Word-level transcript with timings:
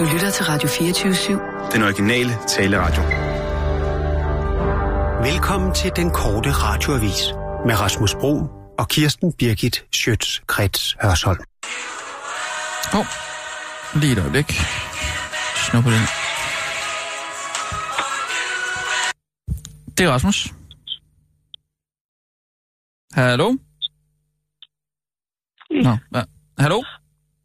Du 0.00 0.04
lytter 0.04 0.30
til 0.30 0.44
Radio 0.44 0.68
24-7. 0.68 1.72
Den 1.74 1.82
originale 1.82 2.30
taleradio. 2.48 3.02
Velkommen 5.32 5.74
til 5.74 5.90
den 5.96 6.10
korte 6.10 6.50
radioavis 6.52 7.20
med 7.66 7.80
Rasmus 7.80 8.14
Bro 8.14 8.34
og 8.78 8.88
Kirsten 8.88 9.32
Birgit 9.32 9.84
Schøtz-Krets 9.96 10.96
Hørsholm. 11.02 11.40
Åh, 12.94 13.00
oh, 13.00 13.06
lige 14.00 14.12
et 14.12 14.18
øjeblik. 14.18 14.52
Snupper 15.56 15.90
den. 15.90 16.04
Det 19.98 20.06
er 20.06 20.10
Rasmus. 20.10 20.54
Hallo? 23.12 23.56
Nå, 25.70 25.96
hvad? 26.10 26.22
Hallo? 26.58 26.82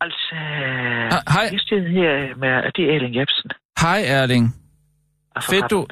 Altså, 0.01 0.35
Ah, 1.15 1.23
hej. 1.35 1.47
sidder 1.67 1.89
her 1.89 2.35
med, 2.35 2.71
det 2.75 2.83
er 2.89 2.95
Erling 2.95 3.15
Jebsen. 3.15 3.49
Hej 3.81 3.99
Erling. 4.07 4.45
Fedt 5.49 5.71
du, 5.71 5.87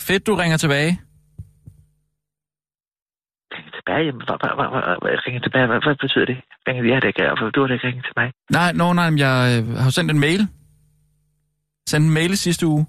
fedt 0.00 0.26
du 0.26 0.34
ringer 0.34 0.56
tilbage. 0.56 0.92
Ringer 3.54 3.70
tilbage? 3.78 4.04
Jamen, 4.06 4.22
hvad, 4.26 4.36
hvad, 4.42 4.52
hvad, 4.56 4.96
hvad, 5.02 5.26
ringer 5.26 5.40
tilbage? 5.40 5.66
Hvad, 5.66 5.80
hvad 5.86 5.96
betyder 6.04 6.24
det? 6.24 6.38
Ringer 6.68 6.84
jeg 6.92 7.02
det 7.02 7.08
ikke? 7.08 7.22
For 7.38 7.50
du 7.50 7.60
har 7.60 7.66
da 7.68 7.74
ikke 7.74 7.86
ringet 7.86 8.04
til 8.04 8.12
mig. 8.16 8.32
Nej, 8.50 8.72
no, 8.72 8.92
nej, 8.92 9.08
jeg 9.24 9.34
øh, 9.54 9.76
har 9.84 9.90
sendt 9.90 10.10
en 10.10 10.20
mail. 10.20 10.40
Sendt 11.90 12.06
en 12.06 12.14
mail 12.14 12.36
sidste 12.38 12.66
uge. 12.66 12.86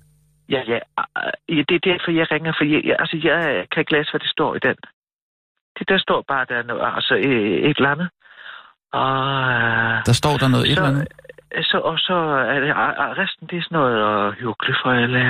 Ja, 0.50 0.62
ja. 0.68 0.80
øh, 1.00 1.58
ja 1.58 1.62
det 1.70 1.76
er 1.80 1.84
derfor, 1.92 2.12
jeg 2.20 2.32
ringer. 2.32 2.54
For 2.58 2.66
jeg, 2.74 2.82
jeg, 2.86 2.96
altså, 3.00 3.18
jeg 3.24 3.68
kan 3.72 3.80
ikke 3.82 3.94
læse, 3.98 4.12
hvad 4.12 4.20
det 4.20 4.30
står 4.30 4.56
i 4.56 4.60
den. 4.68 4.76
Det 5.80 5.90
der 5.90 5.98
står 5.98 6.24
bare, 6.28 6.46
der 6.50 6.56
er 6.56 6.64
noget, 6.64 6.82
altså 6.96 7.16
øh, 7.16 7.70
et 7.70 7.78
eller 7.78 7.92
andet. 7.96 8.10
Øh, 8.96 10.06
Der 10.10 10.14
står 10.22 10.38
der 10.38 10.48
noget 10.48 10.66
et 10.72 10.78
så, 10.78 10.84
eller 10.84 10.90
andet. 10.94 11.08
Så, 11.72 11.78
og 11.90 11.98
så 12.00 12.14
er 12.54 12.60
det, 12.60 12.70
resten, 13.22 13.48
det 13.50 13.58
er 13.58 13.62
sådan 13.64 13.78
noget 13.80 13.98
øh, 14.08 14.34
hieroglyffer, 14.40 14.92
eller 15.06 15.26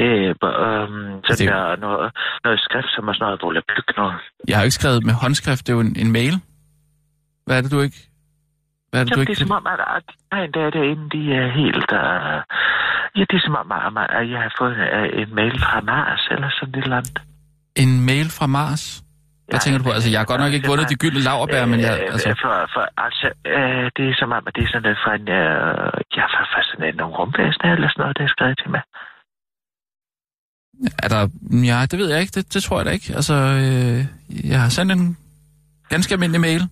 øh, 0.00 0.28
øh, 0.28 1.14
Altså, 1.16 1.28
det- 1.28 1.38
sådan 1.38 1.52
der, 1.52 1.76
noget, 1.76 2.12
noget 2.44 2.60
skrift, 2.60 2.90
som 2.94 3.08
er 3.08 3.12
sådan 3.12 3.24
noget 3.24 3.42
volapyk, 3.42 3.96
noget. 3.96 4.14
Jeg 4.48 4.56
har 4.56 4.64
ikke 4.64 4.74
skrevet 4.80 5.04
med 5.04 5.14
håndskrift, 5.22 5.66
det 5.66 5.72
er 5.72 5.76
jo 5.76 5.80
en, 5.80 5.96
en 6.04 6.12
mail. 6.12 6.34
Hvad 7.46 7.56
er 7.58 7.62
det, 7.62 7.70
du 7.72 7.80
ikke... 7.80 8.00
Hvad 8.90 9.00
er 9.00 9.04
det, 9.04 9.12
du 9.14 9.18
Jamen, 9.20 9.26
det 9.26 9.30
ikke... 9.32 9.42
er 9.42 9.46
som 9.46 9.56
om, 9.60 9.66
at, 9.66 9.80
at 9.96 10.04
nej, 10.32 10.46
der 10.54 10.70
derinde, 10.70 11.04
de 11.16 11.22
er 11.34 11.48
helt... 11.60 11.90
Uh, 12.02 12.38
ja, 13.18 13.24
det 13.30 13.36
er 13.40 13.44
som 13.48 13.56
om, 13.62 13.96
at, 13.96 14.10
at 14.18 14.30
jeg 14.30 14.40
har 14.40 14.52
fået 14.58 14.72
uh, 14.72 15.22
en 15.22 15.34
mail 15.34 15.60
fra 15.60 15.80
Mars, 15.80 16.28
eller 16.30 16.48
sådan 16.58 16.74
et 16.78 16.84
eller 16.84 16.96
andet. 16.96 17.18
En 17.76 18.06
mail 18.06 18.28
fra 18.38 18.46
Mars? 18.46 19.03
Hvad 19.54 19.62
tænker 19.64 19.78
du 19.80 19.84
på? 19.88 19.94
Altså, 19.98 20.10
jeg 20.12 20.20
har 20.20 20.28
godt 20.32 20.40
nok 20.44 20.52
ikke 20.56 20.68
vundet 20.70 20.86
de 20.92 20.96
gyldne 21.02 21.20
laverbær, 21.28 21.64
men 21.72 21.78
jeg... 21.86 21.94
Øh, 22.02 22.12
Altså, 22.14 22.28
For, 22.44 22.54
for, 22.74 22.84
altså, 23.06 23.26
uh, 23.58 23.84
det 23.96 24.04
er 24.10 24.14
som 24.20 24.30
om, 24.38 24.42
at 24.48 24.52
det 24.56 24.62
er 24.64 24.68
sådan 24.72 24.82
noget 24.86 24.98
fra 25.04 25.12
en... 25.20 25.26
Uh, 25.40 25.94
ja, 26.18 26.24
fra, 26.34 26.42
fra 26.52 26.60
sådan 26.68 26.84
en 26.88 26.94
nogle 27.00 27.14
rumvæsener, 27.18 27.70
eller 27.76 27.88
sådan 27.90 28.00
noget, 28.02 28.16
der 28.18 28.24
er 28.28 28.32
skrevet 28.36 28.56
til 28.62 28.70
mig. 28.74 28.82
er 31.04 31.08
der... 31.14 31.20
Ja, 31.70 31.78
det 31.90 31.96
ved 32.00 32.08
jeg 32.12 32.20
ikke. 32.22 32.34
Det, 32.38 32.44
det 32.54 32.60
tror 32.62 32.76
jeg 32.78 32.86
da 32.86 32.90
ikke. 32.98 33.08
Altså, 33.18 33.34
øh, 33.62 33.98
jeg 34.50 34.58
har 34.64 34.68
sendt 34.76 34.90
en 34.92 35.04
ganske 35.94 36.10
almindelig 36.14 36.40
mail. 36.48 36.62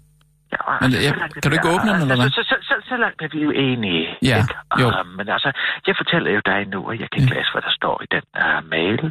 Ja, 0.55 0.61
og 0.69 0.75
Men, 0.81 0.85
altså, 0.85 1.01
ja, 1.07 1.11
er 1.25 1.41
kan 1.43 1.49
du 1.51 1.55
ikke 1.59 1.71
åbne 1.75 1.91
den, 1.93 2.01
eller 2.05 2.17
hvad? 2.21 2.25
altså, 2.29 2.43
Så, 2.43 2.49
så, 2.51 2.57
så, 2.69 2.75
så 2.91 2.97
langt 3.05 3.19
er 3.27 3.29
vi 3.35 3.39
jo 3.47 3.51
enige. 3.69 4.05
Ja, 4.31 4.37
ikke? 4.41 4.55
jo. 4.83 4.87
Uh, 4.89 5.07
men 5.19 5.27
altså, 5.37 5.51
jeg 5.87 5.95
fortæller 6.01 6.31
jo 6.37 6.41
dig 6.53 6.61
nu, 6.75 6.79
at 6.91 6.97
jeg 7.03 7.09
kan 7.11 7.19
ikke 7.23 7.35
læse, 7.37 7.51
hvad 7.55 7.63
der 7.69 7.75
står 7.81 7.97
i 8.05 8.09
den 8.17 8.27
uh, 8.45 8.61
mail. 8.75 9.05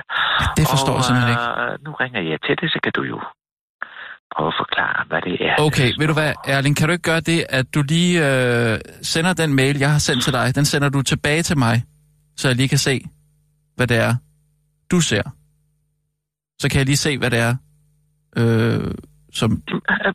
Det 0.59 0.65
forstår 0.73 0.93
og, 0.95 0.99
jeg 0.99 1.05
simpelthen 1.07 1.31
ikke. 1.35 1.47
øh, 1.61 1.73
nu 1.85 1.89
ringer 2.03 2.21
jeg 2.31 2.39
til 2.45 2.55
det, 2.61 2.67
så 2.75 2.79
kan 2.85 2.93
du 2.99 3.03
jo 3.13 3.19
prøve 4.35 4.47
at 4.47 4.53
forklare, 4.63 5.05
hvad 5.07 5.21
det 5.21 5.35
er. 5.49 5.55
Okay, 5.67 5.89
ved 5.99 6.07
du 6.07 6.13
hvad, 6.13 6.33
Erling, 6.47 6.77
kan 6.77 6.87
du 6.87 6.91
ikke 6.91 7.01
gøre 7.11 7.19
det, 7.19 7.45
at 7.49 7.65
du 7.75 7.81
lige 7.81 8.13
øh, 8.27 8.79
sender 9.01 9.33
den 9.33 9.53
mail, 9.55 9.77
jeg 9.77 9.91
har 9.91 9.99
sendt 9.99 10.23
til 10.23 10.33
dig, 10.33 10.55
den 10.55 10.65
sender 10.65 10.89
du 10.89 11.01
tilbage 11.01 11.43
til 11.43 11.57
mig, 11.57 11.83
så 12.37 12.47
jeg 12.47 12.55
lige 12.57 12.69
kan 12.69 12.77
se, 12.77 13.01
hvad 13.75 13.87
det 13.87 13.97
er, 13.97 14.15
du 14.91 14.99
ser. 15.01 15.21
Så 16.61 16.69
kan 16.69 16.77
jeg 16.77 16.85
lige 16.85 16.97
se, 16.97 17.17
hvad 17.17 17.31
det 17.31 17.39
er, 17.39 17.55
øh, 18.37 18.91
som... 19.33 19.63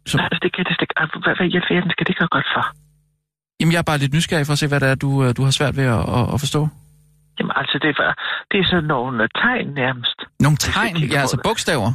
Så- 0.06 0.18
Altså, 0.18 0.38
det 0.42 0.52
kan 0.56 0.64
det 0.64 0.76
ikke. 0.80 0.94
Altså, 0.96 1.18
Hvad, 1.24 1.34
hvad 1.36 1.46
i 1.46 1.56
alverden 1.56 1.90
skal 1.90 2.06
det 2.06 2.18
gøre 2.18 2.28
godt 2.30 2.46
for? 2.54 2.64
Jamen, 3.60 3.72
jeg 3.72 3.78
er 3.78 3.82
bare 3.82 3.98
lidt 3.98 4.14
nysgerrig 4.14 4.46
for 4.46 4.52
at 4.52 4.58
se, 4.58 4.66
hvad 4.68 4.80
det 4.80 4.88
er, 4.88 4.94
du, 4.94 5.24
øh, 5.24 5.36
du 5.36 5.42
har 5.44 5.50
svært 5.50 5.76
ved 5.76 5.84
at, 5.84 6.00
at, 6.18 6.34
at 6.34 6.40
forstå. 6.40 6.68
Jamen, 7.38 7.52
altså, 7.56 7.78
det 7.82 7.88
er, 7.88 8.12
det 8.50 8.60
er 8.60 8.64
sådan 8.70 8.84
nogle 8.84 9.22
øh, 9.22 9.28
tegn 9.42 9.66
nærmest. 9.74 10.18
Nogle 10.40 10.56
tegn, 10.56 10.96
ja, 10.96 11.20
altså 11.20 11.36
det. 11.36 11.42
bogstaver. 11.44 11.92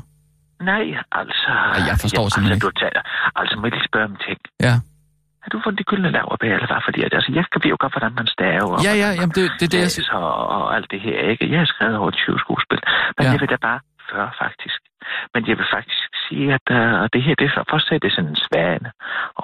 Nej, 0.72 0.86
altså... 1.22 1.52
Ej, 1.76 1.82
jeg 1.90 1.96
forstår 2.04 2.24
jamen, 2.24 2.32
simpelthen 2.36 2.60
altså, 2.60 2.70
du 2.70 2.80
tager, 2.82 3.02
altså, 3.40 3.54
må 3.60 3.64
jeg 3.68 3.74
lige 3.78 3.90
spørge 3.92 4.08
om 4.12 4.18
ting. 4.28 4.40
Ja. 4.68 4.76
Har 5.44 5.50
du 5.54 5.58
fundet 5.64 5.80
de 5.82 5.88
gyldne 5.92 6.12
laverbær, 6.18 6.54
eller 6.58 6.70
hvad? 6.72 6.82
Fordi 6.88 7.00
at, 7.06 7.14
altså, 7.18 7.32
jeg 7.38 7.46
ved 7.64 7.70
jo 7.74 7.78
godt, 7.84 7.94
hvordan 7.96 8.14
man 8.20 8.28
staver. 8.36 8.76
Ja, 8.88 8.94
ja, 9.04 9.10
jamen, 9.20 9.34
det, 9.38 9.44
det 9.60 9.66
er 9.68 9.72
det, 9.76 9.82
jeg 9.86 9.92
læser 10.00 10.18
og, 10.30 10.48
og 10.56 10.76
alt 10.76 10.88
det 10.94 11.00
her, 11.08 11.18
ikke? 11.32 11.44
Jeg 11.54 11.60
har 11.64 11.70
skrevet 11.74 11.96
over 12.02 12.12
20 12.12 12.40
skuespil, 12.46 12.80
men 13.18 13.24
Ja. 13.26 13.32
jeg 13.32 13.40
vil 13.42 13.50
da 13.56 13.60
bare 13.70 13.80
40 14.12 14.32
faktisk. 14.44 14.80
Men 15.34 15.42
jeg 15.50 15.56
vil 15.60 15.70
faktisk 15.78 16.10
sige, 16.26 16.48
at 16.58 16.66
uh, 16.78 17.04
det 17.14 17.22
her, 17.26 17.36
det 17.40 17.46
er 17.48 17.64
først 17.72 17.88
det 18.04 18.10
er 18.10 18.16
sådan 18.18 18.30
en 18.36 18.42
svane, 18.48 18.90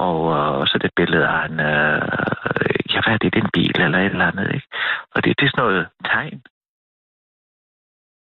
og 0.05 0.15
uh, 0.35 0.61
så 0.67 0.71
er 0.77 0.81
det 0.83 0.89
et 0.93 0.97
billede 1.01 1.25
af 1.35 1.41
en, 1.49 1.57
uh, 1.71 2.05
ja, 2.93 2.99
hvad 3.03 3.13
er 3.15 3.19
det, 3.23 3.29
det 3.33 3.39
er 3.41 3.45
en 3.49 3.55
bil 3.59 3.75
eller 3.85 3.99
et 3.99 4.11
eller 4.15 4.27
andet, 4.31 4.47
ikke? 4.57 4.67
Og 5.13 5.17
det, 5.23 5.29
det 5.39 5.45
er 5.45 5.51
sådan 5.53 5.63
noget 5.65 5.81
tegn. 6.11 6.39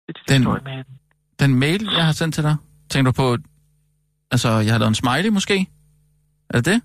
Det, 0.07 0.13
det, 0.17 0.29
Den- 0.31 0.43
i 0.43 0.65
maden. 0.71 0.91
Den 1.43 1.53
mail, 1.65 1.83
jeg 1.99 2.05
har 2.11 2.13
sendt 2.21 2.35
til 2.35 2.45
dig, 2.45 2.57
tænker 2.91 3.13
du 3.13 3.17
på... 3.23 3.37
Altså, 4.31 4.49
jeg 4.49 4.73
har 4.73 4.79
lavet 4.79 4.89
en 4.95 4.95
smiley 5.03 5.29
måske? 5.29 5.67
Er 6.51 6.57
det 6.59 6.65
det? 6.65 6.83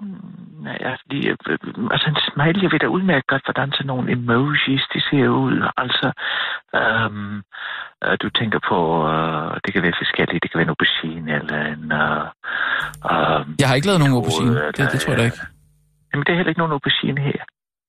Mm, 0.00 0.38
Nej, 0.66 0.78
altså, 0.90 1.04
de, 1.10 1.18
øh, 1.28 1.58
altså 1.94 2.06
en 2.12 2.18
smiley, 2.28 2.62
jeg 2.62 2.72
ved 2.72 2.78
da 2.78 2.86
udmærket 2.86 3.26
godt, 3.32 3.44
hvordan 3.46 3.68
sådan 3.72 3.86
nogle 3.86 4.12
emojis, 4.12 4.82
de 4.94 5.00
ser 5.08 5.28
ud. 5.44 5.56
Altså, 5.82 6.08
øhm, 6.80 7.36
øh, 8.04 8.14
du 8.22 8.28
tænker 8.40 8.60
på, 8.70 8.78
øh, 9.12 9.50
det 9.64 9.70
kan 9.74 9.82
være 9.86 10.00
forskelligt, 10.02 10.42
det 10.42 10.50
kan 10.50 10.58
være 10.58 10.68
en 10.68 10.74
aubergine, 10.74 11.30
eller 11.40 11.58
en... 11.74 11.84
Øh, 12.02 12.24
øh, 13.10 13.40
Jeg 13.60 13.68
har 13.68 13.74
ikke 13.74 13.88
lavet 13.88 14.00
nogen 14.02 14.14
aubergine. 14.18 14.54
Det, 14.76 14.84
det 14.92 15.00
tror 15.00 15.12
jeg 15.12 15.18
da 15.20 15.24
ikke. 15.30 15.40
Jamen, 16.10 16.24
det 16.24 16.32
er 16.32 16.36
heller 16.38 16.52
ikke 16.52 16.62
nogen 16.62 16.76
aubergine 16.76 17.20
her. 17.28 17.40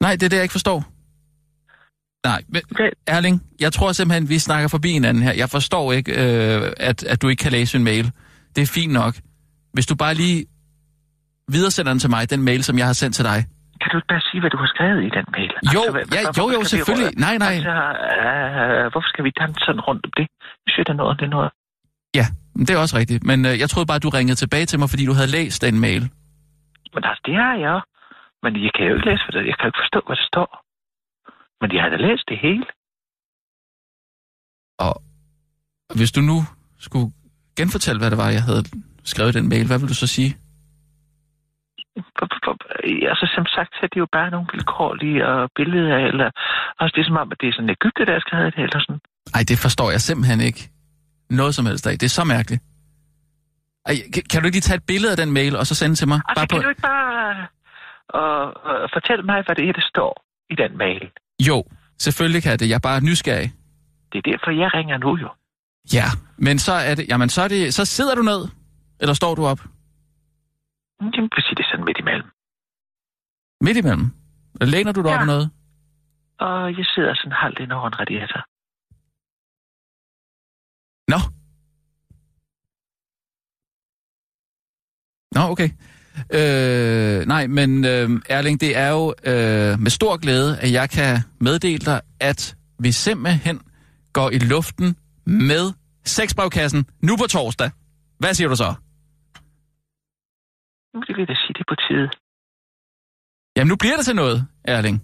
Nej, 0.06 0.14
det 0.18 0.24
er 0.24 0.30
det, 0.30 0.40
jeg 0.42 0.48
ikke 0.48 0.58
forstår. 0.60 0.78
Nej, 2.26 2.42
men, 2.54 2.62
Det, 2.78 2.90
Erling, 3.08 3.42
jeg 3.60 3.74
tror 3.74 3.92
simpelthen, 3.92 4.30
vi 4.30 4.40
snakker 4.40 4.68
forbi 4.68 4.92
hinanden 4.92 5.24
her. 5.24 5.34
Jeg 5.34 5.50
forstår 5.50 5.92
ikke, 5.94 6.12
øh, 6.12 6.72
at, 6.78 7.04
at 7.04 7.22
du 7.22 7.28
ikke 7.28 7.42
kan 7.44 7.52
læse 7.52 7.78
en 7.78 7.84
mail. 7.84 8.12
Det 8.56 8.62
er 8.62 8.72
fint 8.74 8.94
nok. 8.94 9.14
Hvis 9.74 9.86
du 9.86 9.96
bare 9.96 10.14
lige 10.14 10.46
videresender 11.52 11.92
den 11.94 12.00
til 12.00 12.10
mig, 12.10 12.30
den 12.30 12.42
mail, 12.50 12.64
som 12.64 12.78
jeg 12.78 12.86
har 12.86 12.94
sendt 12.94 13.16
til 13.16 13.26
dig. 13.26 13.40
kan 13.82 13.90
du 13.92 13.98
ikke 13.98 14.08
bare 14.16 14.22
sige, 14.32 14.40
hvad 14.44 14.50
du 14.50 14.58
har 14.64 14.70
skrevet 14.76 15.02
i 15.08 15.10
den 15.18 15.26
mail? 15.38 15.52
Altså, 15.58 15.72
Jo, 15.76 15.82
hvad- 15.92 16.06
ja, 16.18 16.22
jo, 16.40 16.46
jo, 16.56 16.60
vi 16.60 16.66
selvfølgelig. 16.66 17.08
røre- 17.08 17.20
Nej, 17.26 17.36
nej. 17.46 17.54
Altså, 17.56 17.76
øh, 18.22 18.92
hvorfor 18.92 19.10
skal 19.14 19.24
vi 19.28 19.32
danse 19.42 19.60
sådan 19.68 19.82
rundt 19.88 20.02
om 20.08 20.12
det? 20.20 20.28
Jeg 20.66 20.70
synes, 20.74 20.86
det 20.88 20.94
er 20.98 21.02
noget, 21.04 21.20
det 21.20 21.26
er 21.30 21.34
noget. 21.38 21.50
Ja, 22.20 22.26
det 22.68 22.70
er 22.76 22.80
også 22.86 22.96
rigtigt. 23.02 23.22
Men 23.30 23.38
øh, 23.50 23.54
jeg 23.62 23.68
troede 23.70 23.88
bare, 23.92 24.00
du 24.06 24.10
ringede 24.10 24.36
tilbage 24.44 24.66
til 24.72 24.80
mig, 24.80 24.90
fordi 24.94 25.04
du 25.10 25.14
havde 25.20 25.32
læst 25.38 25.58
den 25.68 25.76
mail. 25.88 26.04
Men 26.94 27.02
altså, 27.10 27.22
det 27.28 27.36
har 27.44 27.56
jeg. 27.68 27.78
Men 28.44 28.52
jeg 28.66 28.72
kan 28.76 28.84
jo 28.90 28.94
ikke 28.96 29.08
læse, 29.12 29.24
hvad 29.26 29.34
der, 29.38 29.44
jeg 29.52 29.56
kan 29.58 29.66
jo 29.68 29.72
ikke 29.74 29.82
forstå, 29.84 30.00
hvad 30.08 30.18
der 30.22 30.28
står. 30.34 30.50
Men 31.62 31.74
jeg 31.74 31.82
har 31.84 31.90
da 31.90 31.96
læst 31.96 32.26
det 32.28 32.38
hele. 32.38 32.66
Og 34.80 34.94
hvis 35.96 36.12
du 36.12 36.22
nu 36.22 36.38
skulle 36.80 37.12
genfortælle, 37.58 38.00
hvad 38.00 38.10
det 38.12 38.18
var, 38.18 38.30
jeg 38.30 38.44
havde 38.44 38.64
skrevet 39.04 39.34
den 39.34 39.50
mail, 39.50 39.68
hvad 39.68 39.80
vil 39.80 39.90
du 39.90 40.00
så 40.04 40.08
sige? 40.08 40.32
Altså, 43.12 43.26
som 43.36 43.46
sagt, 43.56 43.72
så 43.74 43.80
er 43.84 43.92
det 43.94 44.00
jo 44.00 44.08
bare 44.12 44.30
nogle 44.32 44.48
vilkårlige 44.54 45.20
billeder, 45.56 45.98
eller 45.98 46.30
også 46.80 46.94
det 46.96 47.02
er 47.02 47.10
som 47.12 47.18
om, 47.18 47.32
at 47.32 47.38
det 47.42 47.48
er 47.50 47.54
sådan 47.54 47.70
Ægypte, 47.70 48.06
der 48.06 48.14
har 48.14 48.24
skrevet 48.28 48.56
det, 48.56 48.64
eller 48.64 48.80
sådan. 48.80 49.02
Ej, 49.36 49.44
det 49.50 49.58
forstår 49.66 49.90
jeg 49.92 50.02
simpelthen 50.02 50.42
ikke. 50.50 50.62
Noget 51.30 51.56
som 51.56 51.66
helst 51.66 51.88
af. 51.88 51.94
Det 52.00 52.08
er 52.12 52.16
så 52.20 52.24
mærkeligt. 52.24 52.62
Ej, 53.86 53.96
kan, 54.14 54.24
kan 54.30 54.38
du 54.40 54.46
ikke 54.46 54.58
lige 54.58 54.70
tage 54.70 54.78
et 54.78 54.88
billede 54.92 55.12
af 55.12 55.18
den 55.18 55.32
mail, 55.40 55.56
og 55.56 55.66
så 55.66 55.76
sende 55.76 55.96
til 55.96 56.08
mig? 56.08 56.20
Altså, 56.30 56.48
kan 56.48 56.62
du 56.62 56.70
ikke 56.70 56.82
bare 56.82 57.48
øh, 58.18 58.48
øh, 58.70 58.90
fortælle 58.96 59.24
mig, 59.32 59.38
hvad 59.46 59.56
det 59.56 59.70
er, 59.70 59.74
der 59.74 59.86
står 59.94 60.12
i 60.50 60.56
den 60.64 60.78
mail? 60.78 61.06
Jo, 61.48 61.64
selvfølgelig 62.00 62.44
kan 62.44 62.60
det. 62.60 62.70
Jeg 62.70 62.76
er 62.76 62.80
bare 62.80 63.02
nysgerrig. 63.02 63.54
Det 64.12 64.18
er 64.18 64.32
derfor, 64.32 64.52
jeg 64.52 64.74
ringer 64.74 64.98
nu 64.98 65.18
jo. 65.18 65.30
Ja, 65.94 66.06
men 66.38 66.60
så 66.60 66.74
er 66.74 66.96
det, 66.96 67.08
jamen 67.10 67.30
så 67.30 67.42
er 67.42 67.48
det, 67.48 67.74
så 67.74 67.86
sidder 67.86 68.16
du 68.16 68.22
ned, 68.22 68.48
eller 69.00 69.14
står 69.14 69.36
du 69.36 69.46
op 69.46 69.60
Jamen, 71.02 71.30
præcis 71.36 71.54
det 71.58 71.64
er 71.66 71.70
sådan 71.72 71.86
midt 71.86 71.98
imellem. 72.00 72.30
midt 73.62 73.78
imellem? 73.78 74.06
Læner 74.62 74.92
du 74.92 75.02
dig 75.02 75.10
ja. 75.10 75.22
op 75.22 75.28
noget? 75.28 75.52
Og 76.40 76.78
jeg 76.78 76.86
sidder 76.86 77.14
sådan 77.16 77.32
halvt 77.32 77.60
ind 77.60 77.72
over 77.72 77.88
en 77.88 78.00
radiator. 78.00 78.42
Nå. 81.14 81.20
Nå, 85.36 85.42
okay. 85.52 85.70
Øh, 86.34 87.26
nej, 87.28 87.48
men 87.48 87.86
øh, 87.86 88.10
Erling, 88.30 88.62
det 88.62 88.78
er 88.78 88.90
jo 88.90 89.14
øh, 89.24 89.80
med 89.80 89.90
stor 89.92 90.18
glæde, 90.18 90.60
at 90.60 90.72
jeg 90.72 90.90
kan 90.90 91.20
meddele 91.40 91.86
dig, 91.86 92.02
at 92.20 92.56
vi 92.80 92.92
simpelthen 92.92 93.62
går 94.14 94.30
i 94.30 94.38
luften 94.38 94.96
med 95.26 95.74
sexbrevkassen 96.06 96.86
nu 97.04 97.18
på 97.18 97.28
torsdag. 97.28 97.72
Hvad 98.20 98.34
siger 98.34 98.48
du 98.48 98.56
så? 98.56 98.74
Nu 100.94 101.00
vil 101.08 101.16
jeg 101.18 101.28
da 101.28 101.34
sige, 101.34 101.54
det 101.58 101.66
på 101.70 101.76
tide. 101.88 102.10
Jamen, 103.56 103.70
nu 103.70 103.76
bliver 103.76 103.96
det 103.96 104.06
til 104.06 104.16
noget, 104.16 104.48
Erling. 104.64 105.02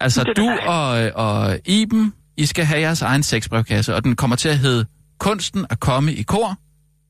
Altså, 0.00 0.24
Det 0.24 0.30
er 0.30 0.34
du 0.34 0.48
og, 0.70 1.26
og 1.26 1.58
Iben, 1.66 2.14
I 2.36 2.46
skal 2.46 2.64
have 2.64 2.80
jeres 2.80 3.02
egen 3.02 3.22
sexbrevkasse, 3.22 3.94
og 3.94 4.04
den 4.04 4.16
kommer 4.16 4.36
til 4.36 4.48
at 4.48 4.58
hedde 4.58 4.86
Kunsten 5.18 5.66
at 5.70 5.80
komme 5.80 6.12
i 6.12 6.22
kor, 6.22 6.58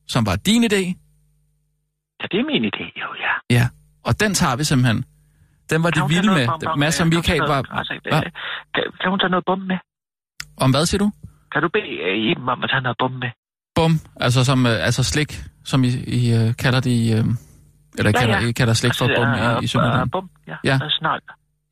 som 0.07 0.25
var 0.25 0.35
din 0.35 0.63
idé. 0.63 1.04
Ja, 2.21 2.25
det 2.31 2.37
er 2.39 2.45
min 2.51 2.63
idé, 2.71 2.85
jo, 3.01 3.07
ja. 3.25 3.33
Ja, 3.57 3.65
og 4.03 4.19
den 4.19 4.33
tager 4.33 4.55
vi 4.55 4.63
simpelthen. 4.63 5.05
Den 5.69 5.83
var 5.83 5.89
Kan 5.89 5.99
tage 6.01 6.09
vilde 6.09 6.31
med. 6.37 6.45
Kan 6.47 6.69
hun 6.69 7.09
Michael 7.09 7.41
var... 7.41 7.47
noget- 7.47 7.67
Altså, 7.79 7.93
Hva? 8.03 8.17
øh, 8.17 8.23
kan, 8.75 8.83
kan 9.01 9.09
hun 9.09 9.19
tage 9.19 9.29
noget 9.29 9.45
bum 9.45 9.59
med? 9.59 9.77
Om 10.57 10.71
hvad 10.71 10.85
siger 10.85 10.99
du? 10.99 11.11
Kan 11.51 11.61
du 11.61 11.69
bede 11.75 11.89
øh, 12.07 12.17
Iben 12.31 12.49
om 12.49 12.63
at 12.63 12.69
tage 12.69 12.81
noget 12.81 12.97
bum 12.99 13.11
med? 13.11 13.31
Bum, 13.75 13.91
altså 14.25 14.43
som 14.45 14.65
øh, 14.65 14.85
altså 14.87 15.03
slik, 15.03 15.31
som 15.65 15.83
I, 15.83 15.87
I 16.19 16.21
uh, 16.39 16.53
kalder 16.63 16.79
det 16.79 16.91
i... 16.91 17.13
Uh, 17.19 17.25
eller 17.97 18.11
Ja, 18.15 18.19
kalder, 18.19 18.39
ja. 18.41 18.47
I 18.47 18.51
kalder 18.51 18.73
slik 18.73 18.93
for 18.99 19.07
bum 19.17 19.27
øh, 19.27 19.61
i, 19.61 19.63
i 19.63 19.67
Sønderland. 19.67 20.01
øh, 20.01 20.11
Bum, 20.11 20.29
ja. 20.47 20.55
Ja. 20.63 20.79
Snold. 20.99 21.21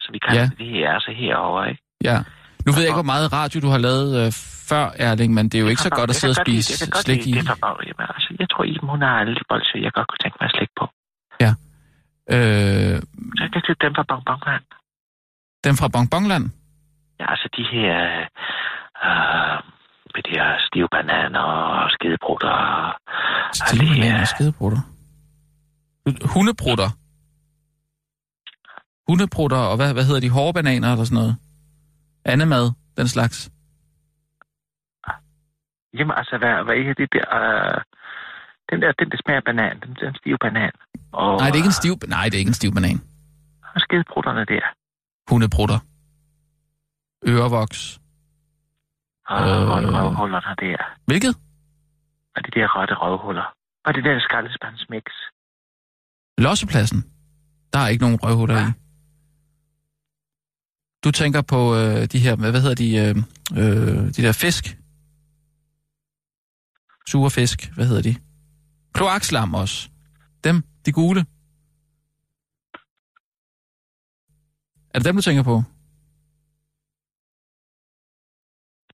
Så 0.01 0.09
vi 0.11 0.17
kalder 0.19 0.41
Ja. 0.41 0.49
ja. 0.57 0.63
det 0.63 0.71
her, 0.73 0.89
altså 0.97 1.11
herovre, 1.21 1.69
ikke? 1.69 1.81
Ja. 2.03 2.17
Nu 2.65 2.71
ved 2.71 2.79
jeg 2.81 2.87
ikke, 2.89 3.01
hvor 3.03 3.11
meget 3.13 3.33
radio 3.33 3.59
du 3.61 3.67
har 3.67 3.77
lavet 3.77 4.09
øh, 4.25 4.31
før, 4.71 4.86
Erling, 5.06 5.33
men 5.38 5.45
det 5.50 5.57
er 5.57 5.62
jo 5.65 5.68
ikke 5.74 5.81
så 5.81 5.94
godt 6.00 6.10
at 6.10 6.15
sidde 6.15 6.31
og 6.31 6.36
kan 6.36 6.42
godt 6.44 6.48
lide- 6.48 6.63
spise 6.63 6.74
jeg 6.74 6.88
kan 6.88 6.92
godt 6.98 7.06
slik 7.06 7.25
lide 7.25 7.30
i. 7.30 7.33
Det 7.39 7.48
for 7.51 7.57
bag, 7.65 7.75
jamen, 7.89 8.07
altså, 8.15 8.30
jeg 8.42 8.48
tror, 8.51 8.63
Iben, 8.71 8.89
hun 8.94 9.01
har 9.01 9.15
alle 9.21 9.36
de 9.39 9.44
bolsjer, 9.50 9.81
jeg 9.86 9.92
godt 9.98 10.07
kunne 10.10 10.21
tænke 10.24 10.38
mig 10.42 10.48
at 10.50 10.56
slikke 10.57 10.75
på. 10.81 10.86
Øh, 12.36 12.95
Så 13.38 13.42
jeg 13.44 13.50
kan 13.54 13.62
til 13.68 13.75
dem 13.83 13.92
fra 13.98 14.06
Bonbonland. 14.12 14.63
dem 15.65 15.75
fra 15.81 15.88
Bonbonland. 15.95 16.45
Ja, 17.19 17.25
altså 17.33 17.48
de 17.57 17.63
her... 17.74 17.92
Øh, 19.06 19.57
med 20.15 20.24
de 20.27 20.31
her 20.39 20.50
stive 20.68 20.88
bananer 20.95 21.39
og 21.83 21.92
skidebrutter 21.92 22.50
og 22.50 22.94
det 23.50 23.56
Stilbananer 23.56 24.12
her. 24.12 24.21
og 24.21 24.27
skidebrutter. 24.27 24.81
Hundebrutter. 26.36 26.89
Hundebrutter, 29.10 29.57
og 29.57 29.75
hvad, 29.75 29.94
hvad 29.94 30.06
hedder 30.06 30.19
de? 30.21 30.30
Hårde 30.30 30.54
bananer 30.54 30.92
eller 30.92 31.04
sådan 31.06 31.15
noget? 31.15 31.36
Andemad, 32.25 32.71
den 32.98 33.07
slags. 33.07 33.50
Jamen 35.97 36.13
altså, 36.17 36.37
hvad, 36.37 36.63
hvad 36.65 36.75
er 36.75 36.93
det 36.93 37.09
der... 37.13 37.25
Øh, 37.39 37.81
den 38.69 38.81
der, 38.81 38.91
den 38.99 39.09
der 39.11 39.17
smager 39.23 39.37
af 39.37 39.43
banan, 39.43 39.79
den, 39.79 39.91
den 40.01 40.15
stive 40.15 40.37
banan. 40.37 40.71
Og, 41.11 41.37
Nej, 41.37 41.47
det 41.47 41.53
er 41.57 41.61
ikke 41.63 41.73
en 41.75 41.81
stiv, 41.83 41.93
nej, 42.07 42.25
det 42.25 42.33
er 42.33 42.39
ikke 42.39 42.49
en 42.55 42.61
stiv 42.61 42.71
banan. 42.73 42.99
Og 43.75 43.81
skidebrutterne 43.81 44.45
der. 44.45 44.65
Hundebrutter. 45.29 45.79
Ørevoks. 47.27 47.99
Og 49.27 49.41
Øh. 49.41 49.93
røvhullerne 49.93 50.55
der. 50.59 50.77
Hvilket? 51.05 51.35
Og 52.35 52.41
de 52.45 52.51
der 52.59 52.67
røde 52.75 52.93
røvhuller. 52.93 53.53
Og 53.85 53.93
det 53.93 54.03
der 54.03 54.19
skraldespandsmix. 54.19 55.03
Lossepladsen. 56.37 57.03
Der 57.73 57.79
er 57.79 57.87
ikke 57.87 58.03
nogen 58.03 58.19
røvhuller 58.23 58.55
i. 58.67 58.71
Du 61.03 61.11
tænker 61.11 61.41
på 61.41 61.75
øh, 61.75 62.05
de 62.13 62.19
her, 62.19 62.35
hvad, 62.35 62.51
hvad 62.51 62.61
hedder 62.61 62.75
de, 62.75 62.89
øh, 62.97 63.15
øh, 63.61 63.97
de 64.15 64.21
der 64.25 64.31
fisk? 64.41 64.77
Sure 67.09 67.29
fisk, 67.31 67.59
hvad 67.75 67.85
hedder 67.88 68.01
de? 68.01 68.15
Kloakslam 68.94 69.53
også. 69.53 69.89
Dem, 70.44 70.63
de 70.85 70.91
gule. 70.91 71.25
Er 74.94 75.00
det 75.00 75.05
dem, 75.05 75.15
du 75.15 75.21
tænker 75.21 75.44
på? 75.44 75.63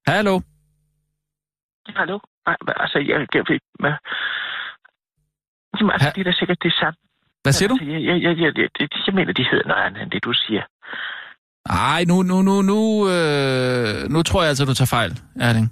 Hallo? 0.06 0.40
Hallo? 1.96 2.18
Nej, 2.46 2.56
altså, 2.76 2.98
jeg, 2.98 3.26
jeg 3.34 3.44
ved... 3.48 3.58
Hvad? 3.80 3.92
Jamen, 5.80 5.92
altså, 5.92 6.06
Ha- 6.08 6.12
det 6.14 6.20
er 6.20 6.24
da 6.24 6.32
sikkert 6.32 6.58
det 6.62 6.72
samme. 6.80 6.96
Hvad 7.42 7.52
siger 7.52 7.68
du? 7.68 7.74
Altså, 7.74 7.90
jeg, 7.92 8.02
jeg, 8.04 8.22
jeg, 8.22 8.36
jeg, 8.38 8.52
jeg, 8.56 8.68
jeg, 8.80 8.88
jeg 9.06 9.14
mener, 9.14 9.32
de 9.32 9.44
hedder 9.50 9.68
noget 9.68 9.82
andet 9.86 10.02
end 10.02 10.10
det, 10.10 10.24
du 10.24 10.32
siger. 10.32 10.62
Ej, 11.66 12.04
nu, 12.08 12.22
nu, 12.22 12.42
nu, 12.42 12.62
nu, 12.62 13.08
øh, 13.14 14.08
nu 14.14 14.22
tror 14.22 14.40
jeg 14.42 14.48
altså, 14.48 14.64
du 14.64 14.74
tager 14.74 14.86
fejl, 14.98 15.12
Erling. 15.40 15.68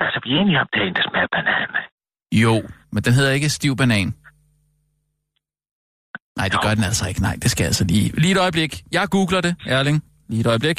Altså, 0.00 0.20
vi 0.24 0.30
er 0.34 0.40
enige 0.40 0.60
om, 0.60 0.68
det 0.72 0.82
er 0.82 0.86
en, 0.86 0.94
der 0.94 1.02
smager 1.10 1.26
banan. 1.32 1.68
Jo, 2.32 2.54
men 2.92 3.02
den 3.02 3.12
hedder 3.12 3.32
ikke 3.32 3.48
stiv 3.48 3.76
banan. 3.76 4.14
Nej, 6.36 6.48
det 6.48 6.54
Jo. 6.54 6.62
gør 6.68 6.74
den 6.74 6.84
altså 6.84 7.08
ikke. 7.08 7.20
Nej, 7.20 7.36
det 7.42 7.50
skal 7.50 7.64
altså 7.64 7.84
lige... 7.84 8.20
Lige 8.20 8.32
et 8.32 8.38
øjeblik. 8.38 8.72
Jeg 8.92 9.08
googler 9.10 9.40
det, 9.40 9.56
Erling. 9.66 10.04
Lige 10.28 10.40
et 10.40 10.46
øjeblik. 10.46 10.78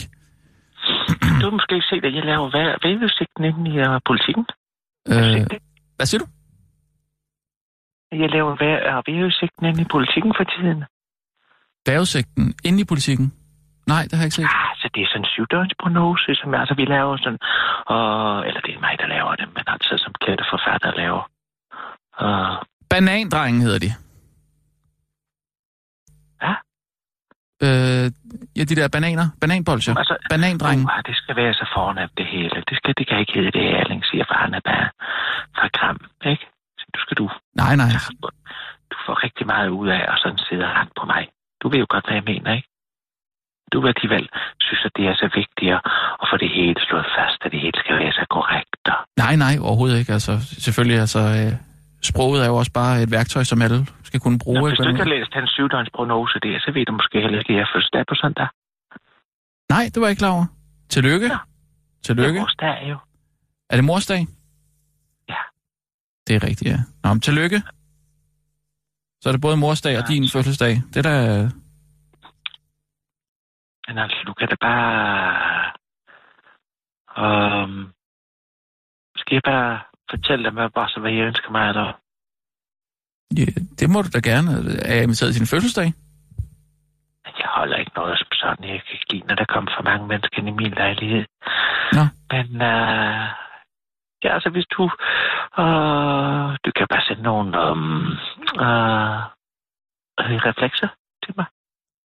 Du 1.39 1.45
har 1.49 1.55
måske 1.59 1.75
ikke 1.75 1.87
set, 1.89 2.05
at 2.05 2.15
jeg 2.15 2.25
laver 2.25 2.49
vær- 2.57 2.77
vejrudsigten 2.87 3.43
inde 3.49 3.61
i 3.71 3.73
uh, 3.87 3.99
politikken. 4.09 4.45
Øh, 5.07 5.59
hvad 5.95 6.05
siger 6.05 6.19
du? 6.23 6.27
Jeg 8.11 8.29
laver 8.29 8.53
vær- 8.63 9.11
vejrudsigten 9.11 9.65
inde 9.65 9.81
i 9.81 9.85
politikken 9.91 10.33
for 10.37 10.43
tiden. 10.43 10.83
Vejrudsigten 11.87 12.53
inde 12.63 12.79
i 12.81 12.85
politikken? 12.85 13.33
Nej, 13.87 14.01
det 14.03 14.13
har 14.13 14.19
jeg 14.23 14.25
ikke 14.25 14.35
set. 14.35 14.47
Så 14.83 14.89
det 14.93 15.01
er 15.03 15.07
sådan 15.09 15.21
en 15.21 15.33
syvdøgnsprognose, 15.35 16.35
som 16.35 16.53
altså, 16.53 16.73
vi 16.75 16.85
laver 16.85 17.17
sådan... 17.17 17.39
Og, 17.95 18.47
eller 18.47 18.61
det 18.65 18.73
er 18.75 18.79
mig, 18.87 18.95
der 19.01 19.07
laver 19.15 19.35
det, 19.35 19.47
men 19.55 19.63
altså 19.67 19.93
som 20.03 20.13
kendte 20.23 20.45
forfatter 20.53 20.91
laver. 21.01 21.23
Uh, 22.23 22.55
Banandrengen 22.89 23.61
hedder 23.61 23.81
de. 23.85 23.91
Hvad? 26.39 26.55
Øh, 27.65 28.05
ja, 28.57 28.63
de 28.69 28.75
der 28.79 28.87
bananer. 28.95 29.27
Bananbolcher. 29.41 29.95
altså, 30.01 30.15
Banandrengen. 30.29 30.85
uh, 30.85 31.01
det 31.09 31.15
skal 31.21 31.35
være 31.35 31.53
så 31.53 31.65
fornemt 31.75 32.17
det 32.17 32.25
hele. 32.25 32.63
Det, 32.69 32.75
skal, 32.77 32.93
det 32.97 33.07
kan 33.07 33.19
ikke 33.19 33.33
hedde 33.37 33.51
det, 33.59 33.65
Erling 33.79 34.03
siger, 34.05 34.25
for 34.29 34.35
han 34.43 34.53
er 34.53 34.63
bare 34.69 34.87
fra 35.57 35.67
Kram, 35.77 35.99
ikke? 36.33 36.45
Så 36.79 36.85
du 36.95 36.99
skal 37.03 37.17
du... 37.17 37.25
Nej, 37.63 37.75
nej. 37.81 37.91
Du 38.91 38.97
får 39.05 39.23
rigtig 39.25 39.45
meget 39.53 39.69
ud 39.69 39.87
af 39.97 40.01
at 40.11 40.17
sådan 40.23 40.37
sidde 40.47 40.65
og 40.65 40.87
på 40.99 41.05
mig. 41.05 41.23
Du 41.61 41.69
ved 41.69 41.79
jo 41.79 41.85
godt, 41.89 42.05
hvad 42.05 42.15
jeg 42.19 42.27
mener, 42.33 42.51
ikke? 42.57 42.67
Du 43.73 43.77
alligevel 43.91 44.25
synes, 44.65 44.81
at 44.87 44.91
det 44.97 45.05
er 45.11 45.15
så 45.23 45.27
vigtigt 45.39 45.71
at 46.21 46.25
få 46.31 46.35
det 46.43 46.49
hele 46.57 46.75
slået 46.87 47.07
fast, 47.17 47.39
at 47.45 47.51
det 47.53 47.59
hele 47.65 47.77
skal 47.83 47.95
være 48.01 48.13
så 48.19 48.25
korrekt. 48.35 48.83
Nej, 49.23 49.33
nej, 49.45 49.53
overhovedet 49.67 49.99
ikke. 50.01 50.13
Altså, 50.17 50.33
selvfølgelig, 50.65 50.99
altså, 51.05 51.19
øh, 51.19 51.51
sproget 52.11 52.39
er 52.43 52.47
jo 52.51 52.55
også 52.61 52.71
bare 52.81 52.93
et 53.03 53.11
værktøj, 53.11 53.43
som 53.51 53.61
alle 53.65 53.79
skal 54.09 54.19
kunne 54.19 54.39
bruge. 54.43 54.59
Nå, 54.59 54.67
hvis 54.67 54.77
du 54.77 54.87
ikke 54.91 55.03
har 55.05 55.13
læst 55.15 55.31
hans 55.33 55.49
syvdøgnsprognose 55.57 56.39
der, 56.45 56.55
så 56.59 56.71
ved 56.75 56.85
du 56.85 56.91
måske 56.99 57.17
heller 57.21 57.39
ikke, 57.39 57.53
at 57.53 57.59
jeg 57.59 57.67
fødselsdag 57.73 58.03
på 58.11 58.15
søndag. 58.23 58.47
Nej, 59.73 59.83
det 59.91 59.97
var 60.01 60.07
jeg 60.07 60.11
ikke 60.13 60.19
klar 60.25 60.33
over. 60.37 60.45
Tillykke. 60.89 61.27
Ja. 61.27 61.37
Tillykke. 62.05 62.29
Det 62.33 62.37
er 62.37 62.41
vores 62.41 62.55
dag 62.55 62.89
jo. 62.91 62.97
Er 63.69 63.75
det 63.75 63.85
morsdag? 63.85 64.21
Ja. 65.29 65.41
Det 66.27 66.33
er 66.35 66.43
rigtigt, 66.47 66.69
ja. 66.71 66.77
Nå, 67.03 67.09
men 67.13 67.21
tillykke. 67.21 67.61
Så 69.21 69.29
er 69.29 69.31
det 69.31 69.41
både 69.41 69.57
morsdag 69.57 69.97
og 69.97 70.03
Ja. 70.09 70.13
din 70.13 70.29
fødselsdag. 70.33 70.81
Det 70.93 71.05
er 71.05 71.09
da... 71.11 71.49
Men 73.87 73.97
altså, 73.97 74.17
du 74.27 74.33
kan 74.33 74.47
da 74.47 74.55
bare... 74.61 75.71
Um, 77.17 77.93
skal 79.15 79.35
jeg 79.35 79.41
bare 79.45 79.79
fortælle 80.09 80.43
dig, 80.43 80.53
hvad, 80.53 80.69
bare 80.69 80.89
så, 80.89 80.99
hvad 80.99 81.11
jeg 81.11 81.25
ønsker 81.25 81.51
mig, 81.51 81.69
eller? 81.69 81.99
Ja, 83.39 83.45
det 83.79 83.89
må 83.89 84.01
du 84.01 84.09
da 84.13 84.19
gerne. 84.31 84.51
Er 84.89 84.93
jeg 84.95 85.03
inviteret 85.03 85.33
til 85.33 85.41
din 85.41 85.53
fødselsdag? 85.53 85.93
Jeg 87.25 87.49
holder 87.57 87.77
ikke 87.77 87.91
noget 87.95 88.17
som 88.17 88.27
sådan. 88.31 88.65
Jeg 88.69 88.81
kan 88.83 88.93
ikke 88.93 89.13
lide, 89.13 89.27
når 89.27 89.35
der 89.35 89.45
kommer 89.45 89.71
for 89.77 89.83
mange 89.83 90.07
mennesker 90.07 90.37
ind 90.37 90.47
i 90.47 90.51
min 90.51 90.71
lejlighed. 90.71 91.25
Nå. 91.97 92.03
Men 92.31 92.47
uh, 92.55 93.23
ja, 94.23 94.29
altså 94.37 94.49
hvis 94.49 94.65
du... 94.65 94.83
Uh, 95.61 96.49
du 96.65 96.69
kan 96.77 96.87
bare 96.93 97.05
sende 97.07 97.23
nogle 97.23 97.49
um, 97.71 98.05
uh, 98.65 99.19
reflekser 100.19 100.87
til 101.25 101.33
mig. 101.37 101.45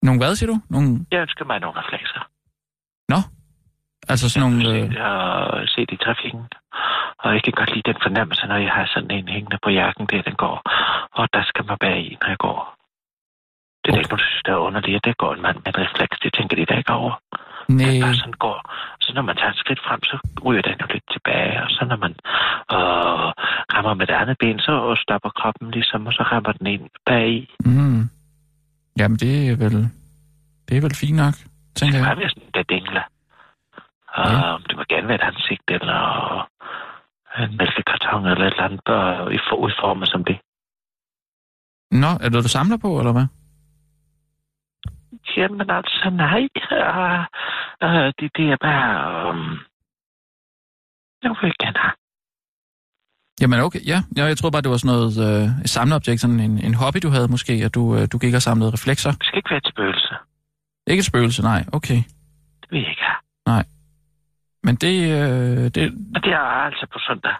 Nogle 0.06 0.20
hvad, 0.20 0.32
siger 0.37 0.50
du? 0.52 0.58
Nogle... 0.70 0.88
Jeg 1.11 1.20
ønsker 1.20 1.44
mig 1.44 1.61
nogle 1.61 1.80
reflekser. 1.80 2.23
Altså 4.08 4.26
sådan 4.30 4.42
nogle... 4.44 4.61
Øh... 4.73 4.84
Og 5.11 5.68
se 5.73 5.80
det 5.88 5.92
i 5.92 6.04
trafikken. 6.06 6.44
Og 7.23 7.28
jeg 7.34 7.42
kan 7.44 7.52
godt 7.61 7.70
lide 7.75 7.88
den 7.90 7.99
fornemmelse, 8.06 8.46
når 8.46 8.58
jeg 8.66 8.73
har 8.78 8.87
sådan 8.94 9.11
en 9.11 9.28
hængende 9.28 9.58
på 9.64 9.70
jakken, 9.70 10.06
der 10.11 10.23
den 10.23 10.37
går. 10.44 10.56
Og 11.18 11.25
der 11.34 11.42
skal 11.50 11.64
man 11.68 11.76
bag 11.80 11.99
i, 12.11 12.16
når 12.23 12.28
jeg 12.34 12.40
går. 12.46 12.61
Det 13.82 13.88
er 13.90 13.94
Okay. 13.94 14.02
ikke, 14.04 14.25
synes, 14.25 14.42
det 14.46 14.52
er 14.52 14.66
underligt, 14.68 14.96
at 14.96 15.04
der 15.04 15.12
går 15.23 15.32
en 15.34 15.42
mand 15.46 15.56
med 15.64 15.70
en 15.75 15.80
refleks. 15.84 16.16
Det 16.25 16.30
tænker 16.38 16.56
de 16.56 16.64
da 16.70 16.75
ikke 16.82 16.92
over. 17.00 17.12
Nej, 17.68 17.94
bare 18.04 18.14
sådan 18.23 18.40
går. 18.46 18.58
Så 19.04 19.08
når 19.16 19.23
man 19.28 19.37
tager 19.37 19.50
et 19.50 19.62
skridt 19.62 19.80
frem, 19.87 20.00
så 20.11 20.16
ryger 20.46 20.62
den 20.68 20.76
jo 20.82 20.87
lidt 20.94 21.06
tilbage. 21.14 21.62
Og 21.64 21.70
så 21.76 21.82
når 21.90 21.99
man 22.04 22.14
øh, 22.76 23.28
rammer 23.75 23.94
med 23.94 24.06
det 24.06 24.16
andet 24.23 24.37
ben, 24.38 24.58
så 24.58 24.75
stopper 25.04 25.30
kroppen 25.40 25.70
ligesom, 25.70 26.06
og 26.06 26.12
så 26.12 26.23
rammer 26.32 26.52
den 26.52 26.66
ind 26.66 26.87
bag 27.06 27.28
i. 27.38 27.50
mm. 27.64 28.02
Jamen, 28.98 29.16
det 29.16 29.50
er 29.50 29.56
vel... 29.56 29.90
Det 30.68 30.76
er 30.76 30.80
vel 30.80 30.94
fint 30.94 31.16
nok, 31.16 31.34
tænker 31.76 31.98
Det 31.98 32.06
jeg. 32.06 32.06
kan 32.16 32.18
være 32.18 32.28
sådan, 32.28 32.50
der 32.54 32.62
dingler. 32.62 33.02
Og 34.08 34.30
Ja. 34.30 34.56
det 34.68 34.76
må 34.76 34.84
gerne 34.88 35.08
være 35.08 35.14
et 35.22 35.28
ansigt, 35.34 35.70
eller 35.70 36.00
en 37.38 37.56
mælkekarton, 37.56 38.26
eller 38.26 38.46
et 38.46 38.50
eller 38.52 38.64
andet, 38.64 38.88
øh, 39.28 39.34
i 39.34 39.38
for- 39.48 39.56
udformet 39.56 40.08
som 40.08 40.24
det. 40.24 40.38
Nå, 41.90 42.06
er 42.06 42.18
det 42.26 42.32
noget, 42.32 42.44
du 42.44 42.48
samler 42.58 42.76
på, 42.76 42.98
eller 42.98 43.12
hvad? 43.12 43.26
Jamen 45.36 45.70
altså, 45.70 46.10
nej. 46.10 46.42
Uh, 46.72 47.24
uh, 47.86 48.06
det, 48.18 48.28
det 48.36 48.46
er 48.52 48.56
bare... 48.60 49.28
Um, 49.30 49.58
jeg 51.22 51.30
vil 51.42 51.52
gerne 51.62 51.78
have. 51.78 51.92
Jamen 53.40 53.60
okay, 53.60 53.80
ja. 53.86 54.02
ja 54.16 54.24
jeg 54.24 54.38
tror 54.38 54.50
bare, 54.50 54.62
det 54.62 54.70
var 54.70 54.76
sådan 54.76 54.96
noget 54.96 55.42
øh, 55.42 55.60
et 55.64 55.70
samleobjekt, 55.70 56.20
sådan 56.20 56.40
en, 56.40 56.58
en 56.58 56.74
hobby, 56.74 56.98
du 57.02 57.08
havde 57.08 57.28
måske, 57.28 57.52
at 57.52 57.74
du, 57.74 57.96
øh, 57.96 58.08
du 58.12 58.18
gik 58.18 58.34
og 58.34 58.42
samlede 58.42 58.70
reflekser. 58.70 59.10
Det 59.10 59.24
skal 59.26 59.36
ikke 59.36 59.50
være 59.50 59.58
et 59.58 59.68
spøgelse. 59.72 60.14
Ikke 60.86 61.00
et 61.00 61.04
spøgelse, 61.06 61.42
nej. 61.42 61.64
Okay. 61.72 61.96
Det 62.60 62.70
vil 62.70 62.80
jeg 62.80 62.90
ikke 62.90 63.02
have. 63.02 63.16
Nej. 63.46 63.64
Men 64.62 64.74
det... 64.76 64.94
Øh, 65.10 65.64
det 65.74 65.92
Og 66.16 66.22
det 66.24 66.32
er 66.32 66.64
altså 66.66 66.86
på 66.92 66.98
søndag. 67.08 67.32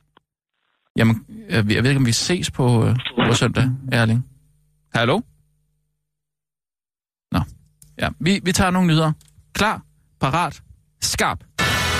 jamen, 0.96 1.26
jeg, 1.50 1.56
jeg 1.74 1.82
ved 1.82 1.90
ikke, 1.90 1.98
om 1.98 2.06
vi 2.06 2.12
ses 2.12 2.50
på, 2.50 2.86
øh, 2.86 2.96
på 3.28 3.34
søndag, 3.34 3.64
Erling. 3.92 4.26
Hallo? 4.94 5.20
Nå. 7.32 7.40
Ja, 7.98 8.08
vi, 8.20 8.40
vi 8.44 8.52
tager 8.52 8.70
nogle 8.70 8.88
nyheder. 8.88 9.12
Klar, 9.54 9.82
parat, 10.20 10.62
skarp. 11.00 11.38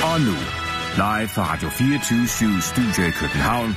Og 0.05 0.21
nu, 0.21 0.64
live 0.97 1.29
fra 1.29 1.53
Radio 1.53 1.69
24 1.69 2.61
Studio 2.61 3.09
i 3.09 3.11
København. 3.11 3.77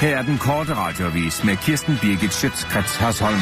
Her 0.00 0.16
er 0.18 0.22
den 0.22 0.38
korte 0.38 0.74
radiovis 0.74 1.44
med 1.44 1.56
Kirsten 1.56 1.98
Birgit 2.02 2.34
Schøtzgrads 2.34 2.96
Hasholm. 2.96 3.40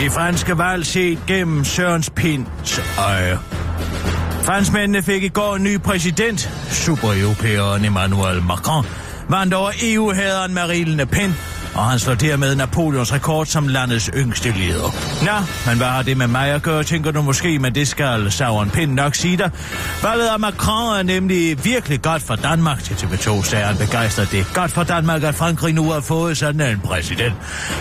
Det 0.00 0.12
franske 0.12 0.58
valg 0.58 0.86
set 0.86 1.18
gennem 1.26 1.64
Sørens 1.64 2.10
Pins 2.10 2.80
øje. 2.98 3.38
Franskmændene 4.42 5.02
fik 5.02 5.22
i 5.22 5.28
går 5.28 5.56
en 5.56 5.62
ny 5.62 5.80
præsident, 5.80 6.50
supereuropæeren 6.70 7.84
Emmanuel 7.84 8.42
Macron, 8.42 8.86
vandt 9.28 9.54
over 9.54 9.70
EU-hæderen 9.82 10.54
Marine 10.54 10.96
Le 10.96 11.06
Pen, 11.06 11.34
og 11.74 11.84
han 11.84 11.98
slår 11.98 12.14
dermed 12.14 12.54
Napoleons 12.54 13.12
rekord 13.12 13.46
som 13.46 13.68
landets 13.68 14.10
yngste 14.16 14.54
leder. 14.56 14.94
Nå, 15.24 15.46
men 15.66 15.76
hvad 15.76 15.86
har 15.86 16.02
det 16.02 16.16
med 16.16 16.26
mig 16.26 16.50
at 16.50 16.62
gøre, 16.62 16.84
tænker 16.84 17.10
du 17.10 17.22
måske, 17.22 17.58
men 17.58 17.74
det 17.74 17.88
skal 17.88 18.32
Sauron 18.32 18.70
Pind 18.70 18.92
nok 18.92 19.14
sige 19.14 19.36
dig. 19.36 19.50
Valget 20.02 20.26
af 20.26 20.40
Macron 20.40 20.98
er 20.98 21.02
nemlig 21.02 21.64
virkelig 21.64 22.02
godt 22.02 22.22
for 22.22 22.36
Danmark 22.36 22.82
til 22.82 22.94
TV2, 22.94 23.44
sagde 23.44 23.64
han 23.64 23.76
begejstret. 23.76 24.28
Det 24.32 24.40
er 24.40 24.54
godt 24.54 24.70
for 24.70 24.82
Danmark, 24.82 25.22
at 25.22 25.34
Frankrig 25.34 25.74
nu 25.74 25.90
har 25.90 26.00
fået 26.00 26.36
sådan 26.36 26.60
en 26.60 26.80
præsident. 26.80 27.34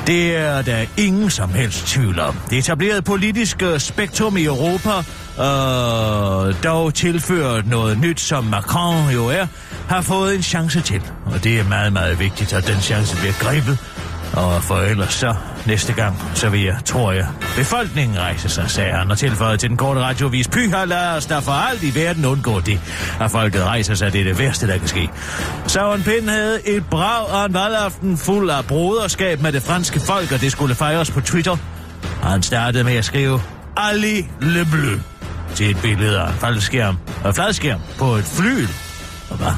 Det 0.07 0.35
er 0.35 0.61
der 0.61 0.85
ingen 0.97 1.29
som 1.29 1.53
helst 1.53 1.87
tvivl 1.87 2.19
om. 2.19 2.35
Det 2.49 2.57
etablerede 2.57 3.01
politiske 3.01 3.65
øh, 3.65 3.79
spektrum 3.79 4.37
i 4.37 4.43
Europa 4.45 4.91
øh, 5.39 6.63
dog 6.63 6.93
tilført 6.93 7.67
noget 7.67 7.97
nyt, 7.97 8.19
som 8.19 8.43
Macron 8.43 9.09
jo 9.13 9.27
er, 9.27 9.47
har 9.89 10.01
fået 10.01 10.35
en 10.35 10.43
chance 10.43 10.81
til. 10.81 11.01
Og 11.25 11.43
det 11.43 11.59
er 11.59 11.63
meget, 11.63 11.93
meget 11.93 12.19
vigtigt, 12.19 12.53
at 12.53 12.67
den 12.67 12.81
chance 12.81 13.17
bliver 13.17 13.33
grebet. 13.33 13.77
Og 14.33 14.63
for 14.63 14.75
ellers 14.75 15.13
så, 15.13 15.35
næste 15.65 15.93
gang, 15.93 16.21
så 16.33 16.49
vil 16.49 16.63
jeg, 16.63 16.75
tror 16.85 17.11
jeg, 17.11 17.27
befolkningen 17.55 18.19
rejse 18.19 18.49
sig, 18.49 18.69
sagde 18.69 18.91
han, 18.91 19.11
og 19.11 19.17
tilføjede 19.17 19.57
til 19.57 19.69
den 19.69 19.77
korte 19.77 19.99
radiovis. 20.01 20.47
Pyha, 20.47 20.85
lad 20.85 21.17
os 21.17 21.25
der 21.25 21.41
for 21.41 21.51
alt 21.51 21.83
i 21.83 21.95
verden 21.95 22.25
undgå 22.25 22.59
det, 22.59 22.79
at 23.21 23.31
folket 23.31 23.63
rejser 23.63 23.95
sig, 23.95 24.13
det 24.13 24.21
er 24.21 24.25
det 24.25 24.39
værste, 24.39 24.67
der 24.67 24.77
kan 24.77 24.87
ske. 24.87 25.09
Søren 25.67 26.03
Pind 26.03 26.29
havde 26.29 26.67
et 26.67 26.85
brag 26.89 27.25
og 27.27 27.45
en 27.45 27.53
valgaften 27.53 28.17
fuld 28.17 28.49
af 28.49 28.65
broderskab 28.65 29.41
med 29.41 29.51
det 29.51 29.63
franske 29.63 29.99
folk, 29.99 30.31
og 30.31 30.41
det 30.41 30.51
skulle 30.51 30.75
fejres 30.75 31.11
på 31.11 31.21
Twitter. 31.21 31.57
Og 32.21 32.29
han 32.29 32.43
startede 32.43 32.83
med 32.83 32.95
at 32.95 33.05
skrive, 33.05 33.41
Ali 33.77 34.29
Le 34.41 34.65
Bleu 34.71 35.10
til 35.55 35.71
et 35.71 35.77
billede 35.81 36.19
af 36.19 36.27
en 36.27 36.33
faldskærm, 36.33 36.97
og 37.23 37.35
fladskærm 37.35 37.79
på 37.97 38.15
et 38.15 38.25
flyl. 38.25 38.67
Og 39.29 39.37
hvad? 39.37 39.53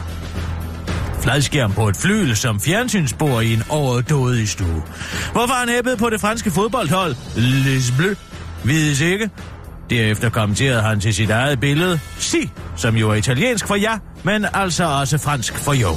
Fladskærm 1.22 1.74
på 1.74 1.88
et 1.88 1.98
flyl 1.98 2.36
som 2.36 2.60
fjernsynsbord 2.60 3.44
i 3.44 3.54
en 3.54 3.64
overdådig 3.70 4.50
stue. 4.50 4.84
Hvorfor 5.32 5.54
han 5.54 5.70
æbbede 5.70 5.98
på 5.98 6.10
det 6.10 6.22
franske 6.22 6.52
fodboldhold? 6.52 7.16
Les 7.36 7.94
Bleus. 7.98 8.18
Vides 8.64 9.02
ikke. 9.02 9.30
Derefter 9.90 10.30
kommenterede 10.30 10.82
han 10.82 11.00
til 11.00 11.14
sit 11.14 11.30
eget 11.30 11.60
billede, 11.60 12.00
si, 12.18 12.52
som 12.76 12.96
jo 12.96 13.10
er 13.10 13.16
italiensk 13.16 13.68
for 13.68 13.76
ja, 13.76 13.98
men 14.24 14.46
altså 14.54 14.86
også 14.86 15.18
fransk 15.18 15.54
for 15.54 15.74
jo. 15.74 15.90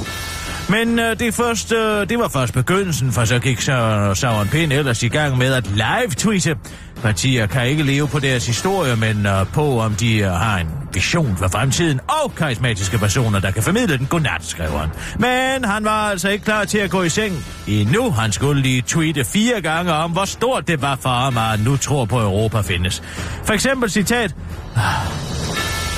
Men 0.69 0.99
øh, 0.99 1.19
det, 1.19 1.33
først, 1.33 1.71
øh, 1.71 2.09
det 2.09 2.19
var 2.19 2.27
først 2.27 2.53
begyndelsen, 2.53 3.11
for 3.11 3.25
så 3.25 3.39
gik 3.39 3.61
Søren 3.61 4.47
Pind 4.47 4.73
ellers 4.73 5.03
i 5.03 5.07
gang 5.07 5.37
med 5.37 5.53
at 5.53 5.67
live-tweete. 5.67 6.55
Partier 7.01 7.47
kan 7.47 7.67
ikke 7.67 7.83
leve 7.83 8.07
på 8.07 8.19
deres 8.19 8.47
historie, 8.47 8.95
men 8.95 9.25
øh, 9.25 9.47
på 9.53 9.81
om 9.81 9.95
de 9.95 10.17
øh, 10.17 10.31
har 10.31 10.57
en 10.57 10.67
vision 10.93 11.37
for 11.37 11.47
fremtiden 11.47 11.99
og 12.23 12.35
karismatiske 12.35 12.97
personer, 12.97 13.39
der 13.39 13.51
kan 13.51 13.63
formidle 13.63 13.97
den 13.97 14.05
godnat, 14.05 14.45
skrev 14.45 14.69
han. 14.69 14.89
Men 15.19 15.65
han 15.65 15.83
var 15.83 16.09
altså 16.09 16.29
ikke 16.29 16.45
klar 16.45 16.65
til 16.65 16.77
at 16.77 16.89
gå 16.89 17.03
i 17.03 17.09
seng 17.09 17.45
endnu. 17.67 18.11
Han 18.11 18.31
skulle 18.31 18.61
lige 18.61 18.83
tweete 18.87 19.25
fire 19.25 19.61
gange 19.61 19.93
om, 19.93 20.11
hvor 20.11 20.25
stort 20.25 20.67
det 20.67 20.81
var 20.81 20.95
for 21.01 21.09
ham, 21.09 21.37
at 21.37 21.43
han 21.43 21.59
nu 21.59 21.77
tror 21.77 22.05
på, 22.05 22.17
at 22.19 22.23
Europa 22.23 22.61
findes. 22.61 23.03
For 23.43 23.53
eksempel 23.53 23.89
citat... 23.89 24.35
Ah, 24.75 24.83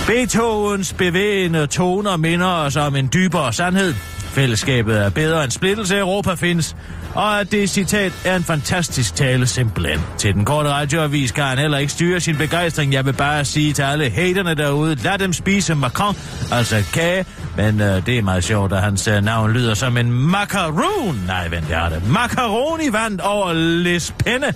Beethovens 0.07 0.93
bevægende 0.93 1.67
toner 1.67 2.17
minder 2.17 2.47
os 2.47 2.75
om 2.75 2.95
en 2.95 3.09
dybere 3.13 3.53
sandhed. 3.53 3.93
Fællesskabet 4.39 4.97
er 4.97 5.09
bedre 5.09 5.43
end 5.43 5.51
splittelse, 5.51 5.97
Europa 5.97 6.33
findes. 6.33 6.75
Og 7.15 7.39
at 7.39 7.51
det 7.51 7.69
citat 7.69 8.11
er 8.25 8.35
en 8.35 8.43
fantastisk 8.43 9.15
tale 9.15 9.47
simpelthen. 9.47 9.99
Til 10.17 10.33
den 10.33 10.45
korte 10.45 10.69
radioavis 10.69 11.31
kan 11.31 11.43
han 11.43 11.57
heller 11.57 11.77
ikke 11.77 11.91
styre 11.91 12.19
sin 12.19 12.37
begejstring. 12.37 12.93
Jeg 12.93 13.05
vil 13.05 13.13
bare 13.13 13.45
sige 13.45 13.73
til 13.73 13.81
alle 13.81 14.09
haterne 14.09 14.55
derude, 14.55 14.95
lad 14.95 15.17
dem 15.17 15.33
spise 15.33 15.75
Macron, 15.75 16.15
altså 16.51 16.75
kage. 16.93 17.25
Men 17.57 17.81
øh, 17.81 18.05
det 18.05 18.17
er 18.17 18.21
meget 18.21 18.43
sjovt, 18.43 18.73
at 18.73 18.81
hans 18.81 19.07
øh, 19.07 19.23
navn 19.23 19.51
lyder 19.51 19.73
som 19.73 19.97
en 19.97 20.11
macaron. 20.11 21.23
Nej, 21.27 21.47
vent, 21.47 21.69
jeg 21.69 21.79
har 21.79 21.89
det. 21.89 22.07
Macaroni 22.07 22.91
vandt 22.91 23.21
over 23.21 23.53
Les 23.53 24.13
Penne. 24.25 24.53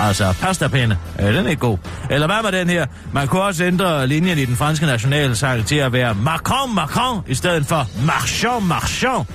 Altså 0.00 0.34
pastapinde. 0.40 0.96
Øh, 1.20 1.34
den 1.34 1.46
er 1.46 1.50
ikke 1.50 1.60
god. 1.60 1.78
Eller 2.10 2.26
hvad 2.26 2.42
med 2.42 2.60
den 2.60 2.70
her? 2.70 2.86
Man 3.12 3.28
kunne 3.28 3.42
også 3.42 3.64
ændre 3.64 4.06
linjen 4.06 4.38
i 4.38 4.44
den 4.44 4.56
franske 4.56 4.86
nationalsang 4.86 5.66
til 5.66 5.76
at 5.76 5.92
være 5.92 6.14
Macron, 6.14 6.74
Macron, 6.74 7.22
i 7.26 7.34
stedet 7.34 7.66
for 7.66 7.86
Marchand, 8.06 8.64
Marchand. 8.64 9.26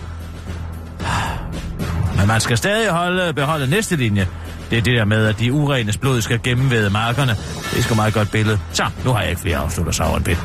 Men 2.18 2.28
man 2.28 2.42
skal 2.42 2.58
stadig 2.58 2.90
holde, 2.90 3.34
beholde 3.34 3.68
næste 3.68 3.96
linje. 3.96 4.28
Det 4.70 4.78
er 4.78 4.82
det 4.82 4.98
der 4.98 5.06
med, 5.06 5.26
at 5.26 5.40
de 5.40 5.54
urenes 5.54 5.98
blod 5.98 6.22
skal 6.22 6.40
gennemvæde 6.44 6.90
markerne. 6.90 7.32
Det 7.72 7.80
er 7.80 7.84
sgu 7.84 7.96
meget 7.96 8.14
godt 8.14 8.32
billede. 8.32 8.60
Så, 8.72 8.86
nu 9.06 9.14
har 9.14 9.22
jeg 9.22 9.30
ikke 9.30 9.42
flere 9.42 9.58
afslutter 9.58 9.94
savren 9.94 10.24
pind. 10.24 10.38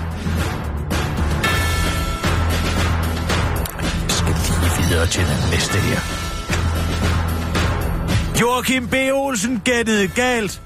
skal 4.09 4.35
lige 4.63 4.89
videre 4.89 5.07
til 5.07 5.23
den 5.23 5.51
næste 5.51 5.79
her. 5.79 6.01
Joachim 8.41 8.89
B. 8.89 8.95
Olsen 9.13 9.61
gættede 9.65 10.09
galt. 10.09 10.63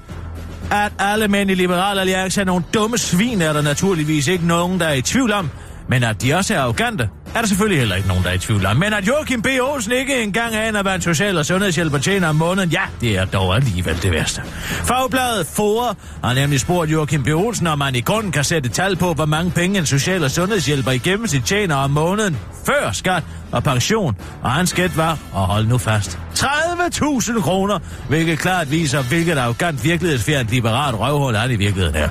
At 0.71 0.91
alle 0.99 1.27
mænd 1.27 1.51
i 1.51 1.53
Liberal 1.53 1.99
Alliance 1.99 2.41
er 2.41 2.45
nogle 2.45 2.63
dumme 2.73 2.97
svin, 2.97 3.41
er 3.41 3.53
der 3.53 3.61
naturligvis 3.61 4.27
ikke 4.27 4.47
nogen, 4.47 4.79
der 4.79 4.85
er 4.85 4.93
i 4.93 5.01
tvivl 5.01 5.31
om. 5.31 5.49
Men 5.89 6.03
at 6.03 6.21
de 6.21 6.33
også 6.33 6.53
er 6.53 6.59
arrogante, 6.59 7.09
er 7.35 7.39
der 7.39 7.47
selvfølgelig 7.47 7.79
heller 7.79 7.95
ikke 7.95 8.07
nogen, 8.07 8.23
der 8.23 8.29
er 8.29 8.33
i 8.33 8.37
tvivl 8.37 8.65
om. 8.65 8.77
Men 8.77 8.93
at 8.93 9.07
Joachim 9.07 9.41
B. 9.41 9.47
Olsen 9.61 9.91
ikke 9.91 10.23
engang 10.23 10.55
aner, 10.55 10.81
hvad 10.81 10.95
en 10.95 11.01
social- 11.01 11.37
og 11.37 11.45
sundhedshjælper 11.45 11.97
tjener 11.97 12.27
om 12.27 12.35
måneden, 12.35 12.69
ja, 12.69 12.81
det 13.01 13.17
er 13.17 13.25
dog 13.25 13.55
alligevel 13.55 14.01
det 14.01 14.11
værste. 14.11 14.41
Fagbladet 14.61 15.47
Fore 15.47 15.95
har 16.23 16.33
nemlig 16.33 16.59
spurgt 16.59 16.91
Joachim 16.91 17.23
B. 17.23 17.27
Olsen, 17.27 17.67
om 17.67 17.79
man 17.79 17.95
i 17.95 18.01
grunden 18.01 18.31
kan 18.31 18.43
sætte 18.43 18.69
tal 18.69 18.95
på, 18.95 19.13
hvor 19.13 19.25
mange 19.25 19.51
penge 19.51 19.79
en 19.79 19.85
social- 19.85 20.23
og 20.23 20.31
sundhedshjælper 20.31 20.91
i 20.91 20.97
gennemsnit 20.97 21.43
tjener 21.45 21.75
om 21.75 21.91
måneden, 21.91 22.37
før 22.65 22.91
skat 22.91 23.23
og 23.51 23.63
pension. 23.63 24.15
Og 24.43 24.51
hans 24.51 24.73
gæt 24.73 24.97
var, 24.97 25.17
og 25.33 25.41
hold 25.41 25.67
nu 25.67 25.77
fast, 25.77 26.19
30.000 26.35 27.41
kroner, 27.41 27.79
hvilket 28.07 28.39
klart 28.39 28.71
viser, 28.71 29.03
hvilket 29.03 29.37
arrogant 29.37 29.83
virkelighedsfjernt 29.83 30.49
liberalt 30.49 30.99
røvhul 30.99 31.35
han 31.35 31.51
i 31.51 31.55
virkeligheden 31.55 31.95
er. 31.95 32.09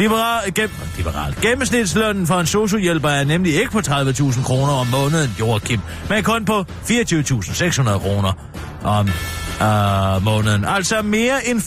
Liberal, 0.00 0.52
gem, 0.54 0.70
liberal. 0.96 1.34
Gennemsnitslønnen 1.42 2.26
for 2.26 2.40
en 2.40 2.46
sociohjælper 2.46 3.08
er 3.08 3.24
nemlig 3.24 3.54
ikke 3.54 3.70
på 3.70 3.78
30.000 3.78 4.42
kroner 4.42 4.72
om 4.72 4.86
måneden, 4.86 5.36
Joachim, 5.40 5.80
men 6.08 6.22
kun 6.22 6.44
på 6.44 6.60
24.600 6.60 7.98
kroner 7.98 8.32
om 8.84 9.08
øh, 9.62 10.24
måneden. 10.24 10.64
Altså 10.64 11.02
mere 11.02 11.48
end 11.48 11.58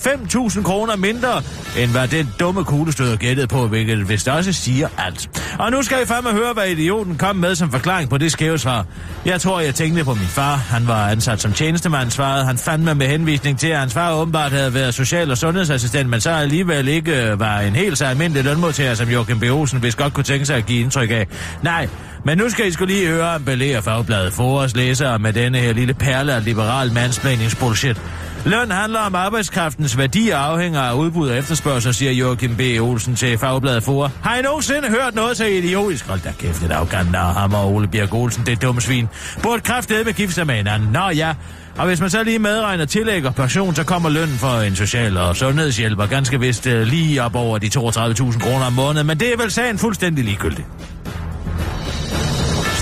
5.000 0.57 0.63
kroner 0.63 0.95
mindre, 0.95 1.41
end 1.77 1.91
hvad 1.91 2.07
den 2.07 2.29
dumme 2.39 2.63
kuglestøder 2.63 3.17
gættede 3.17 3.47
på, 3.47 3.67
hvilket 3.67 4.09
vist 4.09 4.27
også 4.27 4.53
siger 4.53 4.87
alt. 4.97 5.42
Og 5.59 5.71
nu 5.71 5.81
skal 5.81 5.97
I 6.03 6.05
fandme 6.05 6.31
høre, 6.31 6.53
hvad 6.53 6.67
idioten 6.67 7.17
kom 7.17 7.35
med 7.35 7.55
som 7.55 7.71
forklaring 7.71 8.09
på 8.09 8.17
det 8.17 8.31
skæve 8.31 8.57
svar. 8.57 8.85
Jeg 9.25 9.41
tror, 9.41 9.59
jeg 9.59 9.75
tænkte 9.75 10.03
på 10.03 10.13
min 10.13 10.27
far. 10.27 10.55
Han 10.55 10.87
var 10.87 11.09
ansat 11.09 11.41
som 11.41 11.53
tjenestemand, 11.53 12.11
svarede 12.11 12.45
han 12.45 12.57
fandme 12.57 12.95
med 12.95 13.07
henvisning 13.07 13.59
til, 13.59 13.67
at 13.67 13.79
hans 13.79 13.93
far 13.93 14.13
åbenbart 14.13 14.51
havde 14.51 14.73
været 14.73 14.93
social- 14.93 15.31
og 15.31 15.37
sundhedsassistent, 15.37 16.09
men 16.09 16.21
så 16.21 16.29
alligevel 16.29 16.87
ikke 16.87 17.23
øh, 17.23 17.39
var 17.39 17.59
en 17.59 17.75
helt 17.75 17.97
så 17.97 18.05
almindelig 18.05 18.43
lønmodtager, 18.43 18.93
som 18.95 19.09
Joachim 19.09 19.39
B. 19.39 19.43
Olsen, 19.43 19.79
hvis 19.79 19.95
godt 19.95 20.13
kunne 20.13 20.23
tænke 20.23 20.45
sig 20.45 20.57
at 20.57 20.65
give 20.65 20.81
indtryk 20.81 21.11
af. 21.11 21.27
Nej, 21.61 21.87
men 22.25 22.37
nu 22.37 22.49
skal 22.49 22.67
I 22.67 22.71
skulle 22.71 22.93
lige 22.93 23.07
høre 23.07 23.35
om 23.35 23.43
belæger 23.43 23.81
fagbladet 23.81 24.33
for 24.33 24.59
os 24.59 24.75
læsere 24.75 25.19
med 25.19 25.33
denne 25.33 25.57
her 25.57 25.73
lille 25.73 25.93
perle 25.93 26.33
af 26.33 26.45
liberal 26.45 26.93
mansplainingsbullshit. 26.93 28.01
Løn 28.45 28.71
handler 28.71 28.99
om 28.99 29.15
arbejdskraftens 29.15 29.97
værdi 29.97 30.29
og 30.29 30.39
afhænger 30.45 30.81
af 30.81 30.93
udbud 30.93 31.29
og 31.29 31.37
efterspørgsel, 31.37 31.93
siger 31.93 32.11
Joachim 32.11 32.55
B. 32.55 32.61
Olsen 32.81 33.15
til 33.15 33.37
Fagbladet 33.37 33.83
for. 33.83 34.11
Har 34.23 34.37
I 34.37 34.41
nogensinde 34.41 34.89
hørt 34.89 35.15
noget 35.15 35.37
så 35.37 35.45
idiotisk? 35.45 36.07
Hold 36.07 36.19
da 36.19 36.31
kæft, 36.39 36.61
det 36.61 36.71
arrogant 36.71 37.15
af 37.15 37.33
ham 37.33 37.53
og 37.53 37.73
Ole 37.73 37.87
Bjerg 37.87 38.13
Olsen, 38.13 38.45
det 38.45 38.51
er 38.51 38.55
dumme 38.55 38.81
svin. 38.81 39.07
Burde 39.43 39.61
kraftedeme 39.61 40.03
med 40.03 40.13
gifte 40.13 40.35
sig 40.35 40.47
med 40.47 40.55
hinanden. 40.55 40.89
Nå 40.91 41.09
ja, 41.09 41.33
og 41.77 41.85
hvis 41.87 42.01
man 42.01 42.09
så 42.09 42.23
lige 42.23 42.39
medregner 42.39 42.85
tillæg 42.85 43.25
og 43.25 43.35
pension, 43.35 43.75
så 43.75 43.83
kommer 43.83 44.09
lønnen 44.09 44.37
for 44.37 44.59
en 44.59 44.75
social- 44.75 45.17
og 45.17 45.35
sundhedshjælper 45.35 46.05
ganske 46.05 46.39
vist 46.39 46.67
øh, 46.67 46.87
lige 46.87 47.23
op 47.23 47.35
over 47.35 47.57
de 47.57 47.67
32.000 47.67 48.39
kroner 48.39 48.65
om 48.65 48.73
måneden, 48.73 49.07
men 49.07 49.19
det 49.19 49.33
er 49.33 49.37
vel 49.37 49.51
sagen 49.51 49.77
fuldstændig 49.77 50.25
ligegyldigt. 50.25 50.67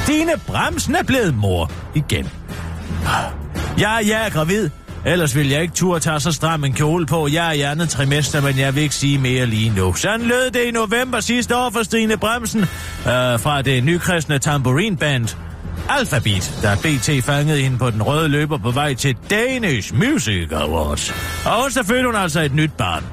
Stine 0.03 0.31
Bremsen 0.47 0.95
er 0.95 1.03
blevet 1.03 1.35
mor 1.35 1.71
igen. 1.95 2.29
Ja, 3.79 3.89
jeg 3.89 4.25
er 4.25 4.29
gravid, 4.29 4.69
Ellers 5.05 5.35
vil 5.35 5.49
jeg 5.49 5.61
ikke 5.61 5.73
turde 5.73 5.99
tage 5.99 6.19
så 6.19 6.31
stram 6.31 6.63
en 6.63 6.73
kjole 6.73 7.05
på. 7.05 7.27
Jeg 7.27 7.47
er 7.47 7.51
i 7.51 7.61
andet 7.61 7.89
trimester, 7.89 8.41
men 8.41 8.59
jeg 8.59 8.75
vil 8.75 8.83
ikke 8.83 8.95
sige 8.95 9.17
mere 9.17 9.45
lige 9.45 9.69
nu. 9.75 9.93
Sådan 9.93 10.25
lød 10.25 10.51
det 10.51 10.61
i 10.61 10.71
november 10.71 11.19
sidste 11.19 11.57
år 11.57 11.69
for 11.69 11.83
Stine 11.83 12.17
Bremsen 12.17 12.61
øh, 12.61 12.67
fra 13.39 13.61
det 13.61 13.83
nykristne 13.83 14.39
Tambourine 14.39 14.97
Band. 14.97 15.35
Alphabet, 15.89 16.59
der 16.61 16.75
BT 16.75 17.25
fangede 17.25 17.61
hende 17.61 17.77
på 17.77 17.89
den 17.89 18.03
røde 18.03 18.27
løber 18.29 18.57
på 18.57 18.71
vej 18.71 18.93
til 18.93 19.15
Danish 19.29 19.95
Music 19.95 20.51
Awards. 20.51 21.13
Og 21.45 21.71
så 21.71 21.83
fødte 21.83 22.05
hun 22.05 22.15
altså 22.15 22.41
et 22.41 22.53
nyt 22.53 22.71
barn. 22.77 23.03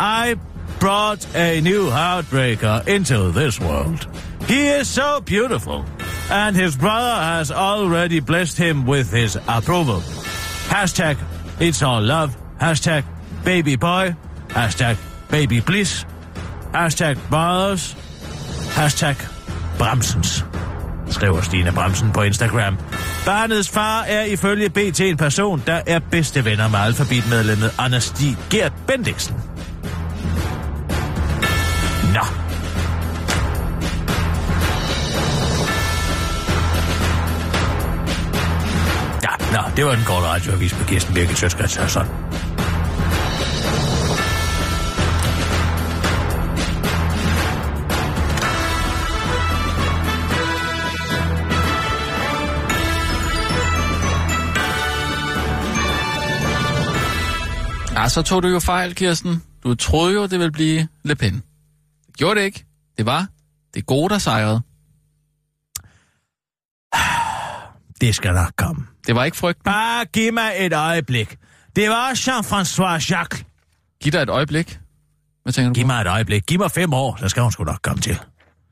I 0.00 0.34
brought 0.80 1.28
a 1.34 1.60
new 1.60 1.90
heartbreaker 1.90 2.80
into 2.88 3.32
this 3.32 3.60
world. 3.60 4.08
He 4.48 4.80
is 4.80 4.88
so 4.88 5.20
beautiful, 5.26 5.84
and 6.30 6.56
his 6.56 6.76
brother 6.76 7.14
has 7.14 7.50
already 7.50 8.20
blessed 8.20 8.58
him 8.58 8.88
with 8.88 9.14
his 9.14 9.38
approval. 9.48 10.02
Hashtag 10.70 11.16
it's 11.60 11.82
all 11.82 12.02
love. 12.02 12.30
Hashtag 12.60 13.04
baby 13.44 13.76
boy. 13.76 14.14
Hashtag 14.50 14.96
baby 15.30 15.60
bliss. 15.60 16.06
Hashtag 16.74 17.18
brothers. 17.30 17.96
Hashtag 18.76 19.16
Bremsens 19.78 20.44
skriver 21.12 21.40
Stine 21.40 21.72
Bremsen 21.72 22.12
på 22.12 22.22
Instagram. 22.22 22.78
Barnets 23.26 23.70
far 23.70 24.02
er 24.02 24.22
ifølge 24.22 24.70
BT 24.70 25.00
en 25.00 25.16
person, 25.16 25.62
der 25.66 25.80
er 25.86 25.98
bedste 26.10 26.44
venner 26.44 26.68
med 26.68 26.78
alfabetmedlemmet 26.78 27.74
Anders 27.78 28.04
Stig 28.04 28.36
Gert 28.50 28.72
Bendiksen. 28.86 29.51
Det 39.76 39.84
var 39.84 39.94
den 39.94 40.04
korte 40.04 40.26
radioavis 40.26 40.78
med 40.78 40.86
Kirsten 40.86 41.14
Birgit 41.14 41.38
Sjøtskrets 41.38 41.76
Hørsson. 41.76 42.06
Ja, 58.02 58.04
ah, 58.04 58.10
så 58.10 58.22
tog 58.22 58.42
du 58.42 58.48
jo 58.48 58.58
fejl, 58.58 58.94
Kirsten. 58.94 59.42
Du 59.64 59.74
troede 59.74 60.14
jo, 60.14 60.22
det 60.22 60.38
ville 60.38 60.52
blive 60.52 60.88
Le 61.02 61.14
Pen. 61.14 61.34
Det 62.06 62.16
gjorde 62.16 62.40
det 62.40 62.44
ikke. 62.44 62.64
Det 62.98 63.06
var 63.06 63.26
det 63.74 63.86
gode, 63.86 64.08
der 64.08 64.18
sejrede. 64.18 64.62
Det 68.02 68.14
skal 68.14 68.32
nok 68.34 68.52
komme. 68.56 68.82
Det 69.06 69.14
var 69.14 69.24
ikke 69.24 69.36
frygten. 69.36 69.62
Bare 69.64 70.04
giv 70.04 70.32
mig 70.32 70.52
et 70.58 70.72
øjeblik. 70.72 71.36
Det 71.76 71.88
var 71.88 72.10
Jean-François 72.10 73.10
Jacques. 73.10 73.44
Giv 74.02 74.12
dig 74.12 74.18
et 74.22 74.28
øjeblik. 74.28 74.78
Hvad 75.42 75.52
tænker 75.52 75.68
du 75.68 75.74
Giv 75.74 75.82
på? 75.84 75.86
mig 75.86 76.00
et 76.00 76.06
øjeblik. 76.06 76.42
Giv 76.46 76.58
mig 76.58 76.70
fem 76.70 76.92
år, 76.94 77.16
så 77.20 77.28
skal 77.28 77.42
hun 77.42 77.52
sgu 77.52 77.64
nok 77.64 77.78
komme 77.82 78.02
til. 78.02 78.18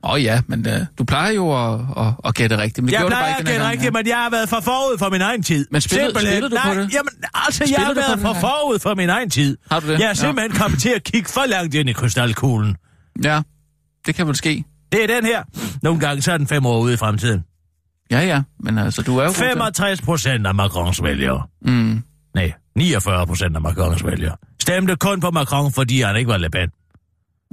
Åh 0.04 0.10
oh, 0.12 0.22
ja, 0.24 0.42
men 0.46 0.66
uh, 0.66 0.72
du 0.98 1.04
plejer 1.04 1.32
jo 1.32 1.72
at, 1.74 1.80
at, 1.96 2.12
at 2.24 2.34
gætte 2.34 2.58
rigtigt. 2.58 2.78
Men 2.78 2.86
det 2.86 2.92
Jeg 2.92 3.00
gjorde 3.00 3.14
du 3.14 3.16
bare 3.16 3.20
plejer 3.20 3.36
ikke 3.38 3.40
at 3.40 3.46
gætte 3.46 3.60
gang, 3.60 3.72
rigtigt, 3.72 3.84
ja. 3.84 3.90
men 3.98 4.06
jeg 4.08 4.16
har 4.16 4.30
været 4.30 4.48
for 4.48 4.60
forud 4.60 4.98
for 4.98 5.10
min 5.10 5.20
egen 5.20 5.42
tid. 5.42 5.66
Men 5.70 5.80
spillede- 5.80 6.06
Simpelthen. 6.08 6.32
spillede 6.32 6.50
du 6.56 6.60
på 6.62 6.68
Nej, 6.68 6.74
det? 6.82 6.94
Jamen, 6.94 7.10
altså, 7.34 7.64
jeg 7.64 7.68
Spillede 7.68 8.02
har 8.02 8.14
du 8.14 8.20
på 8.20 8.22
været 8.28 8.36
for 8.36 8.40
forud 8.40 8.78
for 8.78 8.94
min 8.94 9.08
egen 9.10 9.30
tid. 9.30 9.58
Har 9.70 9.80
du 9.80 9.86
det? 9.86 9.92
Jeg 9.98 10.04
er 10.04 10.08
Ja. 10.08 10.14
simpelthen 10.14 10.52
kommet 10.60 10.80
til 10.80 10.88
at 10.96 11.04
kigge 11.04 11.28
for 11.28 11.46
langt 11.48 11.74
ind 11.74 11.88
i 11.88 11.92
krystalkuglen. 11.92 12.76
Ja, 13.24 13.42
det 14.06 14.14
kan 14.14 14.26
vel 14.26 14.36
ske. 14.36 14.64
Det 14.92 15.02
er 15.02 15.06
den 15.06 15.24
her. 15.24 15.42
Nogle 15.82 16.00
gange 16.00 16.22
så 16.22 16.32
er 16.32 16.36
den 16.38 16.46
fem 16.46 16.66
år 16.66 16.78
ude 16.80 16.94
i 16.94 16.96
fremtiden. 16.96 17.44
Ja, 18.10 18.20
ja, 18.20 18.42
men 18.60 18.78
altså, 18.78 19.02
du 19.02 19.16
er 19.18 19.22
jo 19.22 19.28
god 19.28 19.34
til- 19.34 19.44
65 19.46 20.00
procent 20.02 20.46
af 20.46 20.54
Macrons 20.54 21.02
vælgere. 21.02 21.42
Mm. 21.62 22.02
Nej, 22.34 22.52
49 22.76 23.26
procent 23.26 23.56
af 23.56 23.62
Macrons 23.62 24.04
vælgere. 24.04 24.36
Stemte 24.62 24.96
kun 24.96 25.20
på 25.20 25.30
Macron, 25.30 25.72
fordi 25.72 26.00
han 26.00 26.16
ikke 26.16 26.28
var 26.28 26.36
Le 26.36 26.50
Pen. 26.50 26.70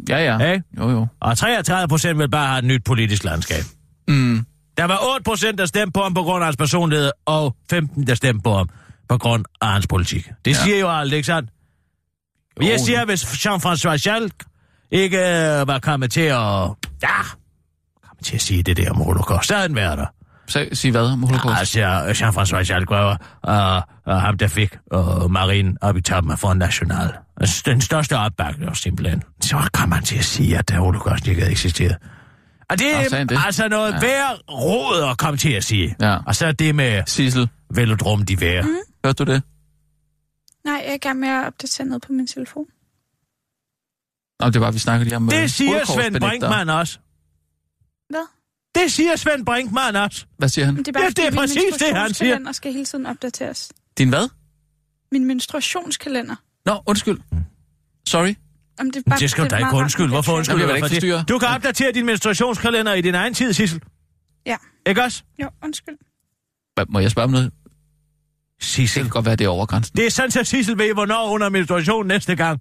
Ja, 0.09 0.17
ja. 0.17 0.37
Hey? 0.37 0.59
Jo, 0.77 0.89
jo. 0.89 1.07
Og 1.21 1.37
33 1.37 1.87
procent 1.87 2.19
vil 2.19 2.29
bare 2.29 2.47
have 2.47 2.59
et 2.59 2.65
nyt 2.65 2.83
politisk 2.83 3.23
landskab. 3.23 3.63
Mm. 4.07 4.45
Der 4.77 4.85
var 4.85 4.99
8 5.13 5.23
procent, 5.23 5.57
der 5.57 5.65
stemte 5.65 5.91
på 5.91 6.01
ham 6.03 6.13
på 6.13 6.23
grund 6.23 6.43
af 6.43 6.45
hans 6.47 6.57
personlighed, 6.57 7.11
og 7.25 7.55
15, 7.69 8.07
der 8.07 8.15
stemte 8.15 8.43
på 8.43 8.53
ham 8.57 8.69
på 9.09 9.17
grund 9.17 9.45
af 9.61 9.67
hans 9.67 9.87
politik. 9.87 10.29
Det 10.45 10.51
Ja. 10.51 10.55
siger 10.63 10.79
jo 10.79 10.89
alt, 10.99 11.13
ikke 11.13 11.25
sandt? 11.25 11.49
Jo, 12.61 12.67
Jeg 12.67 12.79
siger, 12.79 13.05
hvis 13.05 13.23
Jean-François 13.23 14.03
Jalk 14.05 14.33
ikke 14.91 15.17
øh, 15.17 15.67
var 15.67 15.79
kommet 15.79 16.11
til 16.11 16.21
at... 16.21 16.37
Ja, 17.03 17.21
kommet 18.07 18.23
til 18.23 18.35
at 18.35 18.41
sige 18.41 18.63
det 18.63 18.77
der 18.77 18.91
om 18.91 18.97
holocaust, 18.97 19.47
så 19.47 19.53
havde 19.53 19.67
han 19.67 19.75
været 19.75 19.97
der. 19.97 20.05
Så, 20.47 20.67
sig 20.73 20.91
hvad 20.91 21.01
om 21.01 21.23
holocaust? 21.23 21.59
Altså, 21.59 21.79
Jean-François 22.25 22.63
var 22.89 23.21
uh, 24.07 24.13
uh, 24.13 24.19
ham, 24.21 24.37
der 24.37 24.47
fik 24.47 24.77
uh, 24.95 25.31
Marine 25.31 25.75
op 25.81 25.97
i 25.97 26.01
toppen 26.01 26.31
af 26.31 26.39
Front 26.39 26.59
National. 26.59 27.13
Altså, 27.41 27.63
den 27.65 27.81
største 27.81 28.17
opbakning, 28.17 28.77
simpelthen. 28.77 29.23
Så 29.41 29.69
kan 29.73 29.89
man 29.89 30.03
til 30.03 30.17
at 30.17 30.25
sige, 30.25 30.57
at 30.57 30.69
der 30.69 30.79
holocaust 30.79 31.27
ikke 31.27 31.41
havde 31.41 31.51
eksisteret. 31.51 31.95
Og 32.69 32.79
det 32.79 32.95
er 33.13 33.23
det? 33.23 33.39
altså 33.45 33.67
noget 33.67 33.93
Ja. 33.93 33.99
værd 33.99 34.39
råd 34.51 35.09
at 35.11 35.17
komme 35.17 35.37
til 35.37 35.51
at 35.51 35.63
sige. 35.63 35.95
Ja. 36.01 36.17
Og 36.25 36.35
så 36.35 36.51
det 36.51 36.75
med 36.75 37.03
Sissel, 37.05 37.49
velodrum 37.73 38.25
de 38.25 38.41
værd. 38.41 38.63
Mm. 38.65 38.69
hørte 39.05 39.25
du 39.25 39.31
det? 39.31 39.43
Nej, 40.65 40.81
jeg 40.83 40.89
er 40.89 40.93
i 40.93 40.97
gang 40.97 41.19
med 41.19 41.29
at 41.29 41.47
opdatere 41.47 41.87
noget 41.87 42.01
på 42.01 42.11
min 42.11 42.27
telefon. 42.27 42.65
Nå, 44.39 44.49
det 44.49 44.61
var, 44.61 44.71
vi 44.71 44.79
snakkede 44.79 45.03
lige 45.03 45.15
om... 45.15 45.25
øh, 45.25 45.31
Det 45.31 45.51
siger 45.51 45.85
Svend. 45.85 46.19
Brinkmann 46.19 46.69
også. 46.69 46.99
Det 48.83 48.91
siger 48.91 49.15
Svend 49.15 49.45
Brinkmann 49.45 49.95
også. 49.95 50.25
Hvad 50.37 50.49
siger 50.49 50.65
han? 50.65 50.73
Men 50.73 50.83
det 50.85 50.87
er 50.87 50.93
bare, 50.93 51.03
Ja, 51.03 51.09
det 51.09 51.19
er 51.19 51.31
min 51.31 51.37
præcis 51.37 51.55
det, 51.55 51.63
han 51.63 51.73
siger. 51.73 51.93
menstruationskalender 51.93 52.51
skal 52.51 52.73
hele 52.73 52.85
tiden 52.85 53.05
opdateres. 53.05 53.71
Din 53.97 54.09
hvad? 54.09 54.29
Min 55.11 55.25
menstruationskalender. 55.25 56.35
Nå, 56.65 56.81
undskyld. 56.85 57.19
Sorry. 58.07 58.35
Om 58.79 58.91
det, 58.91 58.99
er 59.05 59.09
bare, 59.09 59.19
Det 59.19 59.29
skal 59.31 59.43
du 59.43 59.49
da 59.49 59.57
ikke 59.57 59.69
undskylde. 59.73 60.09
Hvorfor 60.09 60.33
at 60.33 60.37
undskylde? 60.37 60.59
Nå, 60.59 60.65
jeg 60.65 60.67
vil 60.67 60.75
ikke 60.75 60.85
det? 60.85 60.93
forstyrre. 60.93 61.23
Du 61.29 61.39
kan 61.39 61.47
opdatere 61.47 61.91
din 61.91 62.05
menstruationskalender 62.05 62.93
i 62.93 63.01
din 63.01 63.15
egen 63.15 63.33
tid, 63.33 63.53
Sissel. 63.53 63.81
Ja. 64.45 64.57
Ikke 64.85 65.03
også? 65.03 65.23
Jo, 65.41 65.49
undskyld. 65.63 65.95
Hvad, 66.75 66.85
må 66.89 66.99
jeg 66.99 67.11
spørge 67.11 67.23
om 67.23 67.31
noget? 67.31 67.51
Det 68.59 68.65
Sissel. 68.65 69.03
kan 69.03 69.09
godt 69.09 69.25
være, 69.25 69.35
det 69.35 69.45
er 69.45 69.49
over 69.49 69.65
grænsen. 69.65 69.97
Det 69.97 70.05
er 70.05 70.11
sådan, 70.11 70.39
at 70.39 70.47
Sissel 70.47 70.77
ved, 70.77 70.93
hvornår 70.93 71.29
hun 71.29 71.41
har 71.41 71.49
menstruation 71.49 72.07
næste 72.07 72.35
gang. 72.35 72.59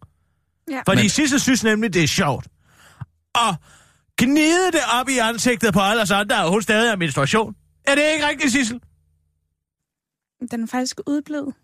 Ja. 0.70 0.80
Fordi 0.86 1.02
Men... 1.02 1.08
Sissel 1.08 1.40
synes 1.40 1.64
nemlig, 1.64 1.94
det 1.94 2.02
er 2.02 2.06
sjovt. 2.08 2.46
Og 3.34 3.54
gnide 4.18 4.72
det 4.72 4.80
op 5.00 5.08
i 5.08 5.18
ansigtet 5.18 5.74
på 5.74 5.80
alle 5.80 6.02
os 6.02 6.10
andre, 6.10 6.44
og 6.44 6.50
hun 6.50 6.62
stadig 6.62 6.90
har 6.90 6.96
menstruation. 6.96 7.56
Er 7.86 7.94
det 7.94 8.12
ikke 8.12 8.28
rigtigt, 8.28 8.52
Sissel? 8.52 8.80
Den 10.50 10.62
er 10.62 10.66
faktisk 10.66 11.00
udblevet. 11.06 11.54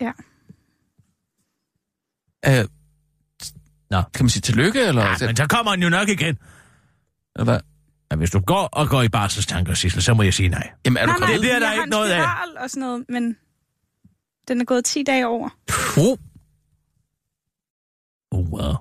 Ja. 0.00 0.12
Øh, 2.46 2.68
Nå. 3.90 4.02
Kan 4.14 4.24
man 4.24 4.30
sige 4.30 4.40
tillykke, 4.40 4.80
eller? 4.80 5.02
Ja, 5.02 5.26
men 5.26 5.36
så 5.36 5.46
kommer 5.46 5.70
han 5.70 5.82
jo 5.82 5.88
nok 5.88 6.08
igen. 6.08 6.38
eller 7.36 7.44
hvad? 7.44 7.60
Men 8.10 8.18
hvis 8.18 8.30
du 8.30 8.40
går 8.40 8.68
og 8.72 8.88
går 8.88 9.02
i 9.02 9.08
barselstanker, 9.08 9.74
Sissel, 9.74 10.02
så 10.02 10.14
må 10.14 10.22
jeg 10.22 10.34
sige 10.34 10.48
nej. 10.48 10.70
Jamen, 10.84 10.96
er 10.96 11.06
du 11.06 11.12
nej, 11.12 11.18
nej? 11.20 11.30
Det 11.32 11.40
bliver 11.40 11.58
der 11.58 11.68
jeg 11.70 11.76
ikke 11.76 11.90
noget 11.90 12.10
af. 12.10 12.22
og 12.62 12.70
sådan 12.70 12.80
noget, 12.80 13.04
men 13.08 13.36
den 14.48 14.60
er 14.60 14.64
gået 14.64 14.84
10 14.84 15.02
dage 15.02 15.26
over. 15.26 15.48
Uh. 15.98 16.18
Oh, 18.30 18.48
wow. 18.52 18.74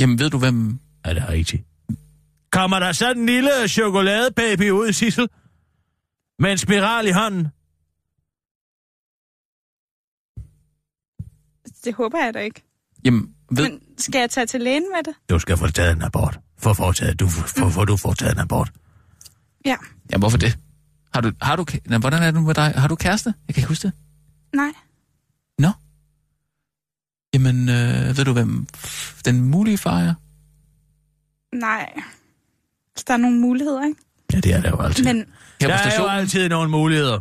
Jamen, 0.00 0.18
ved 0.18 0.30
du, 0.30 0.38
hvem... 0.38 0.78
Er 1.04 1.14
det 1.14 1.28
rigtigt? 1.28 1.64
Kommer 2.52 2.78
der 2.78 2.92
sådan 2.92 3.22
en 3.22 3.26
lille 3.26 3.68
chokoladebaby 3.68 4.70
ud, 4.70 4.92
Sissel? 4.92 5.28
Med 6.38 6.52
en 6.52 6.58
spiral 6.58 7.06
i 7.06 7.10
hånden? 7.10 7.48
Det 11.84 11.94
håber 11.94 12.24
jeg 12.24 12.34
da 12.34 12.38
ikke. 12.38 12.62
Jamen, 13.04 13.34
ved... 13.50 13.70
Men 13.70 13.80
skal 13.98 14.18
jeg 14.18 14.30
tage 14.30 14.46
til 14.46 14.60
lægen 14.60 14.84
med 14.94 15.04
det? 15.04 15.14
Du 15.30 15.38
skal 15.38 15.56
få 15.56 15.66
taget 15.70 15.96
en 15.96 16.02
abort. 16.02 16.40
Få 16.58 16.74
foretaget, 16.74 17.20
du, 17.20 17.28
få, 17.28 17.68
få 17.70 17.84
du 17.84 17.96
foretaget 17.96 18.32
en 18.34 18.40
abort. 18.40 18.72
Ja. 19.66 19.76
Jamen, 20.10 20.22
hvorfor 20.22 20.38
det? 20.38 20.58
Har 21.14 21.20
du... 21.20 21.32
Har 21.42 21.56
du... 21.56 21.64
Hvordan 22.00 22.22
er 22.22 22.26
det 22.26 22.34
nu 22.34 22.40
med 22.40 22.54
dig? 22.54 22.72
Har 22.76 22.88
du 22.88 22.94
kæreste? 22.96 23.34
Jeg 23.48 23.54
kan 23.54 23.60
ikke 23.60 23.68
huske 23.68 23.82
det. 23.82 23.92
Nej. 24.54 24.72
Nå. 25.58 25.68
Jamen, 27.34 27.68
øh, 27.68 28.16
ved 28.16 28.24
du, 28.24 28.32
hvem 28.32 28.66
den 29.24 29.40
mulige 29.40 29.78
far 29.78 29.98
er? 30.00 30.14
Nej. 31.56 31.92
Så 32.96 33.04
der 33.06 33.12
er 33.12 33.16
nogle 33.16 33.38
muligheder, 33.40 33.84
ikke? 33.86 34.00
Ja, 34.32 34.40
det 34.40 34.52
er 34.52 34.60
der 34.60 34.70
jo 34.70 34.80
altid. 34.80 35.04
Men 35.04 35.26
Her 35.60 35.68
der 35.68 35.74
er 35.74 35.98
jo 35.98 36.06
altid 36.06 36.48
nogle 36.48 36.70
muligheder. 36.70 37.20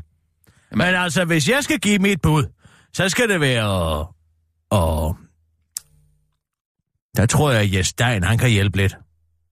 Jamen- 0.72 0.88
Men 0.88 0.96
altså, 0.96 1.26
hvis 1.26 1.50
jeg 1.50 1.64
skal 1.64 1.80
give 1.80 2.00
mit 2.00 2.22
bud, 2.22 2.44
så 2.94 3.10
skal 3.10 3.30
det 3.30 3.40
være... 3.42 4.08
Og... 4.70 5.18
Der 7.18 7.26
tror 7.26 7.52
jeg, 7.52 7.62
at 7.62 7.74
Jes 7.74 7.88
Stein, 7.88 8.24
han 8.24 8.38
kan 8.38 8.50
hjælpe 8.50 8.78
lidt. 8.78 8.96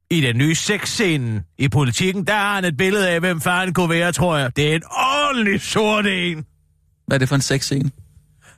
I 0.10 0.22
den 0.22 0.38
nye 0.38 0.56
sexscene 0.56 1.44
i 1.58 1.68
politikken, 1.68 2.28
der 2.28 2.34
har 2.34 2.56
han 2.56 2.66
et 2.66 2.78
billede 2.78 3.10
af, 3.10 3.20
hvem 3.20 3.42
faren 3.42 3.74
kunne 3.74 3.90
være, 3.90 4.12
tror 4.12 4.38
jeg. 4.38 4.56
Det 4.56 4.72
er 4.72 4.76
en 4.76 4.84
ordentlig 4.86 5.62
sort 5.62 6.06
en. 6.06 6.46
Hvad 7.08 7.18
er 7.18 7.20
det 7.20 7.30
for 7.30 7.36
en 7.36 7.42
sexscene? 7.42 7.92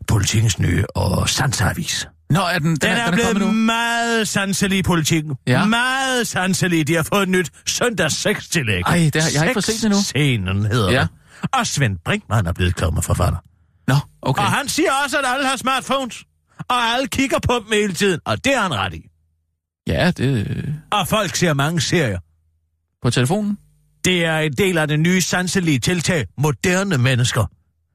Politikens 0.08 0.60
nye 0.60 0.84
og 0.96 1.30
sansavis. 1.30 2.08
Nå, 2.30 2.39
er 2.39 2.60
den, 2.60 2.68
den, 2.70 2.76
Den, 2.82 2.89
er, 2.92 3.12
den 3.12 3.20
er 3.20 3.34
blevet 3.34 3.38
nu? 3.38 3.52
meget 3.52 4.28
sanselig 4.28 4.78
i 4.78 4.82
politikken. 4.82 5.36
Ja. 5.48 5.66
Meget 5.66 6.28
sanselig. 6.28 6.88
De 6.88 6.96
har 6.96 7.04
fået 7.04 7.24
et 7.24 7.30
nyt 7.30 7.52
søndags 7.68 8.16
sextillæg. 8.16 8.82
Ej, 8.86 9.10
det 9.13 9.24
har- 9.24 9.30
jeg 9.34 9.39
har 9.42 9.46
ikke 9.46 9.54
fået 9.56 9.63
set 9.63 9.76
det 9.76 9.84
endnu. 9.86 10.02
Scenen 10.02 10.66
hedder 10.66 10.92
Ja. 10.92 11.00
ja. 11.00 11.08
Og 11.60 11.68
Svend 11.68 11.98
Brinkmann 12.06 12.48
er 12.48 12.54
blevet 12.54 12.76
kommet 12.76 13.04
forfatter. 13.04 13.38
Nå, 13.88 13.96
okay. 14.22 14.42
Og 14.44 14.52
han 14.52 14.68
siger 14.70 14.89
også, 15.06 15.18
at 15.18 15.24
alle 15.28 15.48
har 15.48 15.56
smartphones. 15.58 16.24
Og 16.70 16.76
alle 16.76 17.08
kigger 17.08 17.38
på 17.48 17.54
dem 17.54 17.68
hele 17.74 17.94
tiden, 17.94 18.20
og 18.26 18.46
det 18.46 18.54
er 18.56 18.62
han 18.62 18.74
ret 18.74 18.94
i. 18.94 19.02
Ja, 19.88 20.12
det 20.12 20.66
Og 20.92 21.08
folk 21.08 21.36
ser 21.36 21.54
mange 21.54 21.82
serier. 21.82 22.20
på 23.04 23.10
telefonen. 23.10 23.58
Det 24.06 24.26
er 24.26 24.38
en 24.38 24.54
del 24.54 24.78
af 24.78 24.88
det 24.88 25.00
nye 25.00 25.22
sanselige 25.22 25.80
tiltag, 25.80 26.26
moderne 26.38 26.98
mennesker. 26.98 27.46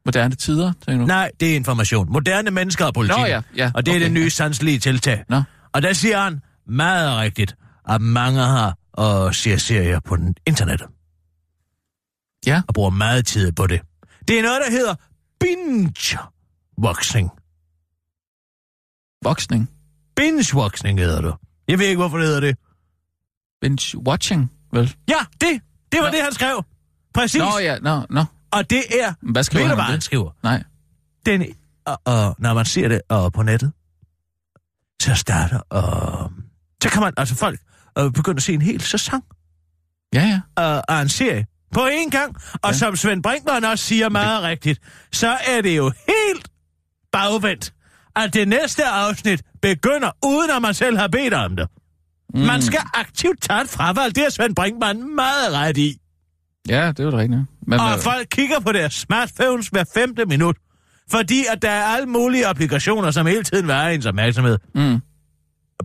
Moderne 0.08 0.34
tider, 0.34 0.72
tænker 0.86 1.00
du? 1.00 1.06
Nej, 1.06 1.30
det 1.40 1.52
er 1.52 1.56
information. 1.56 2.12
Moderne 2.12 2.50
mennesker 2.50 2.84
og 2.84 2.94
politik. 2.94 3.18
Nå 3.18 3.24
ja, 3.26 3.40
ja, 3.56 3.70
Og 3.74 3.86
det 3.86 3.92
er 3.92 3.96
okay, 3.96 4.04
det 4.04 4.12
nye 4.12 4.22
ja. 4.22 4.28
sanselige 4.28 4.78
tiltag. 4.78 5.24
Nå. 5.28 5.42
Og 5.72 5.82
der 5.82 5.92
siger 5.92 6.18
han 6.20 6.40
meget 6.66 7.18
rigtigt, 7.18 7.56
at 7.88 8.00
mange 8.00 8.40
har 8.40 8.76
og 8.92 9.34
ser 9.34 9.56
serier 9.56 10.00
på 10.00 10.16
den 10.16 10.34
internet. 10.46 10.82
Ja. 12.46 12.62
Og 12.68 12.74
bruger 12.74 12.90
meget 12.90 13.26
tid 13.26 13.52
på 13.52 13.66
det. 13.66 13.80
Det 14.28 14.38
er 14.38 14.42
noget, 14.42 14.60
der 14.66 14.70
hedder 14.70 14.94
binge-voksning. 15.44 17.30
Voksning. 19.24 19.70
Binge-voksning 20.20 21.00
hedder 21.00 21.20
det. 21.20 21.34
Jeg 21.68 21.78
ved 21.78 21.86
ikke, 21.86 21.98
hvorfor 21.98 22.18
det 22.18 22.26
hedder 22.26 22.40
det. 22.40 22.56
Binge 23.60 23.98
watching, 23.98 24.52
vel? 24.72 24.94
Ja, 25.08 25.20
det. 25.40 25.60
Det 25.92 26.00
var 26.00 26.06
Nå. 26.06 26.12
det, 26.12 26.22
han 26.22 26.32
skrev. 26.32 26.64
Præcis. 27.14 27.38
Nå 27.40 27.58
ja, 27.58 27.78
nå, 27.78 28.02
nå. 28.10 28.24
Og 28.50 28.70
det 28.70 28.82
er... 29.02 29.14
Hvad 29.32 29.44
skriver 29.44 29.64
ved 29.64 29.70
du, 29.70 29.76
han 29.76 29.76
hvad 29.76 29.84
han 29.84 29.94
det? 29.94 30.02
skriver? 30.04 30.30
Nej. 30.42 30.62
Den, 31.26 31.44
og, 31.86 32.00
og, 32.04 32.36
når 32.38 32.54
man 32.54 32.64
ser 32.64 32.88
det 32.88 33.00
og 33.08 33.32
på 33.32 33.42
nettet, 33.42 33.72
så 35.02 35.14
starter, 35.14 35.58
og 35.58 36.30
så 36.82 36.88
kan 36.88 37.02
man, 37.02 37.12
altså 37.16 37.34
folk, 37.34 37.60
øh, 37.98 38.12
begynde 38.12 38.36
at 38.36 38.42
se 38.42 38.52
en 38.54 38.62
hel 38.62 38.80
sæson 38.80 39.22
Ja, 40.14 40.40
ja. 40.58 40.76
øh, 40.76 40.82
af 40.88 41.02
en 41.02 41.08
serie 41.08 41.46
på 41.74 41.80
én 41.80 42.10
gang. 42.10 42.36
Og 42.62 42.70
Ja. 42.70 42.72
som 42.72 42.96
Svend 42.96 43.22
Brinkmann 43.22 43.64
også 43.64 43.84
siger 43.84 44.08
meget 44.08 44.42
rigtigt, 44.42 44.80
så 45.12 45.28
er 45.48 45.60
det 45.60 45.76
jo 45.76 45.92
helt 46.08 46.48
bagvendt, 47.12 47.72
at 48.16 48.34
det 48.34 48.48
næste 48.48 48.84
afsnit 48.84 49.42
begynder, 49.62 50.10
uden 50.26 50.50
at 50.50 50.62
man 50.62 50.74
selv 50.74 50.96
har 50.98 51.08
bedt 51.08 51.34
om 51.34 51.56
det. 51.56 51.68
Mm. 52.34 52.40
Man 52.40 52.62
skal 52.62 52.80
aktivt 52.94 53.42
tage 53.42 53.60
et 53.62 53.68
fravalg, 53.68 54.14
det 54.16 54.24
er 54.26 54.30
Svend 54.30 54.56
Brinkmann 54.56 55.14
meget 55.14 55.52
ret 55.52 55.76
i. 55.78 56.00
Ja, 56.68 56.92
det 56.92 57.04
var 57.04 57.10
det 57.10 57.20
rigtigt. 57.20 57.40
Men, 57.68 57.80
Og 57.80 57.92
øh, 57.92 57.98
folk 57.98 58.26
kigger 58.30 58.60
på 58.60 58.72
deres 58.72 58.94
smartphones 58.94 59.68
hver 59.68 59.84
femte 59.94 60.26
minut. 60.26 60.56
Fordi 61.10 61.44
at 61.52 61.62
der 61.62 61.70
er 61.70 61.84
alle 61.84 62.06
mulige 62.06 62.46
applikationer, 62.46 63.10
som 63.10 63.26
hele 63.26 63.42
tiden 63.44 63.66
vil 63.66 63.74
have 63.74 63.94
ens 63.94 64.06
opmærksomhed. 64.06 64.58
mm, 64.74 64.98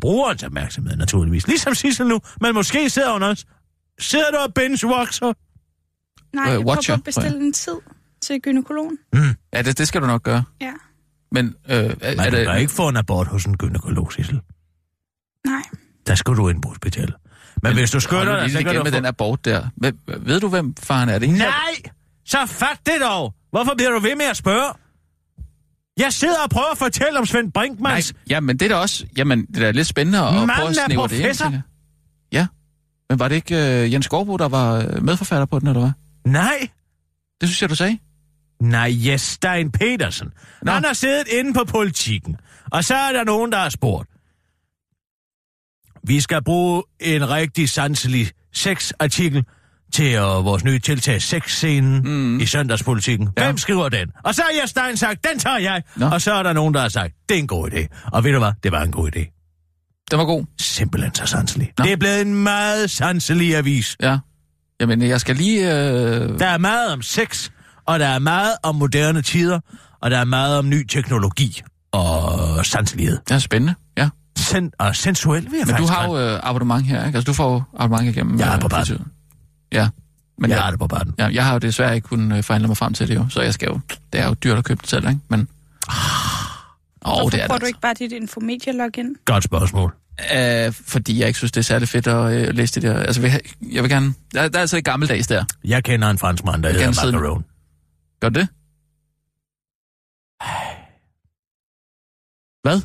Brugerens 0.01 0.43
opmærksomhed, 0.43 0.95
naturligvis. 0.95 1.47
Ligesom 1.47 1.75
Sissel 1.75 2.07
nu, 2.07 2.19
men 2.41 2.53
måske 2.53 2.89
sidder 2.89 3.13
hun 3.13 3.23
også. 3.23 3.45
Sidder 3.99 4.31
du 4.31 4.37
og 4.37 4.51
binge-watcher? 4.59 5.33
Nej, 6.33 6.45
Øh, 6.45 6.51
jeg 6.53 6.61
prøver 6.63 6.93
at 6.93 7.03
bestille 7.03 7.37
en 7.37 7.53
tid 7.53 7.75
til 8.21 8.41
gynekologen. 8.41 8.97
ja, 9.53 9.61
det, 9.61 9.77
det 9.77 9.87
skal 9.87 10.01
du 10.01 10.07
nok 10.07 10.23
gøre. 10.23 10.43
Ja. 10.61 10.73
Men 11.31 11.45
øh, 11.45 11.53
er, 11.75 11.87
Man 11.87 11.95
er 12.01 12.23
kan 12.23 12.31
det... 12.33 12.47
da 12.47 12.53
ikke 12.53 12.71
få 12.71 12.87
en 12.89 12.97
abort 12.97 13.27
hos 13.27 13.45
en 13.45 13.57
gynekolog, 13.57 14.13
Sissel. 14.13 14.39
Nej. 15.47 15.61
Der 16.07 16.15
skal 16.15 16.33
du 16.35 16.49
ind 16.49 16.61
på 16.61 16.69
hospitalet. 16.69 17.15
Men, 17.63 17.73
hvis 17.73 17.91
du 17.91 17.99
skynder 17.99 18.39
dig, 18.41 18.51
så 18.51 18.57
kan 18.57 18.75
du 18.75 18.83
med 18.83 18.91
få... 18.91 18.97
den 18.97 19.05
abort 19.05 19.45
der. 19.45 19.67
Ved, 19.77 19.93
ved 20.19 20.39
du, 20.39 20.47
hvem 20.47 20.75
faren 20.79 21.09
er? 21.09 21.19
Det 21.19 21.29
Nej! 21.29 21.51
Så 22.25 22.45
fat 22.45 22.79
det 22.85 22.93
dog! 23.01 23.33
Hvorfor 23.51 23.73
bliver 23.77 23.91
du 23.91 23.99
ved 23.99 24.15
med 24.15 24.25
at 24.25 24.37
spørge? 24.37 24.73
Jeg 25.97 26.13
sidder 26.13 26.43
og 26.43 26.49
prøver 26.49 26.71
at 26.71 26.77
fortælle 26.77 27.19
om 27.19 27.25
Svend 27.25 27.45
Nej, 27.45 27.51
Brinkmans... 27.51 28.13
ja, 28.29 28.39
men 28.39 28.59
det 28.59 28.65
er 28.65 28.69
da 28.69 28.75
også... 28.75 29.05
Jamen, 29.17 29.45
det 29.45 29.57
er 29.57 29.61
da 29.61 29.71
lidt 29.71 29.87
spændende 29.87 30.19
at, 30.19 30.27
at 30.27 30.33
prøve 30.33 30.47
Manden 30.47 30.67
at 30.67 30.75
snævre 30.85 31.07
det 31.07 31.19
ind. 31.19 31.35
tænker. 31.35 31.61
Ja. 32.31 32.47
Men 33.09 33.19
var 33.19 33.27
det 33.27 33.35
ikke 33.35 33.55
uh, 33.55 33.93
Jens 33.93 34.05
Skovbo, 34.05 34.37
der 34.37 34.47
var 34.47 34.75
øh, 34.75 35.03
medforfatter 35.03 35.45
på 35.45 35.59
den, 35.59 35.67
eller 35.67 35.81
hvad? 35.81 35.91
Nej! 36.31 36.67
Det 37.41 37.49
synes 37.49 37.61
jeg, 37.61 37.69
du 37.69 37.75
sagde. 37.75 37.97
Nej, 38.61 38.91
Jes 39.05 39.21
Stein 39.21 39.71
Petersen. 39.71 40.31
Nå. 40.61 40.71
Han 40.71 40.85
har 40.85 40.93
siddet 40.93 41.27
inde 41.27 41.53
på 41.53 41.63
politikken, 41.63 42.35
og 42.71 42.83
så 42.83 42.95
er 42.95 43.11
der 43.11 43.23
nogen, 43.23 43.51
der 43.51 43.57
har 43.57 43.69
spurgt. 43.69 44.09
Vi 46.07 46.21
skal 46.21 46.43
bruge 46.43 46.83
en 46.99 47.29
rigtig 47.29 47.69
sanselig 47.69 48.31
sexartikel 48.53 49.45
til 49.93 50.19
uh, 50.19 50.45
vores 50.45 50.63
nye 50.63 50.79
tiltag, 50.79 51.21
sexscenen 51.21 52.01
mm. 52.03 52.39
i 52.39 52.45
søndagspolitikken. 52.45 53.29
Ja. 53.37 53.45
Hvem 53.45 53.57
skriver 53.57 53.89
den? 53.89 54.11
Og 54.23 54.35
så 54.35 54.41
har 54.41 54.61
Jes 54.61 54.69
Stein 54.69 54.97
sagt, 54.97 55.27
den 55.31 55.39
tager 55.39 55.57
jeg. 55.57 55.83
Nå. 55.95 56.05
Og 56.05 56.21
så 56.21 56.33
er 56.33 56.43
der 56.43 56.53
nogen, 56.53 56.73
der 56.73 56.81
har 56.81 56.89
sagt, 56.89 57.13
det 57.29 57.35
er 57.35 57.39
en 57.39 57.47
god 57.47 57.71
idé. 57.71 58.09
Og 58.11 58.23
ved 58.23 58.31
du 58.31 58.39
hvad? 58.39 58.51
Det 58.63 58.71
var 58.71 58.83
en 58.83 58.91
god 58.91 59.09
idé. 59.15 59.39
Den 60.11 60.19
var 60.19 60.25
god. 60.25 60.45
Simpelthen 60.59 61.15
så 61.15 61.25
sanselig. 61.25 61.71
Nå. 61.77 61.85
Det 61.85 61.91
er 61.91 61.97
blevet 61.97 62.21
en 62.21 62.43
meget 62.43 62.91
sanselig 62.91 63.55
avis. 63.55 63.97
Ja. 64.01 64.17
Jamen, 64.81 65.01
jeg 65.01 65.21
skal 65.21 65.35
lige... 65.35 65.67
Øh... 65.67 66.39
Der 66.39 66.47
er 66.47 66.57
meget 66.57 66.93
om 66.93 67.01
sex, 67.01 67.49
og 67.87 67.99
der 67.99 68.07
er 68.07 68.19
meget 68.19 68.55
om 68.63 68.75
moderne 68.75 69.21
tider, 69.21 69.59
og 70.01 70.11
der 70.11 70.17
er 70.17 70.25
meget 70.25 70.57
om 70.57 70.69
ny 70.69 70.87
teknologi 70.87 71.61
og 71.91 72.65
sanselighed. 72.65 73.17
Det 73.27 73.35
er 73.35 73.39
spændende. 73.39 73.75
Sen- 74.43 74.71
og 74.79 74.95
sensuel, 74.95 75.51
vil 75.51 75.57
jeg 75.57 75.67
Men 75.67 75.75
du 75.75 75.85
har 75.85 76.07
jo 76.07 76.19
øh, 76.19 76.39
abonnement 76.43 76.85
her, 76.85 77.05
ikke? 77.05 77.17
Altså, 77.17 77.31
du 77.31 77.33
får 77.33 77.53
jo 77.53 77.63
abonnement 77.77 78.15
igennem... 78.15 78.39
Jeg 78.39 78.55
er 78.55 78.59
på 78.59 78.65
øh, 78.65 78.69
banen. 78.69 78.85
fritiden. 78.85 79.05
Ja. 79.71 79.89
Men 80.37 80.49
jeg 80.49 80.55
jeg, 80.55 80.63
har 80.63 80.69
det 80.71 80.79
på 80.79 80.87
banen. 80.87 81.15
ja, 81.17 81.27
jeg 81.27 81.45
har 81.45 81.53
jo 81.53 81.59
desværre 81.59 81.95
ikke 81.95 82.07
kunnet 82.07 82.37
øh, 82.37 82.43
forhandle 82.43 82.67
mig 82.67 82.77
frem 82.77 82.93
til 82.93 83.07
det 83.07 83.15
jo, 83.15 83.25
så 83.29 83.41
jeg 83.41 83.53
skal 83.53 83.67
jo... 83.67 83.79
Det 84.13 84.21
er 84.21 84.27
jo 84.27 84.33
dyrt 84.33 84.57
at 84.57 84.63
købe 84.63 84.81
det 84.81 84.89
selv, 84.89 85.07
ikke? 85.09 85.19
Men... 85.29 85.39
Åh, 85.39 85.47
Hvorfor 87.01 87.25
oh, 87.25 87.31
det 87.31 87.41
er 87.41 87.47
bruger 87.47 87.57
det 87.57 87.61
du 87.61 87.65
ikke 87.67 87.81
bare 87.81 87.93
dit 87.93 88.11
Infomedia-login? 88.11 89.15
Godt 89.25 89.43
spørgsmål. 89.43 89.93
altså. 90.17 90.67
Uh, 90.67 90.87
fordi 90.87 91.19
jeg 91.19 91.27
ikke 91.27 91.37
synes, 91.37 91.51
det 91.51 91.59
er 91.59 91.63
særlig 91.63 91.89
fedt 91.89 92.07
at 92.07 92.33
øh, 92.33 92.53
læse 92.55 92.81
det 92.81 92.83
der. 92.83 92.99
Altså, 92.99 93.21
vil 93.21 93.31
jeg, 93.31 93.41
jeg 93.61 93.83
vil 93.83 93.91
gerne... 93.91 94.13
Der, 94.33 94.47
der 94.47 94.57
er 94.57 94.61
altså 94.61 94.77
et 94.77 94.83
gammeldags 94.85 95.27
der. 95.27 95.45
Jeg 95.63 95.83
kender 95.83 96.09
en 96.09 96.17
franskmand, 96.17 96.63
der 96.63 96.69
Jeg 96.69 96.87
hedder 96.87 97.11
Macaron. 97.11 97.45
Gør 98.21 98.29
det? 98.29 98.47
Hvad? 102.63 102.81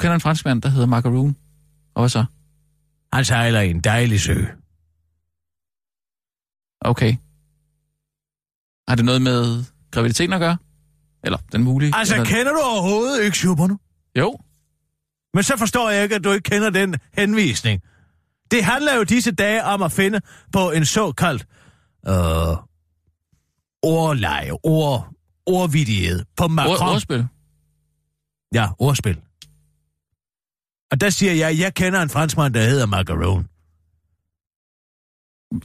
Kender 0.00 0.14
en 0.14 0.20
franskmand, 0.20 0.62
der 0.62 0.68
hedder 0.68 0.86
Macaroon. 0.86 1.36
Og 1.94 2.02
hvad 2.02 2.08
så? 2.08 2.24
Han 3.12 3.24
sejler 3.24 3.60
i 3.60 3.70
en 3.70 3.80
dejlig 3.80 4.20
sø. 4.20 4.44
Okay. 6.80 7.16
Har 8.88 8.94
det 8.96 9.04
noget 9.04 9.22
med 9.22 9.64
graviditeten 9.90 10.32
at 10.32 10.40
gøre? 10.40 10.56
Eller 11.24 11.38
den 11.52 11.64
mulige? 11.64 11.92
Altså, 11.96 12.14
eller... 12.14 12.26
kender 12.26 12.52
du 12.52 12.58
overhovedet 12.58 13.24
ikke 13.24 13.36
Schuberne? 13.36 13.78
Jo. 14.18 14.38
Men 15.34 15.42
så 15.42 15.56
forstår 15.56 15.90
jeg 15.90 16.02
ikke, 16.02 16.14
at 16.14 16.24
du 16.24 16.32
ikke 16.32 16.50
kender 16.50 16.70
den 16.70 16.96
henvisning. 17.12 17.82
Det 18.50 18.64
handler 18.64 18.94
jo 18.94 19.02
disse 19.02 19.32
dage 19.32 19.64
om 19.64 19.82
at 19.82 19.92
finde 19.92 20.20
på 20.52 20.70
en 20.70 20.84
såkaldt 20.84 21.46
øh, 22.06 22.56
ordleje, 23.82 24.50
ord, 24.62 25.12
ordvidighed 25.46 26.24
på 26.36 26.48
Macron. 26.48 26.88
Ord, 26.88 26.94
ordspil. 26.94 27.26
Ja, 28.54 28.68
ordspil. 28.78 29.20
Og 30.90 31.00
der 31.00 31.10
siger 31.10 31.32
jeg, 31.32 31.58
jeg 31.58 31.74
kender 31.74 32.02
en 32.02 32.08
franskmand, 32.10 32.54
der 32.54 32.62
hedder 32.64 32.86
Macaron. 32.86 33.48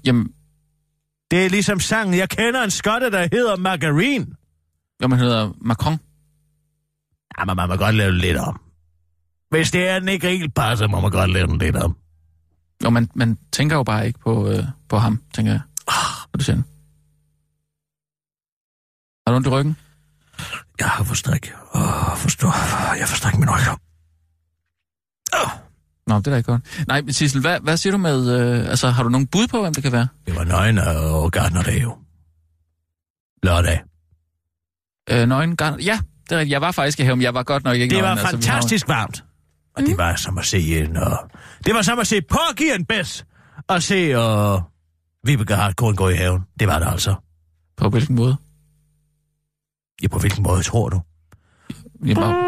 Jamen, 0.06 0.34
Det 1.32 1.46
er 1.46 1.50
ligesom 1.50 1.80
sangen, 1.80 2.18
jeg 2.18 2.30
kender 2.30 2.64
en 2.64 2.72
skotte, 2.72 3.12
der 3.12 3.28
hedder 3.32 3.56
Margarine. 3.58 4.26
hvad 4.98 5.08
man 5.08 5.20
hedder 5.20 5.54
Macron. 5.62 5.98
Ja, 7.38 7.46
men 7.46 7.56
man 7.56 7.70
må 7.70 7.76
godt 7.76 7.96
lave 7.96 8.12
det 8.12 8.22
lidt 8.22 8.38
om. 8.38 8.62
Hvis 9.50 9.72
det 9.72 9.88
er, 9.88 10.00
den 10.00 10.10
ikke 10.10 10.28
helt 10.30 10.54
passer, 10.56 10.88
må 10.88 11.00
man 11.00 11.12
godt 11.12 11.32
lave 11.32 11.48
den 11.48 11.58
lidt 11.58 11.76
om. 11.76 11.98
Og 12.86 12.94
man, 12.94 13.10
man 13.16 13.38
tænker 13.52 13.76
jo 13.76 13.84
bare 13.84 14.08
ikke 14.08 14.20
på, 14.20 14.50
øh, 14.50 14.64
på 14.90 14.98
ham, 14.98 15.22
tænker 15.34 15.52
jeg. 15.52 15.62
Hvad 16.32 16.38
du 16.40 16.44
siger. 16.44 16.56
Har 19.28 19.32
du 19.32 19.36
ondt 19.36 19.48
i 19.48 19.50
ryggen? 19.50 19.78
Jeg 20.80 20.90
har 20.90 21.04
forstrik. 21.04 21.52
Åh, 21.76 22.18
forstår. 22.18 22.96
Jeg 22.98 23.08
forstrik 23.08 23.38
min 23.38 23.50
rykker. 23.50 23.78
Nå, 26.16 26.20
det 26.20 26.28
er 26.28 26.32
da 26.32 26.38
ikke 26.38 26.52
godt. 26.52 26.88
Nej, 26.88 27.02
men 27.02 27.14
Sissel, 27.14 27.42
hvad, 27.42 27.60
hvad 27.60 27.78
siger 27.78 27.92
du 27.92 27.98
med... 27.98 28.40
Øh, 28.40 28.70
altså, 28.70 28.90
har 28.90 29.04
du 29.04 29.10
nogen 29.10 29.28
bud 29.28 29.48
på, 29.48 29.62
hvem 29.62 29.74
det 29.74 29.84
kan 29.84 29.92
være? 29.92 30.08
Det 30.26 30.36
var 30.36 30.44
nøgen 30.44 30.78
og 30.78 31.32
Gardner 31.32 31.72
jo. 31.72 31.98
Lørdag. 33.44 33.82
Øh, 35.10 35.28
nøgen 35.28 35.56
garn... 35.56 35.80
Ja, 35.80 36.00
det 36.24 36.36
er 36.36 36.40
rigtigt. 36.40 36.52
Jeg 36.52 36.62
var 36.62 36.72
faktisk 36.72 37.00
i 37.00 37.04
haven, 37.04 37.22
jeg 37.22 37.34
var 37.34 37.44
godt 37.44 37.64
nok 37.64 37.76
ikke 37.78 37.96
Det 37.96 38.04
var 38.04 38.10
altså, 38.10 38.38
vi 38.38 38.44
har 38.46 38.52
fantastisk 38.54 38.88
varmt. 38.88 39.24
Og 39.76 39.84
det 39.84 39.98
var 39.98 40.16
som 40.16 40.38
at 40.38 40.46
se 40.46 40.82
en... 40.82 40.98
Uh... 40.98 41.04
Det 41.66 41.76
var 41.76 41.82
som 41.82 42.00
at 42.00 42.08
se 42.08 42.22
Porky 42.22 42.72
and 42.74 42.86
Bess. 42.86 43.26
Og 43.68 43.84
se 43.84 44.18
uh... 44.18 44.62
Vibeke 45.24 45.56
Hartkorn 45.56 45.96
gå 45.96 46.10
i 46.10 46.16
haven. 46.16 46.42
Det 46.60 46.68
var 46.68 46.80
det 46.80 46.88
altså. 46.88 47.16
På 47.78 47.90
hvilken 47.90 48.16
måde? 48.16 48.38
Ja, 50.04 50.08
på 50.08 50.20
hvilken 50.20 50.44
måde 50.44 50.64
tror 50.64 50.90
du? 50.90 51.02
Jamen, 52.06 52.45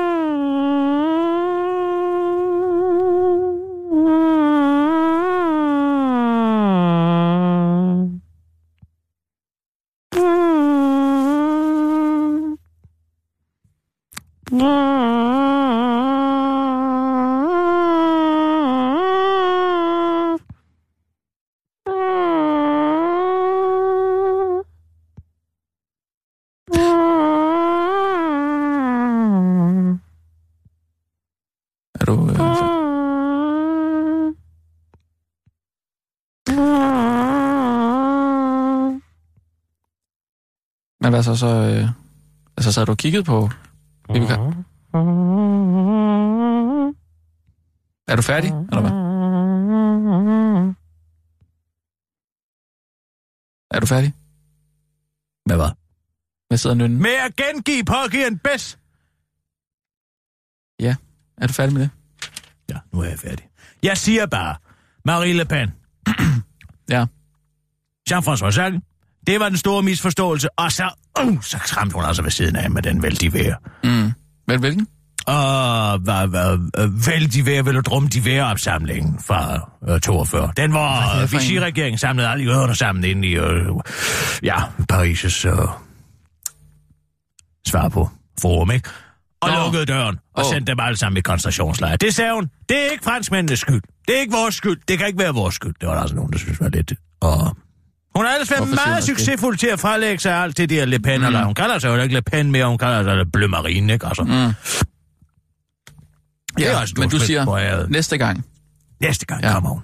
hvad 41.18 41.24
så 41.24 41.36
så... 41.36 41.48
Øh, 41.48 41.90
altså, 42.58 42.72
så 42.72 42.80
har 42.80 42.86
du 42.86 42.96
kigget 42.96 43.26
på... 43.26 43.50
Vibeke? 44.14 44.34
Er 48.08 48.16
du 48.16 48.22
færdig, 48.22 48.50
eller 48.50 48.82
hvad? 48.82 48.92
Er 53.72 53.80
du 53.80 53.86
færdig? 53.86 54.14
Hvad 55.46 55.56
hvad? 55.56 55.70
Med 56.50 56.58
sidder 56.58 56.76
nynne? 56.76 56.98
Med 56.98 57.16
at 57.26 57.36
gengive 57.36 57.84
pågiven 57.84 58.40
bedst. 58.40 58.80
Ja. 60.80 60.96
Er 61.38 61.48
du 61.48 61.54
færdig 61.54 61.74
med 61.74 61.82
det? 61.82 61.90
Ja, 62.70 62.78
nu 62.94 63.00
er 63.00 63.10
jeg 63.10 63.20
færdig. 63.20 63.50
Jeg 63.84 63.98
siger 63.98 64.26
bare, 64.26 64.56
Marie 65.06 65.34
Le 65.34 65.46
Pen, 65.46 65.72
Ja. 66.90 67.06
Jean-François 68.10 68.52
Sartre, 68.52 68.82
det 69.28 69.40
var 69.40 69.50
den 69.50 69.58
store 69.58 69.84
misforståelse, 69.84 70.60
og 70.60 70.72
så, 70.72 70.90
uh, 71.24 71.42
så 71.42 71.58
skræmte 71.66 71.96
hun 71.96 72.06
altså 72.06 72.22
ved 72.22 72.32
siden 72.32 72.56
af 72.56 72.72
med 72.72 72.82
den 72.82 73.04
vældige 73.04 73.34
vejr. 73.34 73.56
Mm. 73.84 74.12
Vel, 74.48 74.60
hvilken? 74.60 74.88
Og 75.28 75.98
hvad, 75.98 76.28
hvad, 76.28 76.60
øh, 76.78 77.08
vældig 77.08 77.46
vejr, 77.46 77.64
velodrum 77.64 78.08
de 78.08 78.26
vejr 78.26 78.44
opsamlingen 78.44 79.20
fra 79.28 79.70
øh, 79.90 80.00
42. 80.00 80.52
Den 80.58 80.74
var 80.74 81.22
øh? 81.22 81.32
Vichy-regeringen 81.32 81.98
samlede 81.98 82.28
alle 82.28 82.46
jøderne 82.46 82.76
sammen 82.76 83.04
ind 83.04 83.26
i, 83.26 83.36
øh, 83.36 83.66
ja, 84.44 84.58
Paris' 84.94 85.48
øh, 85.48 85.68
svar 87.68 87.90
på 87.90 88.10
forum, 88.42 88.72
ikke? 88.72 88.90
Og 89.42 89.50
Nå. 89.50 89.56
lukkede 89.64 89.86
døren 89.86 90.20
og 90.36 90.46
Åh. 90.46 90.52
sendte 90.54 90.72
dem 90.72 90.80
alle 90.80 90.98
sammen 90.98 91.18
i 91.18 91.22
koncentrationslejre. 91.22 91.98
Det 91.98 92.16
sagde 92.16 92.34
hun. 92.34 92.50
Det 92.70 92.78
er 92.78 92.92
ikke 92.92 93.04
franskmændenes 93.04 93.60
skyld. 93.60 93.82
Det 94.08 94.16
er 94.16 94.20
ikke 94.20 94.34
vores 94.34 94.56
skyld. 94.56 94.82
Det 94.88 94.98
kan 94.98 95.08
ikke 95.08 95.20
være 95.20 95.34
vores 95.34 95.56
skyld. 95.56 95.74
Det 95.82 95.90
var 95.90 95.94
der 95.94 96.02
altså 96.02 96.16
nogen, 96.16 96.32
der 96.32 96.38
synes 96.38 96.62
var 96.62 96.70
lidt... 96.70 96.94
Og 97.22 97.58
hun 98.18 98.26
har 98.26 98.34
ellers 98.34 98.52
været 98.52 98.70
meget 98.86 99.04
succesfuld 99.04 99.58
til 99.58 99.68
at 99.68 99.80
frelægge 99.80 100.20
sig 100.20 100.36
alt 100.36 100.58
det 100.58 100.70
der 100.70 100.86
Le 100.86 101.00
Pen, 101.00 101.20
mm. 101.22 101.26
eller 101.26 101.44
hun 101.46 101.54
kalder 101.54 101.80
sig 101.80 101.90
jo 101.90 102.02
ikke 102.02 102.16
Le 102.16 102.22
Pen 102.22 102.52
mere, 102.52 102.66
hun 102.68 102.78
kalder 102.78 103.04
sig 103.04 103.32
Bleu 103.32 103.48
Marine, 103.48 103.94
ikke? 103.94 104.06
Altså, 104.08 104.24
Mm. 104.24 104.54
Det 106.58 106.64
Ja, 106.64 106.80
men 106.98 107.10
du 107.10 107.20
siger 107.20 107.88
næste 107.88 108.18
gang. 108.18 108.46
Næste 109.02 109.26
gang 109.26 109.44
Ja. 109.44 109.54
kommer 109.54 109.70
hun. 109.70 109.82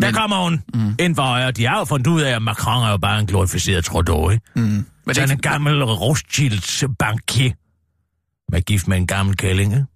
Der 0.00 0.06
Men- 0.06 0.14
kommer 0.14 0.42
hun 0.42 0.62
mm. 0.74 0.94
ind 0.98 1.14
for 1.16 1.22
højre. 1.22 1.50
De 1.50 1.66
har 1.66 1.78
jo 1.78 1.84
fundet 1.84 2.06
ud 2.06 2.20
af, 2.20 2.34
at 2.36 2.42
Macron 2.42 2.82
er 2.86 2.90
jo 2.90 2.96
bare 2.96 3.20
en 3.20 3.26
glorificeret 3.26 3.84
Trudeau, 3.84 4.30
ikke? 4.30 4.44
Mm. 4.56 4.62
Men 4.62 4.84
det 5.06 5.16
Sådan 5.16 5.28
er 5.30 5.34
en 5.34 5.40
gammel 5.40 5.84
Rothschilds 5.84 6.84
bankier. 6.98 7.52
Med 8.52 8.62
gift 8.62 8.88
med 8.88 8.96
en 8.96 9.06
gammel 9.06 9.36
kælling, 9.36 9.72
ikke? 9.72 9.86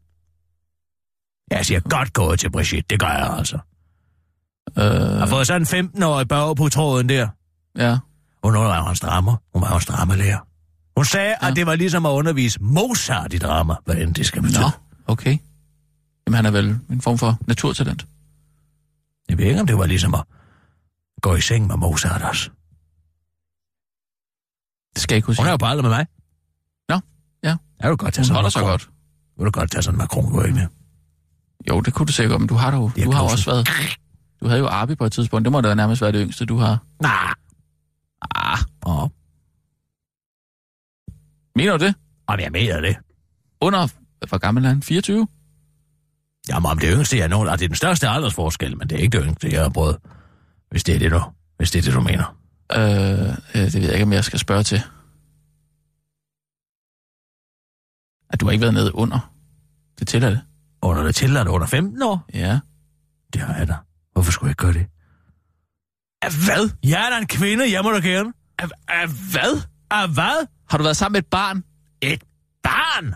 Jeg 1.50 1.66
siger 1.66 1.80
godt 1.80 2.12
gået 2.12 2.40
til 2.40 2.50
Brigitte, 2.50 2.86
det 2.90 3.00
gør 3.00 3.06
jeg 3.08 3.34
altså. 3.38 3.58
Øh, 4.78 5.18
Har 5.18 5.26
fået 5.26 5.46
sådan 5.46 5.62
en 5.62 5.90
15-årig 5.96 6.28
bag 6.28 6.56
på 6.56 6.68
tråden 6.68 7.08
der. 7.08 7.28
Ja. 7.76 7.98
Hun 8.44 8.54
var 8.54 8.82
jo 8.84 8.88
en 8.88 8.96
strammer. 8.96 9.36
Hun 9.52 9.62
var 9.62 9.68
jo 9.68 9.74
en 9.74 9.80
strammerlærer. 9.80 10.38
Hun 10.96 11.04
sagde, 11.04 11.34
Ja. 11.42 11.48
at 11.48 11.56
det 11.56 11.66
var 11.66 11.74
ligesom 11.74 12.06
at 12.06 12.10
undervise 12.10 12.62
Mozart 12.62 13.32
i 13.32 13.38
drama, 13.38 13.74
hvad 13.84 13.96
end 13.96 14.14
det 14.14 14.26
skal 14.26 14.42
betyde. 14.42 14.60
Nå, 14.60 14.70
okay. 15.06 15.38
Jamen, 16.26 16.36
han 16.36 16.46
er 16.46 16.50
vel 16.50 16.78
en 16.90 17.00
form 17.00 17.18
for 17.18 17.38
naturtalent. 17.46 18.06
Jeg 19.28 19.38
ved 19.38 19.44
ikke, 19.44 19.60
om 19.60 19.66
det 19.66 19.78
var 19.78 19.86
ligesom 19.86 20.14
at 20.14 20.24
gå 21.22 21.34
i 21.34 21.40
seng 21.40 21.66
med 21.66 21.76
Mozart 21.76 22.22
også. 22.22 22.50
Det 24.94 25.02
skal 25.02 25.14
jeg 25.14 25.16
ikke 25.18 25.26
kunne 25.26 25.36
Hun 25.38 25.46
er 25.46 25.50
jo 25.60 25.66
alder 25.66 25.82
med 25.82 25.90
mig. 25.90 26.06
Nå, 26.88 27.00
ja. 27.44 27.56
Jeg 27.80 27.90
vil 27.90 27.96
godt 27.96 28.14
tage 28.14 28.20
Hun 28.22 28.24
sådan 28.26 28.34
holder 28.34 28.50
sig 28.50 28.60
Macron. 28.62 28.70
godt. 28.72 28.88
Vil 29.36 29.46
du 29.46 29.50
godt 29.50 29.70
tage 29.70 29.82
sådan 29.82 29.94
en 29.94 29.98
Macron, 29.98 30.30
går 30.32 30.42
ikke 30.42 30.54
med? 30.58 30.66
Jo, 31.68 31.80
det 31.80 31.94
kunne 31.94 32.06
du 32.06 32.12
sikkert, 32.12 32.40
men 32.40 32.48
du 32.48 32.54
har, 32.54 32.76
jo, 32.76 32.90
du 33.04 33.10
har 33.10 33.22
jo 33.22 33.28
også 33.28 33.50
været... 33.50 33.68
Du 34.40 34.46
havde 34.46 34.60
jo 34.60 34.66
Arbi 34.66 34.94
på 34.94 35.04
et 35.04 35.12
tidspunkt. 35.12 35.44
Det 35.44 35.52
må 35.52 35.60
da 35.60 35.74
nærmest 35.74 36.02
være 36.02 36.12
det 36.12 36.20
yngste, 36.24 36.44
du 36.44 36.56
har. 36.56 36.78
Nej. 37.02 37.32
Ah, 38.34 38.58
Åh, 38.86 39.08
mener 41.56 41.76
du 41.76 41.84
det? 41.84 41.94
om 42.26 42.40
jeg 42.40 42.52
mener 42.52 42.80
det. 42.80 42.96
Under... 43.60 43.88
Hvor 44.28 44.38
gammel 44.38 44.64
er 44.64 44.68
han? 44.68 44.82
24? 44.82 45.28
Jamen, 46.48 46.70
om 46.70 46.78
det 46.78 46.88
yngste 46.92 47.18
jeg 47.18 47.28
når, 47.28 47.44
det 47.44 47.52
er 47.52 47.68
den 47.68 47.74
største 47.74 48.08
aldersforskel, 48.08 48.78
men 48.78 48.88
det 48.88 48.98
er 48.98 49.02
ikke 49.02 49.18
det 49.18 49.26
yngste, 49.26 49.52
jeg 49.52 49.62
har 49.62 49.68
prøvet. 49.68 49.96
Hvis 50.70 50.84
det 50.84 50.94
er 50.94 50.98
det, 50.98 51.10
du, 51.10 51.22
hvis 51.56 51.70
det, 51.70 51.78
er 51.78 51.82
det, 51.82 51.94
du 51.94 52.00
mener. 52.00 52.38
Øh, 52.72 53.36
det 53.62 53.74
ved 53.74 53.82
jeg 53.82 53.92
ikke, 53.92 54.02
om 54.04 54.12
jeg 54.12 54.24
skal 54.24 54.38
spørge 54.38 54.62
til. 54.62 54.82
At 58.30 58.40
du 58.40 58.44
har 58.46 58.52
ikke 58.52 58.62
været 58.62 58.74
nede 58.74 58.94
under. 58.94 59.32
Det 59.98 60.08
tæller 60.08 60.30
det. 60.30 60.40
Under 60.82 61.02
det 61.02 61.14
tilladt 61.14 61.48
under 61.48 61.66
15 61.66 62.02
år? 62.02 62.24
Ja. 62.34 62.60
Det 63.32 63.40
har 63.42 63.54
jeg 63.56 63.68
da. 63.68 63.76
Hvorfor 64.12 64.32
skulle 64.32 64.48
jeg 64.48 64.56
gøre 64.56 64.72
det? 64.72 64.86
Af 66.22 66.30
hvad? 66.44 66.70
Jeg 66.84 67.06
er 67.06 67.10
da 67.10 67.18
en 67.18 67.26
kvinde, 67.26 67.72
jeg 67.72 67.82
må 67.82 67.92
da 67.92 67.98
gerne. 67.98 68.32
Af, 68.58 68.68
af 68.88 69.06
hvad? 69.32 69.62
Af 69.90 70.08
hvad? 70.08 70.46
Har 70.70 70.78
du 70.78 70.82
været 70.84 70.96
sammen 70.96 71.12
med 71.12 71.22
et 71.22 71.26
barn? 71.30 71.62
Et 72.02 72.22
barn? 72.62 73.14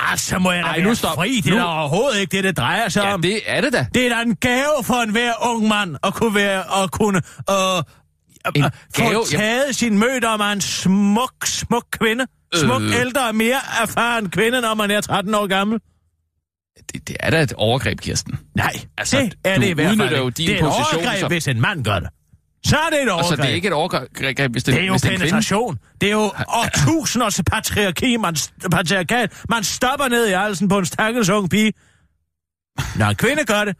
Altså, 0.00 0.38
må 0.38 0.52
jeg 0.52 0.62
da 0.64 0.68
Ej, 0.68 0.76
være 0.76 0.86
nu 0.88 0.94
stop. 0.94 1.14
fri. 1.14 1.40
Det 1.40 1.46
er 1.46 1.50
Nu- 1.50 1.56
da 1.60 1.64
overhovedet 1.64 2.20
ikke 2.20 2.36
det, 2.36 2.44
det 2.44 2.56
drejer 2.56 2.88
sig 2.88 3.02
Ja, 3.04 3.14
om. 3.14 3.22
det 3.22 3.40
er 3.46 3.60
det 3.60 3.72
da. 3.72 3.86
Det 3.94 4.06
er 4.06 4.16
da 4.16 4.22
en 4.22 4.36
gave 4.36 4.84
for 4.84 4.94
en 4.94 5.10
hver 5.10 5.32
ung 5.50 5.68
mand 5.68 5.96
at 6.02 6.14
kunne 6.14 6.34
være 6.34 6.82
at 6.84 6.90
kunne 6.90 7.22
øh, 7.50 7.82
En 8.56 8.64
øh, 8.64 8.70
gave? 8.92 9.14
få 9.14 9.26
taget 9.30 9.76
sin 9.76 9.98
mødom 9.98 10.40
af 10.40 10.52
en 10.52 10.60
smuk, 10.60 11.32
smuk 11.46 11.84
kvinde. 11.90 12.26
Smuk, 12.54 12.82
Øh. 12.82 13.00
ældre 13.00 13.28
og 13.28 13.34
mere 13.34 13.60
erfaren 13.82 14.30
kvinde, 14.30 14.60
når 14.60 14.74
man 14.74 14.90
er 14.90 15.00
13 15.00 15.34
år 15.34 15.46
gammel. 15.46 15.78
Det, 16.92 17.08
det 17.08 17.16
er 17.20 17.30
da 17.30 17.42
et 17.42 17.52
overgreb, 17.52 18.00
Kirsten. 18.00 18.38
Nej, 18.56 18.72
Altså, 18.98 19.16
det 19.18 19.34
er 19.44 19.54
du 19.56 19.60
det 19.62 19.68
i 19.68 19.72
hvert 19.72 19.86
fald 19.88 20.00
udnytter 20.00 20.18
jo 20.18 20.28
din 20.28 20.46
Det 20.48 20.54
er 20.54 20.58
et 20.58 20.64
position 20.64 21.00
overgreb, 21.04 21.20
som- 21.20 21.28
hvis 21.32 21.48
en 21.48 21.60
mand 21.60 21.84
gør 21.84 21.98
det. 21.98 22.08
Så 22.66 22.76
er 22.76 22.90
det 22.90 23.02
et 23.02 23.10
overgreb. 23.10 23.30
Og 23.32 23.36
så 23.36 23.42
det 23.42 23.50
er 23.50 23.54
ikke 23.54 23.68
et 23.68 23.74
overgreb, 23.74 24.52
hvis 24.52 24.64
det, 24.64 24.74
Det 24.74 24.82
er 24.82 24.86
jo 24.86 24.92
hvis 24.92 25.02
det 25.02 25.12
er 25.12 25.18
penetration. 25.18 25.78
Det 26.00 26.06
er 26.06 26.12
jo 26.12 26.30
årtusinders 26.48 27.40
patriarki, 27.46 28.16
man, 28.16 28.36
patriarkat. 28.70 29.42
Man 29.48 29.64
stopper 29.64 30.08
ned 30.08 30.26
i 30.26 30.32
halsen 30.32 30.68
på 30.68 30.78
en 30.78 30.86
stakkels 30.86 31.28
ung 31.28 31.50
pige. 31.50 31.72
Når 32.96 33.06
en 33.06 33.16
kvinde 33.16 33.44
gør 33.44 33.64
det, 33.64 33.76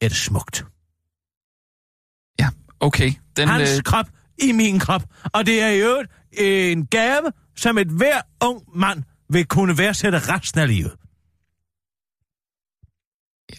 er 0.00 0.08
det 0.08 0.16
smukt. 0.16 0.64
Ja, 2.40 2.48
okay. 2.80 3.12
Den, 3.36 3.48
Hans 3.48 3.76
øh, 3.76 3.82
krop 3.82 4.06
i 4.38 4.52
min 4.52 4.78
krop. 4.78 5.02
Og 5.32 5.46
det 5.46 5.62
er 5.62 5.68
i 5.68 5.78
øvrigt 5.78 6.10
en 6.32 6.86
gave, 6.86 7.32
som 7.56 7.78
et 7.78 7.88
hver 7.88 8.20
ung 8.44 8.62
mand 8.74 9.02
vil 9.30 9.46
kunne 9.46 9.78
værdsætte 9.78 10.18
resten 10.18 10.60
af 10.60 10.68
livet. 10.68 10.92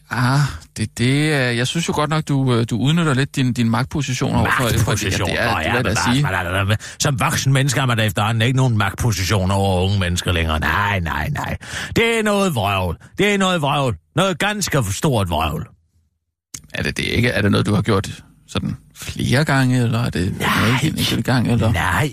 Ah, 0.10 0.40
det, 0.78 0.98
det, 0.98 1.16
øh, 1.16 1.58
jeg 1.58 1.68
synes 1.68 1.88
jo 1.88 1.94
godt 1.96 2.10
nok, 2.10 2.28
du, 2.28 2.56
øh, 2.56 2.66
du 2.70 2.78
udnytter 2.78 3.14
lidt 3.14 3.36
din, 3.36 3.54
din 3.54 3.70
magtposition 3.70 4.36
overfor 4.36 4.64
Magtposition. 4.64 5.30
Ja, 5.30 5.34
det, 5.34 5.68
er, 5.68 5.76
det 5.76 5.86
da 5.86 6.14
men 6.14 6.68
sige. 6.68 6.78
Som 7.00 7.20
voksen 7.20 7.54
menneske 7.54 7.80
har 7.80 7.88
man 7.88 7.98
da 7.98 8.06
efterhånden 8.06 8.42
ikke 8.42 8.58
nogen 8.58 8.78
magtposition 8.78 9.52
over 9.52 9.82
unge 9.82 10.00
mennesker 10.00 10.32
længere. 10.32 10.60
Nej, 10.60 11.00
nej, 11.00 11.30
nej. 11.30 11.58
Det 11.96 12.20
er 12.20 12.24
noget 12.24 12.56
vrøvl. 12.56 12.98
Det 13.18 13.34
er 13.34 13.38
noget 13.38 13.62
vrøvl. 13.62 13.98
Noget 14.16 14.40
ganske 14.40 14.84
stort 14.92 15.30
vrøvl. 15.30 15.68
Er 16.74 16.84
det, 16.84 16.98
det 16.98 17.04
ikke? 17.04 17.30
Er 17.30 17.42
det 17.42 17.52
noget, 17.52 17.66
du 17.66 17.76
har 17.76 17.82
gjort 17.82 18.24
sådan 18.48 18.78
flere 18.96 19.46
gange, 19.46 19.84
eller 19.84 20.00
er 20.00 20.10
det 20.10 20.36
noget 20.40 20.84
en 20.84 20.98
enkelt 20.98 21.26
gang? 21.26 21.52
Eller? 21.52 21.72
Nej, 21.72 22.10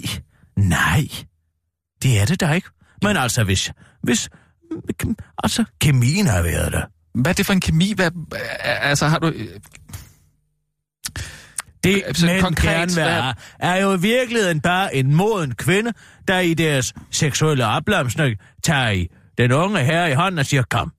nej. 0.56 1.08
Det 2.02 2.20
er 2.20 2.24
det 2.24 2.40
da 2.40 2.52
ikke. 2.52 2.68
Men 3.02 3.16
altså, 3.16 3.44
hvis... 3.44 3.72
hvis 4.02 4.28
altså, 5.44 5.64
kemien 5.80 6.26
har 6.26 6.42
været 6.42 6.72
der. 6.72 6.82
Hvad 7.14 7.31
er 7.33 7.35
det 7.35 7.46
for 7.46 7.53
en 7.53 7.61
kemi? 7.61 7.92
Hvad, 7.96 8.11
altså, 8.62 9.07
har 9.07 9.18
du... 9.18 9.27
øh, 9.27 9.48
Det, 11.85 12.03
Sådan 12.12 12.35
men 12.35 12.42
konkret, 12.42 12.70
gerne 12.70 12.96
være, 12.96 13.35
er 13.59 13.77
jo 13.77 13.92
i 13.94 14.01
virkeligheden 14.01 14.61
bare 14.61 14.94
en 14.94 15.14
moden 15.14 15.55
kvinde, 15.55 15.92
der 16.29 16.38
i 16.38 16.55
deres 16.55 16.94
seksuelle 17.11 17.66
oplamsning 17.66 18.37
tager 18.64 18.90
i 18.90 19.09
den 19.38 19.53
unge 19.53 19.81
herre 19.85 20.11
i 20.11 20.14
hånden 20.14 20.38
og 20.38 20.46
siger, 20.46 20.62
kom. 20.70 20.92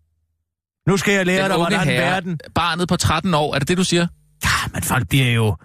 Nu 0.88 0.98
skal 0.98 1.14
jeg 1.14 1.26
lære 1.26 1.42
Den 1.44 1.50
dig, 1.50 1.58
hvordan 1.58 1.80
herre, 1.80 2.02
verden... 2.02 2.40
barnet 2.56 2.88
på 2.88 2.96
13 2.98 3.34
år, 3.34 3.56
er 3.56 3.60
det 3.60 3.68
det, 3.68 3.78
du 3.78 3.84
siger? 3.84 4.08
Ja, 4.46 4.50
men 4.74 4.84
folk 4.84 5.10
bliver 5.10 5.32
jo... 5.32 5.56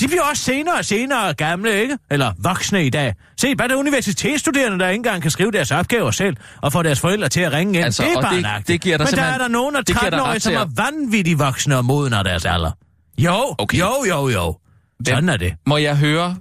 De 0.00 0.06
bliver 0.06 0.22
også 0.22 0.42
senere 0.42 0.74
og 0.78 0.84
senere 0.84 1.34
gamle, 1.34 1.82
ikke? 1.82 1.98
Eller 2.10 2.32
voksne 2.38 2.86
i 2.86 2.90
dag. 2.90 3.14
Se, 3.40 3.56
bare 3.56 3.68
der 3.68 3.76
universitetsstuderende, 3.76 4.78
der 4.78 4.88
ikke 4.88 4.96
engang 4.98 5.22
kan 5.22 5.30
skrive 5.30 5.50
deres 5.50 5.70
opgaver 5.70 6.10
selv, 6.10 6.36
og 6.62 6.72
få 6.72 6.82
deres 6.82 7.00
forældre 7.00 7.28
til 7.28 7.40
at 7.40 7.52
ringe 7.52 7.74
ind. 7.78 7.84
Altså, 7.84 8.02
det 8.02 8.12
er 8.12 8.20
bare 8.22 8.58
det- 8.58 8.68
det 8.68 8.80
giver 8.80 8.96
dig 8.96 9.06
Men 9.10 9.14
der 9.14 9.22
er 9.22 9.38
der 9.38 9.48
nogen 9.48 9.76
af 9.76 9.84
det 9.84 9.98
giver 10.00 10.10
dig 10.10 10.18
13-årige, 10.18 10.34
ret 10.34 10.42
som 10.42 10.54
er 10.54 10.64
vanvittigt 10.76 11.38
voksne 11.38 11.76
og 11.76 11.84
moden 11.84 12.12
af 12.12 12.24
deres 12.24 12.44
alder. 12.44 12.70
Jo, 13.18 13.54
Okay. 13.58 13.78
jo, 13.78 13.92
jo, 14.08 14.28
jo. 14.28 14.58
Sådan 15.06 15.28
er 15.28 15.36
det. 15.36 15.54
Må 15.66 15.76
jeg 15.76 15.96
høre... 15.98 16.36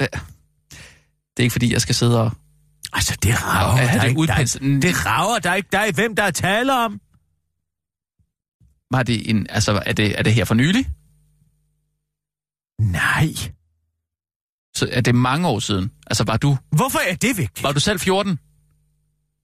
Det 0.00 0.08
er 1.38 1.42
ikke, 1.42 1.52
fordi 1.52 1.72
jeg 1.72 1.80
skal 1.80 1.94
sidde 1.94 2.20
og... 2.22 2.30
Altså, 2.92 3.16
det 3.22 3.34
rager 3.46 3.76
Ja, 3.82 3.86
der 3.86 4.00
det 4.00 4.08
ikke. 4.08 4.14
Der, 4.16 4.20
udpenslet? 4.22 4.82
det 4.82 5.06
rager 5.06 5.38
der 5.38 5.54
ikke. 5.54 5.68
Der 5.72 5.78
er 5.78 5.92
hvem, 5.92 6.16
der 6.16 6.22
er 6.22 6.30
tale 6.30 6.84
om. 6.84 7.00
Var 8.90 9.02
det 9.02 9.30
en... 9.30 9.46
Altså, 9.50 9.82
er 9.86 9.92
det, 9.92 10.18
er 10.18 10.22
det 10.22 10.34
her 10.34 10.44
for 10.44 10.54
nylig? 10.54 10.86
Nej. 12.80 13.34
Så 14.76 14.88
er 14.92 15.00
det 15.00 15.14
mange 15.14 15.48
år 15.48 15.58
siden? 15.58 15.92
Altså, 16.06 16.24
var 16.24 16.36
du, 16.36 16.56
Hvorfor 16.70 16.98
er 16.98 17.14
det 17.14 17.36
vigtigt? 17.38 17.62
var 17.62 17.72
du 17.72 17.80
selv 17.80 18.00
14? 18.00 18.38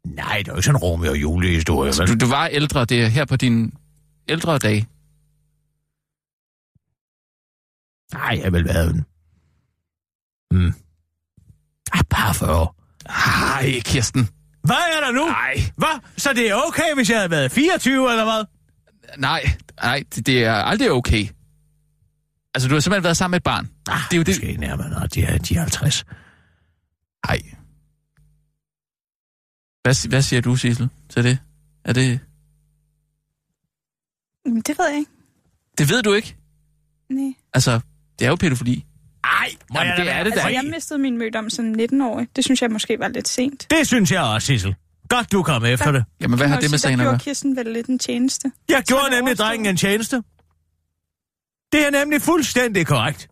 Nej, 0.07 0.38
det 0.38 0.49
er 0.49 0.53
jo 0.53 0.57
ikke 0.57 0.66
sådan 0.66 0.77
en 0.77 0.83
Romeo 0.83 1.11
og 1.11 1.16
Julie-historie. 1.20 1.88
Altså, 1.88 2.03
vel? 2.03 2.20
du, 2.20 2.25
du 2.27 2.31
var 2.31 2.46
ældre, 2.46 2.85
det 2.85 3.03
er 3.03 3.07
her 3.07 3.25
på 3.25 3.37
din 3.37 3.72
ældre 4.29 4.59
dage. 4.59 4.87
Nej, 8.12 8.40
jeg 8.44 8.53
vil 8.53 8.64
være 8.64 8.85
en... 8.90 9.05
Hmm. 10.51 10.75
Ah, 11.92 12.05
bare 12.11 12.35
40. 12.35 12.68
Ej, 13.09 13.81
Kirsten. 13.85 14.29
Hvad 14.62 14.77
er 14.96 15.01
der 15.07 15.12
nu? 15.12 15.25
Nej. 15.25 15.55
Hvad? 15.77 16.01
Så 16.16 16.33
det 16.33 16.51
er 16.51 16.55
okay, 16.55 16.94
hvis 16.94 17.11
jeg 17.11 17.18
havde 17.18 17.31
været 17.31 17.53
24, 17.53 18.11
eller 18.11 18.25
hvad? 18.25 18.44
Nej, 19.18 19.51
nej, 19.83 20.03
det, 20.14 20.27
det 20.27 20.44
er 20.44 20.55
aldrig 20.55 20.90
okay. 20.92 21.29
Altså, 22.57 22.69
du 22.69 22.75
har 22.75 22.81
simpelthen 22.81 23.05
været 23.05 23.16
sammen 23.16 23.33
med 23.33 23.37
et 23.37 23.42
barn. 23.42 23.71
Ah, 23.88 24.01
det 24.11 24.12
er 24.12 24.16
jo 24.16 24.23
det. 24.23 24.37
Måske 24.37 24.57
nærmere, 24.57 24.90
når 24.90 25.07
de 25.07 25.23
er, 25.23 25.38
de 25.38 25.55
er 25.55 25.61
50. 25.61 26.05
Nej. 27.27 27.38
Hvad, 29.83 30.09
hvad 30.09 30.23
siger 30.23 30.40
du, 30.40 30.57
Sissel, 30.57 30.88
til 31.09 31.25
det? 31.25 31.38
Er 31.85 31.92
det... 31.92 32.21
Jamen, 34.47 34.61
det 34.61 34.79
ved 34.79 34.88
jeg 34.88 34.99
ikke. 34.99 35.11
Det 35.79 35.90
ved 35.90 36.03
du 36.03 36.12
ikke. 36.12 36.37
Nej. 37.11 37.33
Altså, 37.55 37.81
det 38.19 38.25
er 38.25 38.29
jo 38.29 38.37
pædofili. 38.37 38.85
Ej, 39.25 39.49
må 39.73 39.79
Jamen, 39.79 39.88
jeg 39.88 39.99
da 39.99 40.03
det 40.03 40.12
er 40.12 40.25
det 40.25 40.25
da. 40.25 40.31
Altså, 40.31 40.42
fri? 40.47 40.55
jeg 40.55 40.64
mistede 40.64 40.99
min 40.99 41.19
mødom 41.19 41.51
som 41.51 41.75
19-årig. 41.79 42.29
Det 42.37 42.45
synes 42.45 42.62
jeg 42.62 42.71
måske 42.71 42.99
var 42.99 43.09
lidt 43.09 43.29
sent. 43.29 43.66
Det 43.71 43.87
synes 43.87 44.12
jeg 44.12 44.23
også, 44.23 44.47
Sissel. 44.47 44.75
Godt, 45.09 45.33
du 45.33 45.42
kom 45.42 45.64
efter 45.64 45.92
det. 45.92 46.05
Jamen, 46.21 46.38
hvad 46.38 46.49
har 46.49 46.61
det 46.61 46.71
med 46.71 46.79
sagen 46.79 47.01
at 47.01 47.05
gjorde 47.05 47.11
gøre? 47.11 47.19
Kirsten 47.19 47.57
vel 47.57 47.66
lidt 47.66 47.87
en 47.87 47.99
tjeneste. 47.99 48.53
Jeg 48.69 48.83
gjorde 48.83 49.05
nemlig 49.11 49.23
overstået. 49.23 49.38
drengen 49.38 49.66
en 49.66 49.77
tjeneste. 49.77 50.23
Det 51.72 51.87
er 51.87 51.90
nemlig 51.90 52.22
fuldstændig 52.22 52.87
korrekt. 52.87 53.29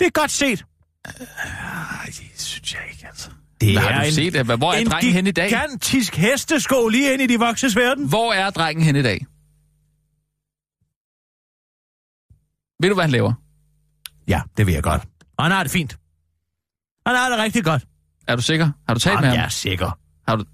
Det 0.00 0.06
er 0.06 0.10
godt 0.10 0.30
set. 0.30 0.64
Nej, 1.06 2.04
det 2.06 2.30
synes 2.40 2.74
jeg 2.74 2.82
ikke, 2.90 3.06
altså. 3.06 3.30
Det 3.60 3.72
Hvad 3.72 3.82
har 3.82 4.04
du 4.04 4.10
set? 4.10 4.44
Hvor 4.46 4.56
hvor 4.56 4.72
er 4.72 4.78
en 4.78 4.86
drengen 4.86 5.12
hen 5.12 5.26
i 5.26 5.30
dag? 5.30 5.48
gigantisk 5.48 6.14
hestesko 6.16 6.88
lige 6.88 7.12
ind 7.12 7.22
i 7.22 7.26
de 7.26 7.38
voksnes 7.38 7.76
verden. 7.76 8.08
Hvor 8.08 8.32
er 8.32 8.50
drengen 8.50 8.84
hen 8.84 8.96
i 8.96 9.02
dag? 9.02 9.26
Ved 12.80 12.88
du, 12.88 12.94
hvad 12.94 13.04
han 13.04 13.10
laver? 13.10 13.32
Ja, 14.28 14.42
det 14.56 14.66
vil 14.66 14.74
jeg 14.74 14.82
godt. 14.82 15.02
Og 15.36 15.44
han 15.44 15.52
har 15.52 15.62
det 15.62 15.72
fint. 15.72 15.98
Han 17.06 17.16
har 17.16 17.28
det 17.28 17.38
rigtig 17.38 17.64
godt. 17.64 17.86
Er 18.28 18.36
du 18.36 18.42
sikker? 18.42 18.70
Har 18.88 18.94
du 18.94 19.00
talt 19.00 19.14
med 19.14 19.18
Jamen, 19.22 19.28
ham? 19.30 19.36
jeg 19.36 19.44
er 19.44 19.48
sikker. 19.48 19.98
Har 20.28 20.36
du, 20.36 20.44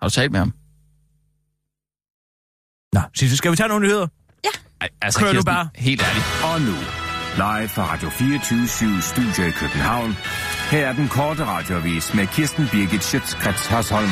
har 0.00 0.08
du 0.08 0.12
talt 0.14 0.32
med 0.32 0.38
ham? 0.40 0.52
Nå, 2.92 3.00
Sissel, 3.14 3.38
skal 3.38 3.50
vi 3.50 3.56
tage 3.56 3.68
nogle 3.68 3.86
nyheder? 3.86 4.06
Altså, 5.02 5.20
Kør 5.20 5.26
nu 5.26 5.32
Kirsten, 5.32 5.54
bare. 5.54 5.68
Helt 5.74 6.02
ærligt. 6.02 6.26
Og 6.44 6.60
nu, 6.60 6.76
live 7.36 7.68
fra 7.68 7.92
Radio 7.92 8.08
24 8.10 9.00
Studio 9.00 9.48
i 9.48 9.50
København. 9.50 10.16
Her 10.70 10.86
er 10.86 10.92
den 10.92 11.08
korte 11.08 11.44
radiovis 11.44 12.14
med 12.14 12.26
Kirsten 12.26 12.68
Birgit 12.72 13.04
Schøtzgrads 13.04 13.66
Hasholm. 13.66 14.10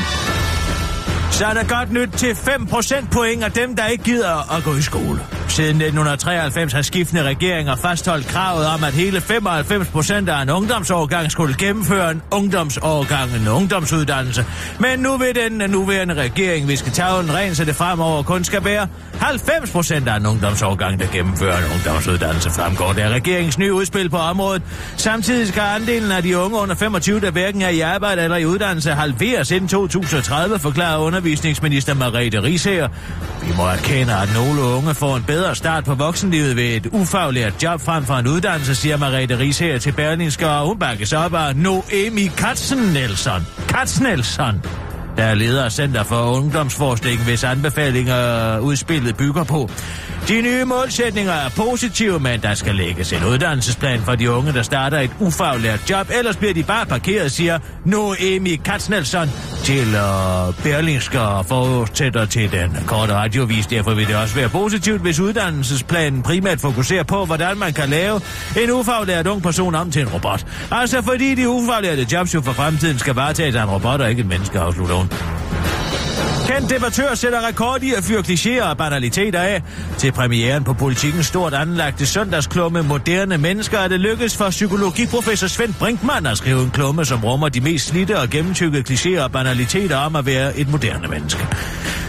Så 1.35 1.47
er 1.47 1.55
der 1.55 1.65
godt 1.65 1.93
nyt 1.93 2.09
til 2.17 2.35
5 2.35 2.67
procentpoint 2.67 3.45
af 3.45 3.53
dem, 3.53 3.77
der 3.77 3.87
ikke 3.87 4.05
gider 4.05 4.57
at 4.57 4.65
gå 4.65 4.75
i 4.75 4.83
skole. 4.83 5.21
Siden 5.49 5.71
1993 5.71 6.73
har 6.73 6.83
skiftende 6.83 7.23
regeringer 7.23 7.77
fastholdt 7.77 8.27
kravet 8.27 8.67
om, 8.67 8.85
at 8.85 8.93
hele 8.93 9.21
95 9.21 9.89
procent 9.89 10.29
af 10.29 10.43
en 10.43 10.51
ungdomsårgang 10.51 11.33
skulle 11.33 11.55
gennemføre 11.59 12.11
en 12.11 12.23
ungdomsårgang, 12.31 13.31
en 13.37 13.49
ungdomsuddannelse. 13.49 14.45
Men 14.79 14.99
nu 14.99 15.17
vil 15.17 15.35
den 15.35 15.71
nuværende 15.71 16.15
regering 16.15 16.69
vi 16.69 16.77
skal 16.77 16.93
tage 16.93 17.21
en 17.21 17.35
ren, 17.35 17.55
så 17.55 17.65
det 17.65 17.77
fremover 17.77 18.23
kun 18.23 18.45
skal 18.45 18.65
være 18.65 18.89
90 19.21 19.71
procent 19.71 20.09
af 20.09 20.17
en 20.17 20.27
ungdomsårgang, 20.27 21.01
der 21.01 21.07
gennemfører 21.13 21.59
en 21.59 21.65
ungdomsuddannelse, 21.75 22.51
fremgår 22.51 22.93
det 22.93 23.01
af 23.01 23.09
regeringens 23.09 23.59
nye 23.59 23.73
udspil 23.73 24.11
på 24.11 24.17
området. 24.19 24.63
Samtidig 24.97 25.49
skal 25.49 25.61
andelen 25.61 26.13
af 26.13 26.23
de 26.23 26.39
unge 26.39 26.59
under 26.59 26.75
25, 26.75 27.21
der 27.21 27.31
hverken 27.31 27.63
er 27.63 27.69
i 27.69 27.81
arbejde 27.81 28.23
eller 28.23 28.37
i 28.37 28.47
uddannelse, 28.47 28.91
halveres 28.91 29.51
inden 29.51 29.69
2030, 29.69 30.59
forklarer 30.59 30.99
undervisningsminister 31.25 31.95
Marete 31.95 32.43
Risager. 32.43 32.89
Vi 33.43 33.53
må 33.57 33.63
erkende, 33.63 34.15
at 34.15 34.29
nogle 34.35 34.63
unge 34.63 34.95
får 34.95 35.17
en 35.17 35.23
bedre 35.23 35.55
start 35.57 35.85
på 35.85 35.95
voksenlivet 35.95 36.57
ved 36.57 36.65
et 36.65 36.87
ufaglært 36.87 37.63
job 37.63 37.81
frem 37.81 38.05
for 38.05 38.15
en 38.15 38.27
uddannelse, 38.27 38.75
siger 38.75 38.97
Marete 38.97 39.39
Risager 39.39 39.79
til 39.79 39.93
Berlingske, 39.93 40.49
og 40.49 40.67
hun 40.67 40.79
bakkes 40.79 41.13
op 41.13 41.35
af 41.35 41.57
Noemi 41.57 42.27
Katzenelson. 42.37 43.43
Katzenelson 43.69 44.63
der 45.17 45.25
er 45.25 45.35
leder 45.35 45.65
af 45.65 45.73
Center 45.73 46.03
for 46.03 46.37
Ungdomsforskning, 46.37 47.25
hvis 47.25 47.45
anbefalinger 47.45 48.59
udspillet 48.59 49.17
bygger 49.17 49.45
på. 49.45 49.71
De 50.29 50.41
nye 50.43 50.65
målsætninger 50.65 51.33
er 51.33 51.49
positive, 51.49 52.21
men 52.21 52.43
der 52.43 52.55
skal 52.55 52.75
lægges 52.75 53.13
en 53.13 53.25
uddannelsesplan 53.25 54.01
for 54.01 54.15
de 54.15 54.31
unge, 54.31 54.53
der 54.53 54.63
starter 54.63 54.99
et 54.99 55.11
ufaglært 55.21 55.91
job. 55.91 56.11
Ellers 56.19 56.37
bliver 56.37 56.55
de 56.55 56.63
bare 56.63 56.87
parkeret, 56.87 57.33
siger 57.33 57.59
Noemi 57.85 58.57
Katznelson 58.57 59.31
til 59.65 59.87
uh, 59.87 60.63
Berlingske 60.63 61.21
og 61.21 61.47
fortsætter 61.47 62.25
til 62.25 62.53
den 62.53 62.77
korte 62.87 63.15
radiovis. 63.15 63.67
Derfor 63.67 63.95
vil 63.95 64.07
det 64.07 64.17
også 64.17 64.35
være 64.35 64.49
positivt, 64.49 65.01
hvis 65.01 65.21
uddannelsesplanen 65.21 66.23
primært 66.23 66.61
fokuserer 66.61 67.05
på, 67.05 67.25
hvordan 67.25 67.59
man 67.59 67.73
kan 67.73 67.89
lave 67.89 68.21
en 68.63 68.71
ufaglært 68.71 69.27
ung 69.27 69.43
person 69.43 69.75
om 69.75 69.91
til 69.91 70.03
en 70.03 70.09
robot. 70.09 70.47
Altså 70.71 71.03
fordi 71.03 71.35
de 71.35 71.49
ufaglærte 71.49 72.07
jobs 72.13 72.35
jo 72.35 72.41
for 72.41 72.53
fremtiden 72.53 72.99
skal 72.99 73.15
varetages 73.15 73.55
af 73.55 73.63
en 73.63 73.71
robot 73.71 74.01
og 74.01 74.11
ikke 74.11 74.21
et 74.21 74.27
menneske, 74.27 74.59
afslutter 74.59 74.95
morgen. 75.11 75.45
Kendt 76.47 76.71
debattør 76.71 77.15
sætter 77.15 77.47
rekord 77.49 77.83
i 77.83 77.95
at 77.95 78.05
fyre 78.05 78.21
klichéer 78.21 78.65
og 78.65 78.77
banaliteter 78.77 79.41
af. 79.41 79.63
Til 79.99 80.13
premieren 80.13 80.65
på 80.65 80.73
politikens 80.73 81.27
stort 81.27 81.55
anlagte 81.55 82.07
søndagsklumme 82.07 82.83
Moderne 82.83 83.39
Mennesker 83.39 83.79
er 83.79 83.89
det 83.89 84.01
lykkedes 84.01 84.37
for 84.37 84.51
psykologiprofessor 84.51 85.47
Svend 85.47 85.75
Brinkmann 85.75 86.27
at 86.27 86.39
skrive 86.39 86.63
en 86.63 86.71
klumme, 86.71 87.05
som 87.05 87.25
rummer 87.25 87.49
de 87.49 87.61
mest 87.61 87.87
slidte 87.87 88.19
og 88.19 88.31
gennemtykkede 88.31 88.85
klichéer 88.91 89.23
og 89.23 89.33
banaliteter 89.33 89.97
om 89.97 90.17
at 90.17 90.27
være 90.27 90.59
et 90.59 90.69
moderne 90.69 91.09
menneske. 91.09 91.47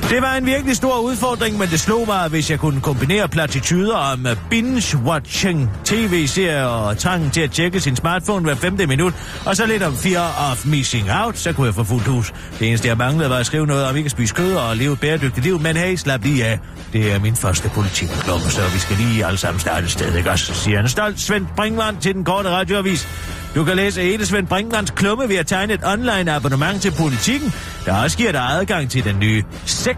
Det 0.09 0.21
var 0.21 0.33
en 0.35 0.45
virkelig 0.45 0.75
stor 0.75 0.99
udfordring, 0.99 1.57
men 1.57 1.69
det 1.69 1.79
slog 1.79 2.07
mig, 2.07 2.27
hvis 2.27 2.51
jeg 2.51 2.59
kunne 2.59 2.81
kombinere 2.81 3.27
platityder 3.27 3.95
om 3.95 4.25
øh, 4.25 4.37
binge-watching, 4.51 5.69
tv-serier 5.85 6.65
og 6.65 6.97
trangen 6.97 7.31
til 7.31 7.41
at 7.41 7.51
tjekke 7.51 7.79
sin 7.79 7.95
smartphone 7.95 8.45
hver 8.45 8.55
femte 8.55 8.87
minut, 8.87 9.13
og 9.45 9.55
så 9.55 9.65
lidt 9.65 9.83
om 9.83 9.95
fear 9.95 10.51
of 10.51 10.65
missing 10.65 11.07
out, 11.23 11.37
så 11.37 11.53
kunne 11.53 11.67
jeg 11.67 11.75
få 11.75 11.83
fuldt 11.83 12.07
hus. 12.07 12.33
Det 12.59 12.67
eneste, 12.67 12.87
jeg 12.87 12.97
manglede, 12.97 13.29
var 13.29 13.37
at 13.37 13.45
skrive 13.45 13.67
noget 13.67 13.85
om 13.85 13.95
ikke 13.95 14.07
at 14.07 14.11
spise 14.11 14.33
kød 14.33 14.55
og 14.55 14.77
leve 14.77 14.93
et 14.93 14.99
bæredygtigt 14.99 15.45
liv, 15.45 15.59
men 15.59 15.77
hey, 15.77 15.95
slap 15.95 16.23
lige 16.23 16.45
af. 16.45 16.59
Det 16.93 17.13
er 17.13 17.19
min 17.19 17.35
første 17.35 17.69
politikklumme, 17.69 18.49
så 18.49 18.61
vi 18.73 18.79
skal 18.79 18.97
lige 18.97 19.25
alle 19.25 19.37
sammen 19.37 19.59
starte 19.59 19.85
et 19.85 19.91
sted, 19.91 20.15
ikke 20.15 20.31
også? 20.31 20.53
Siger 20.53 20.79
en 20.79 20.89
stolt 20.89 21.19
Svend 21.19 21.45
Brinkmann 21.57 21.97
til 21.97 22.13
den 22.13 22.23
korte 22.23 22.49
radioavis. 22.49 23.07
Du 23.55 23.63
kan 23.63 23.75
læse 23.75 24.01
hele 24.01 24.25
Svend 24.25 24.47
Brinkmanns 24.47 24.91
klumme 24.91 25.29
ved 25.29 25.35
at 25.35 25.47
tegne 25.47 25.73
et 25.73 25.81
online 25.85 26.31
abonnement 26.31 26.81
til 26.81 26.91
politikken, 26.91 27.53
der 27.85 28.03
også 28.03 28.17
giver 28.17 28.31
dig 28.31 28.41
adgang 28.41 28.89
til 28.89 29.03
den 29.03 29.19
nye 29.19 29.43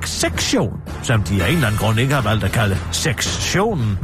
sexsektion, 0.05 0.81
som 1.03 1.23
de 1.23 1.43
af 1.43 1.47
en 1.47 1.53
eller 1.53 1.67
anden 1.67 1.79
grund 1.79 1.99
ikke 1.99 2.13
har 2.13 2.21
valgt 2.21 2.43
at 2.43 2.51
kalde 2.51 2.77
sektionen. 2.91 3.99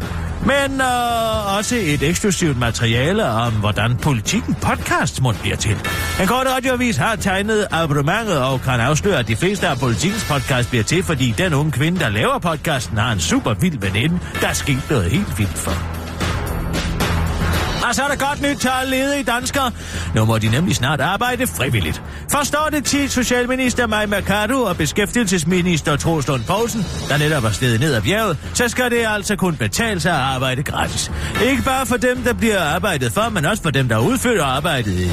Men 0.46 0.82
øh, 0.82 1.58
også 1.58 1.76
et 1.76 2.04
eksklusivt 2.04 2.60
materiale 2.60 3.26
om, 3.26 3.54
hvordan 3.54 3.98
politikken 3.98 4.56
podcast 4.56 5.22
må 5.22 5.34
bliver 5.42 5.56
til. 5.56 5.78
En 6.22 6.28
kort 6.28 6.48
radioavis 6.48 6.98
har 6.98 7.16
tegnet 7.16 7.68
abonnementet 7.72 8.38
og 8.38 8.62
kan 8.62 8.80
afsløre, 8.80 9.20
at 9.20 9.28
de 9.28 9.36
fleste 9.36 9.68
af 9.68 9.78
politikens 9.80 10.26
podcast 10.30 10.70
bliver 10.70 10.84
til, 10.84 11.04
fordi 11.04 11.34
den 11.38 11.54
unge 11.54 11.72
kvinde, 11.72 12.00
der 12.00 12.10
laver 12.10 12.40
podcasten, 12.40 12.98
har 12.98 13.12
en 13.12 13.20
super 13.20 13.54
vild 13.54 13.80
veninde, 13.80 14.20
der 14.42 14.48
er 14.48 14.54
sket 14.54 14.90
noget 14.90 15.12
helt 15.12 15.40
vildt 15.40 15.58
for. 15.58 16.03
Og 17.84 17.96
så 17.96 18.04
er 18.04 18.08
der 18.08 18.16
godt 18.16 18.42
nyt 18.42 18.58
til 18.58 18.70
alle 18.82 18.92
ledige 18.92 19.24
danskere. 19.24 19.72
Nu 20.16 20.26
må 20.26 20.38
de 20.38 20.50
nemlig 20.50 20.76
snart 20.76 21.02
arbejde 21.02 21.48
frivilligt. 21.48 22.02
Forstår 22.32 22.70
det 22.72 22.86
til 22.86 23.10
Socialminister 23.10 23.88
Maja 23.88 24.06
Mercado 24.06 24.62
og 24.62 24.78
Beskæftigelsesminister 24.78 25.96
Troels 25.96 26.28
Lund 26.28 26.44
Poulsen, 26.44 26.86
der 27.10 27.18
netop 27.18 27.44
er 27.44 27.50
stedet 27.50 27.80
ned 27.80 27.94
ad 27.94 28.02
bjerget, 28.02 28.38
så 28.54 28.68
skal 28.68 28.92
det 28.92 29.06
altså 29.08 29.36
kun 29.36 29.56
betale 29.56 30.00
sig 30.00 30.12
at 30.12 30.20
arbejde 30.20 30.64
gratis. 30.64 31.12
Ikke 31.46 31.64
bare 31.64 31.86
for 31.86 31.98
dem, 31.98 32.24
der 32.24 32.34
bliver 32.34 32.62
arbejdet 32.62 33.12
for, 33.12 33.30
men 33.30 33.46
også 33.46 33.64
for 33.64 33.70
dem, 33.70 33.88
der 33.88 33.98
udfører 33.98 34.44
arbejdet 34.44 35.00
i, 35.00 35.06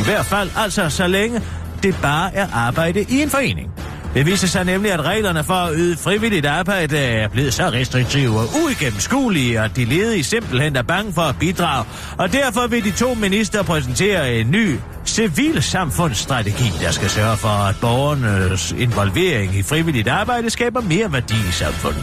i 0.00 0.04
hvert 0.04 0.26
fald, 0.26 0.50
altså 0.56 0.90
så 0.90 1.06
længe 1.06 1.42
det 1.82 1.96
bare 2.02 2.34
er 2.34 2.46
arbejde 2.52 3.02
i 3.08 3.22
en 3.22 3.30
forening. 3.30 3.70
Det 4.14 4.26
viser 4.26 4.46
sig 4.46 4.64
nemlig, 4.64 4.92
at 4.92 5.04
reglerne 5.04 5.44
for 5.44 5.54
at 5.54 5.72
yde 5.76 5.96
frivilligt 5.96 6.46
arbejde 6.46 6.98
er 6.98 7.28
blevet 7.28 7.54
så 7.54 7.68
restriktive 7.68 8.38
og 8.38 8.46
uigennemskuelige, 8.64 9.60
at 9.60 9.76
de 9.76 9.84
ledige 9.84 10.24
simpelthen 10.24 10.76
er 10.76 10.82
bange 10.82 11.12
for 11.12 11.22
at 11.22 11.36
bidrage. 11.38 11.84
Og 12.18 12.32
derfor 12.32 12.66
vil 12.66 12.84
de 12.84 12.90
to 12.90 13.14
minister 13.14 13.62
præsentere 13.62 14.34
en 14.34 14.50
ny 14.50 14.76
civilsamfundsstrategi, 15.06 16.72
der 16.80 16.90
skal 16.90 17.10
sørge 17.10 17.36
for, 17.36 17.48
at 17.68 17.76
borgernes 17.80 18.72
involvering 18.72 19.54
i 19.54 19.62
frivilligt 19.62 20.08
arbejde 20.08 20.50
skaber 20.50 20.80
mere 20.80 21.12
værdi 21.12 21.34
i 21.48 21.52
samfundet. 21.52 22.02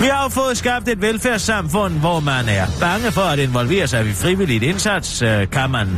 Vi 0.00 0.06
har 0.06 0.22
jo 0.22 0.28
fået 0.28 0.56
skabt 0.56 0.88
et 0.88 1.02
velfærdssamfund, 1.02 2.00
hvor 2.00 2.20
man 2.20 2.48
er 2.48 2.66
bange 2.80 3.12
for 3.12 3.20
at 3.20 3.38
involvere 3.38 3.86
sig 3.86 4.06
i 4.06 4.12
frivilligt 4.12 4.62
indsats. 4.62 5.22
Øh, 5.22 5.50
kan 5.50 5.70
man 5.70 5.88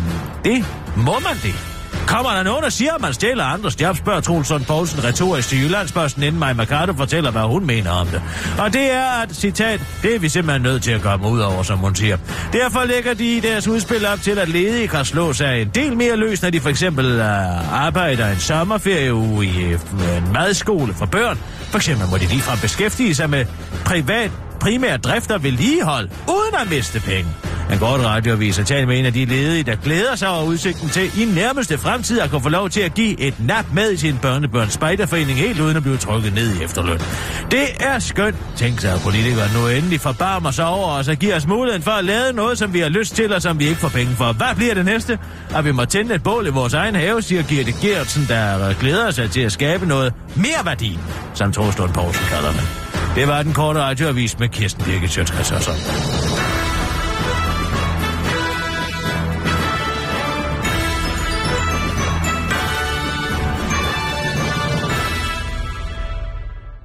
det? 0.45 0.65
Må 0.97 1.19
man 1.19 1.37
det? 1.43 1.78
Kommer 2.09 2.31
der 2.33 2.43
nogen, 2.43 2.65
og 2.65 2.73
siger, 2.73 2.93
at 2.93 3.01
man 3.01 3.15
stjæler 3.15 3.45
andres 3.45 3.81
job, 3.81 3.97
spørger 3.97 4.21
Trulsund 4.21 4.65
Poulsen 4.65 5.05
retorisk 5.05 5.49
til 5.49 5.59
Jyllandsposten, 5.63 6.23
inden 6.23 6.41
Maja 6.41 6.53
Mercado 6.53 6.93
fortæller, 6.93 7.31
hvad 7.31 7.43
hun 7.43 7.67
mener 7.67 7.91
om 7.91 8.07
det. 8.07 8.23
Og 8.59 8.73
det 8.73 8.93
er, 8.93 9.23
at 9.23 9.37
citat, 9.37 9.81
det 10.03 10.15
er 10.15 10.19
vi 10.19 10.29
simpelthen 10.29 10.63
nødt 10.63 10.83
til 10.83 10.91
at 10.91 11.03
komme 11.03 11.29
ud 11.29 11.41
over, 11.41 11.63
som 11.63 11.79
hun 11.79 11.95
siger. 11.95 12.17
Derfor 12.53 12.85
lægger 12.85 13.15
de 13.15 13.37
i 13.37 13.41
deres 13.41 13.69
udspil 13.69 14.07
op 14.07 14.21
til, 14.23 14.39
at 14.39 14.49
ledige 14.49 14.89
kan 14.89 15.05
slå 15.05 15.33
sig 15.33 15.63
en 15.63 15.69
del 15.69 15.97
mere 15.97 16.17
løs, 16.17 16.43
når 16.43 16.51
de 16.51 16.61
for 16.61 16.69
eksempel 16.69 17.21
uh, 17.21 17.83
arbejder 17.85 18.29
en 18.29 18.39
sommerferieuge 18.39 19.47
i 19.47 19.59
øh, 19.61 19.81
en 20.17 20.33
madskole 20.33 20.95
for 20.95 21.07
børn. 21.07 21.39
For 21.71 21.77
eksempel 21.79 22.09
må 22.11 22.19
de 22.19 22.27
ligefrem 22.27 22.59
beskæftige 22.59 23.15
sig 23.15 23.31
med 23.31 23.45
privat 23.85 24.31
primær 24.61 24.97
drift 24.97 25.31
og 25.31 25.43
vedligehold, 25.43 26.09
uden 26.29 26.55
at 26.61 26.71
miste 26.71 27.01
penge. 27.01 27.31
En 27.73 27.79
godt 27.79 28.05
radioavis 28.05 28.57
har 28.57 28.65
talt 28.65 28.89
med 28.89 28.99
en 28.99 29.07
af 29.07 29.13
de 29.13 29.25
ledige, 29.25 29.63
der 29.63 29.77
glæder 29.77 30.17
sig 30.17 30.29
over 30.29 30.45
udsigten 30.45 30.89
til 30.89 31.23
i 31.23 31.25
nærmeste 31.25 31.79
fremtid 31.79 32.21
at 32.21 32.31
kunne 32.31 32.43
få 32.43 32.49
lov 32.49 32.71
til 32.71 32.81
at 32.81 32.95
give 32.95 33.21
et 33.21 33.35
nap 33.39 33.65
med 33.73 33.93
i 33.93 33.97
sin 33.97 34.19
børnebørns 34.19 34.73
spejderforening, 34.73 35.39
helt 35.39 35.61
uden 35.61 35.77
at 35.77 35.83
blive 35.83 35.97
trykket 35.97 36.35
ned 36.35 36.61
i 36.61 36.65
efterløn. 36.65 36.99
Det 37.51 37.67
er 37.81 37.99
skønt, 37.99 38.37
tænker 38.57 38.81
sig 38.81 39.01
politikere 39.05 39.47
nu 39.55 39.69
endelig 39.69 40.01
forbarmer 40.01 40.51
sig 40.51 40.67
over 40.67 40.89
os 40.89 41.09
og 41.09 41.17
giver 41.17 41.37
os 41.37 41.47
muligheden 41.47 41.83
for 41.83 41.91
at 41.91 42.05
lave 42.05 42.33
noget, 42.33 42.59
som 42.59 42.75
vi 42.75 42.81
har 42.81 42.89
lyst 42.89 43.15
til 43.15 43.33
og 43.33 43.43
som 43.43 43.59
vi 43.59 43.69
ikke 43.69 43.81
får 43.81 43.89
penge 43.89 44.13
for. 44.13 44.33
Hvad 44.33 44.55
bliver 44.57 44.75
det 44.75 44.85
næste? 44.85 45.19
At 45.55 45.65
vi 45.65 45.73
må 45.73 45.85
tænde 45.85 46.15
et 46.15 46.23
bål 46.23 46.47
i 46.47 46.51
vores 46.51 46.75
egen 46.75 46.95
have, 46.95 47.23
siger 47.23 47.43
Gitte 47.43 47.73
Gertsen, 47.73 48.27
der 48.29 48.75
glæder 48.81 49.11
sig 49.11 49.31
til 49.31 49.41
at 49.41 49.53
skabe 49.53 49.87
noget 49.87 50.13
mere 50.37 50.65
værdi, 50.65 50.99
som 51.35 51.53
Torstund 51.53 51.93
Poulsen 51.93 52.27
kalder 52.31 52.53
det. 52.53 52.89
Det 53.15 53.29
var 53.29 53.43
den 53.43 53.53
korte 53.53 53.81
radioavis 53.81 54.39
med 54.39 54.49
Kirsten 54.49 54.85
Birgit 54.85 55.13
sådan. 55.13 56.58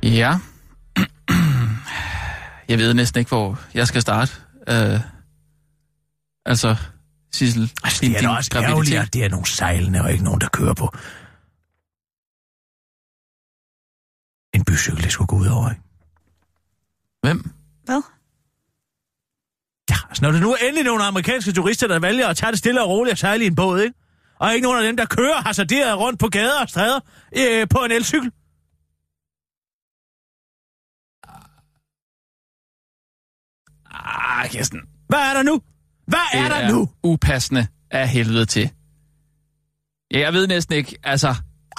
Ja. 0.04 0.40
Jeg 2.68 2.78
ved 2.78 2.94
næsten 2.94 3.20
ikke, 3.20 3.30
hvor 3.30 3.60
jeg 3.74 3.88
skal 3.88 4.02
starte. 4.02 4.32
Uh, 4.56 5.00
altså, 6.46 6.76
Sissel, 7.32 7.72
altså, 7.84 8.06
det 8.06 8.18
er 8.18 8.22
da 8.22 8.30
også 8.30 8.52
ærgerligt, 8.56 8.98
at 8.98 9.14
det 9.14 9.24
er 9.24 9.30
nogle 9.30 9.46
sejlende 9.46 10.02
og 10.02 10.12
ikke 10.12 10.24
nogen, 10.24 10.42
der 10.42 10.48
kører 10.48 10.74
på. 10.74 10.86
En 14.54 14.66
bycykel, 14.66 15.04
det 15.04 15.12
skulle 15.12 15.28
gå 15.28 15.36
ud 15.36 15.48
over, 15.48 15.70
ikke? 15.70 15.82
Hvem? 17.22 17.52
Hvad? 17.86 18.02
Ja, 19.90 19.96
altså 20.10 20.24
når 20.24 20.32
det 20.32 20.42
nu 20.42 20.52
er 20.52 20.58
endelig 20.64 20.84
nogle 20.84 21.04
amerikanske 21.04 21.52
turister, 21.52 21.88
der 21.88 22.00
vælger 22.00 22.28
at 22.28 22.38
tage 22.38 22.52
det 22.52 22.60
stille 22.60 22.84
og 22.84 22.90
roligt 22.90 23.12
og 23.12 23.18
sejle 23.18 23.44
i 23.44 23.48
en 23.48 23.56
båd, 23.56 23.82
ikke? 23.82 23.96
Og 24.40 24.54
ikke 24.54 24.66
nogen 24.66 24.80
af 24.80 24.84
dem, 24.84 24.98
der 24.98 25.06
kører 25.06 25.42
hasarderet 25.42 26.00
rundt 26.00 26.20
på 26.20 26.28
gader 26.28 26.62
og 26.62 26.70
stræder 26.70 27.00
øh, 27.38 27.68
på 27.70 27.78
en 27.86 27.92
elcykel. 27.92 28.32
Ah, 34.04 34.50
Kirsten. 34.50 34.80
Hvad 35.10 35.20
er 35.20 35.34
der 35.34 35.44
nu? 35.44 35.62
Hvad 36.08 36.20
Det 36.34 36.40
er 36.40 36.50
der 36.50 36.72
nu? 36.72 36.90
upassende 37.04 37.68
af 37.92 38.10
helvede 38.10 38.46
til. 38.46 38.70
Ja, 40.14 40.20
jeg 40.20 40.34
ved 40.34 40.48
næsten 40.48 40.76
ikke. 40.76 40.98
Altså, 41.04 41.36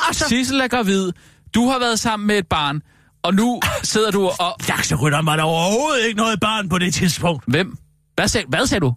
Altså, 0.09 0.25
Sissel 0.29 0.61
er 0.61 0.69
gravid. 0.69 1.13
Du 1.55 1.69
har 1.69 1.79
været 1.79 1.99
sammen 2.01 2.27
med 2.27 2.39
et 2.39 2.47
barn. 2.47 2.83
Og 3.23 3.35
nu 3.35 3.61
sidder 3.83 4.11
du 4.11 4.27
og... 4.27 4.57
lakserytteren 4.69 5.27
var 5.27 5.37
der 5.37 5.43
overhovedet 5.43 6.07
ikke 6.07 6.17
noget 6.17 6.41
barn 6.41 6.69
på 6.69 6.79
det 6.79 6.95
tidspunkt. 6.95 7.45
Hvem? 7.49 7.77
Hvad 8.15 8.29
sagde, 8.29 8.47
hvad 8.49 8.67
sagde 8.67 8.81
du? 8.81 8.95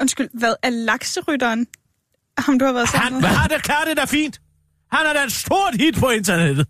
Undskyld, 0.00 0.28
hvad 0.38 0.54
er 0.62 0.70
lakserytteren? 0.70 1.66
Ham, 2.38 2.58
du 2.58 2.64
har 2.64 2.72
været 2.72 2.88
sammen 2.88 3.12
Han, 3.12 3.20
med? 3.20 3.28
har 3.28 3.48
det 3.48 3.62
klart 3.62 3.86
det 3.86 3.96
da 3.96 4.04
fint? 4.04 4.40
Han 4.92 5.06
er 5.06 5.12
da 5.12 5.24
et 5.24 5.32
stort 5.32 5.74
hit 5.74 5.96
på 5.98 6.08
internettet. 6.08 6.66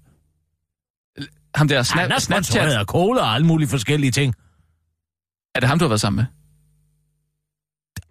Ham 1.55 1.69
der 1.69 1.77
Han 1.77 1.85
snap, 1.85 2.11
er 2.11 2.19
Snapchat. 2.19 2.45
sponsoreret 2.45 2.73
af 2.79 2.85
cola 2.85 3.21
og 3.21 3.35
alle 3.35 3.47
mulige 3.47 3.69
forskellige 3.69 4.11
ting. 4.11 4.35
Er 5.61 5.63
det 5.63 5.69
ham, 5.69 5.79
du 5.79 5.85
har 5.85 5.89
været 5.89 6.01
sammen 6.01 6.17
med? 6.17 6.27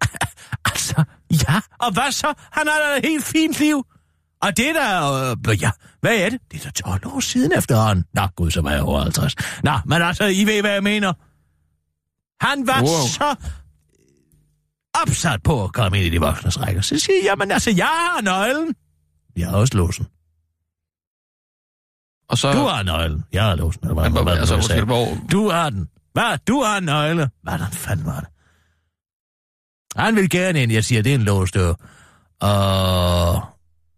Altså, 0.72 1.04
ja, 1.48 1.60
og 1.78 1.92
hvad 1.92 2.12
så? 2.12 2.34
Han 2.52 2.66
har 2.66 2.78
da 2.78 2.98
et 2.98 3.04
helt 3.04 3.24
fint 3.24 3.58
liv. 3.58 3.86
Og 4.42 4.56
det 4.56 4.74
der, 4.74 5.12
øh, 5.50 5.62
ja, 5.62 5.70
hvad 6.00 6.16
er 6.16 6.28
det? 6.30 6.40
Det 6.52 6.60
er 6.60 6.64
da 6.64 6.70
12 6.70 7.06
år 7.06 7.20
siden 7.20 7.52
efterhånden. 7.58 8.04
Nå, 8.14 8.26
gud, 8.36 8.50
så 8.50 8.60
var 8.60 8.70
jeg 8.70 8.82
over 8.82 9.02
50. 9.02 9.34
Nå, 9.64 9.72
men 9.86 10.02
altså, 10.02 10.24
I 10.24 10.44
ved, 10.44 10.60
hvad 10.60 10.70
jeg 10.72 10.82
mener. 10.82 11.12
Han 12.44 12.66
var 12.66 12.80
Wow. 12.80 13.06
så 13.08 13.34
opsat 15.02 15.42
på 15.42 15.64
at 15.64 15.72
komme 15.72 15.98
ind 15.98 16.06
i 16.06 16.10
de 16.10 16.20
voksnes 16.20 16.60
rækker. 16.60 16.82
Så 16.82 16.98
siger 16.98 17.16
jeg, 17.16 17.24
jamen 17.24 17.50
altså, 17.50 17.70
jeg 17.70 17.86
har 17.86 18.20
nøglen. 18.22 18.74
Jeg 19.36 19.48
har 19.48 19.56
også 19.56 19.76
låsen. 19.76 20.06
Og 22.28 22.38
så... 22.38 22.52
Du 22.52 22.58
har 22.66 22.82
nøglen. 22.82 23.24
Jeg 23.32 23.44
har 23.44 23.54
låsen. 23.54 23.80
Eller 23.82 23.94
hvad, 23.94 24.10
Men, 24.10 24.22
hvad, 24.22 24.38
altså, 24.38 24.74
hvad, 24.74 24.82
hvor... 24.82 25.06
du 25.32 25.48
har 25.50 25.70
den. 25.70 25.88
Hvad? 26.12 26.38
Du 26.48 26.62
har 26.62 26.78
en 26.78 26.84
nøgle. 26.84 27.30
Hvad 27.42 27.58
den 27.58 27.66
fanden 27.72 28.06
var 28.06 28.20
det? 28.20 28.28
Han 29.96 30.16
vil 30.16 30.30
gerne 30.30 30.62
ind. 30.62 30.72
Jeg 30.72 30.84
siger, 30.84 31.02
det 31.02 31.10
er 31.10 31.14
en 31.14 31.22
låsdør. 31.22 31.74
Og... 32.40 33.42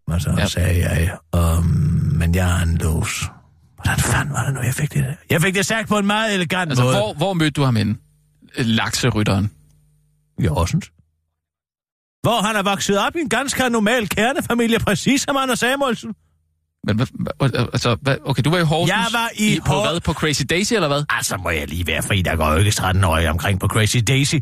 Hvad 0.07 0.19
så 0.19 0.29
Ja. 0.29 0.35
ja. 0.39 0.47
sagde 0.47 0.89
jeg? 0.89 1.17
Um, 1.57 1.65
men 2.19 2.35
jeg 2.35 2.53
har 2.53 2.63
en 2.63 2.77
lås. 2.77 3.23
Hvordan 3.75 3.99
fanden 3.99 4.33
var 4.33 4.45
det 4.45 4.53
nu, 4.53 4.61
jeg 4.61 4.73
fik 4.73 4.93
det? 4.93 5.17
Jeg 5.29 5.41
fik 5.41 5.55
det 5.55 5.65
sagt 5.65 5.87
på 5.89 5.97
en 5.97 6.05
meget 6.05 6.33
elegant 6.33 6.69
Altså, 6.71 6.83
måde. 6.83 6.95
hvor, 6.97 7.13
hvor 7.13 7.33
mødte 7.33 7.51
du 7.51 7.63
ham 7.63 7.75
henne? 7.75 7.95
Lakserytteren. 8.57 9.51
I 10.39 10.45
Horsens. 10.45 10.85
Hvor 12.21 12.41
han 12.41 12.55
er 12.55 12.63
vokset 12.63 12.99
op 12.99 13.15
i 13.15 13.19
en 13.19 13.29
ganske 13.29 13.69
normal 13.69 14.09
kernefamilie, 14.09 14.79
præcis 14.79 15.21
som 15.21 15.37
Anders 15.37 15.59
Samuelsen. 15.59 16.13
Men 16.87 16.95
hvad, 16.95 17.07
altså, 17.73 17.97
hvad, 18.01 18.17
okay, 18.25 18.43
du 18.43 18.49
var 18.49 18.57
i 18.57 18.63
Horsens. 18.63 18.89
Jeg 18.89 19.07
var 19.13 19.29
i 19.35 19.59
på 19.65 19.73
Hor- 19.73 19.91
hvad? 19.91 19.99
På 20.01 20.13
Crazy 20.13 20.41
Daisy, 20.49 20.73
eller 20.73 20.87
hvad? 20.87 21.03
Altså, 21.09 21.37
må 21.37 21.49
jeg 21.49 21.67
lige 21.67 21.87
være 21.87 22.03
fri, 22.03 22.21
der 22.21 22.35
går 22.35 22.51
jo 22.51 22.57
ikke 22.57 22.71
13 22.71 23.03
år 23.03 23.29
omkring 23.29 23.59
på 23.59 23.67
Crazy 23.67 23.97
Daisy. 24.07 24.35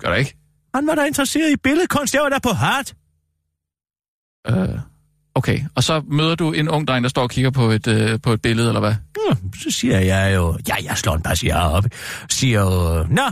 Gør 0.00 0.08
du 0.08 0.14
ikke? 0.14 0.36
Han 0.74 0.86
var 0.86 0.94
da 0.94 1.04
interesseret 1.04 1.50
i 1.52 1.56
billedkunst, 1.56 2.14
jeg 2.14 2.22
var 2.22 2.28
der 2.28 2.38
på 2.38 2.48
Hart. 2.48 2.94
Øh, 4.48 4.78
okay, 5.34 5.60
og 5.74 5.82
så 5.82 6.02
møder 6.06 6.34
du 6.34 6.52
en 6.52 6.68
ung 6.68 6.88
dreng, 6.88 7.02
der 7.02 7.08
står 7.08 7.22
og 7.22 7.30
kigger 7.30 7.50
på 7.50 7.70
et, 7.70 7.86
øh, 7.86 8.20
på 8.20 8.32
et 8.32 8.42
billede, 8.42 8.68
eller 8.68 8.80
hvad? 8.80 8.94
Hmm, 8.94 9.52
så 9.54 9.70
siger 9.70 9.98
jeg 9.98 10.34
jo, 10.34 10.58
ja, 10.68 10.74
jeg 10.84 10.98
slår 10.98 11.14
en 11.14 11.22
passiar 11.22 11.68
op. 11.70 11.84
Siger 12.30 12.60
jo, 12.60 13.04
nå, 13.10 13.30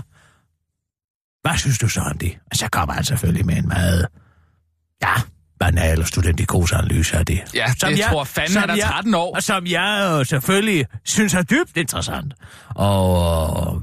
hvad 1.43 1.59
synes 1.59 1.79
du 1.79 1.89
så 1.89 2.01
om 2.01 2.19
det? 2.19 2.39
Og 2.51 2.57
så 2.57 2.69
kommer 2.73 2.95
han 2.95 3.05
selvfølgelig 3.05 3.47
med 3.47 3.57
en 3.57 3.69
meget, 3.69 4.07
ja, 5.03 5.13
banal 5.61 6.07
studentikoseanalyse 6.07 7.17
af 7.17 7.27
det. 7.27 7.41
Ja, 7.55 7.67
Som 7.79 7.91
det 7.91 7.99
jeg- 7.99 8.09
tror 8.11 8.25
fanden, 8.25 8.53
som 8.53 8.61
han 8.61 8.71
er 8.71 8.75
jeg- 8.75 8.85
13 8.87 9.15
år. 9.15 9.35
Og 9.37 9.43
som 9.43 9.67
jeg 9.67 10.09
jo 10.19 10.25
selvfølgelig 10.25 10.87
synes 11.05 11.35
er 11.35 11.43
dybt 11.43 11.77
interessant. 11.77 12.35
Og 12.69 13.83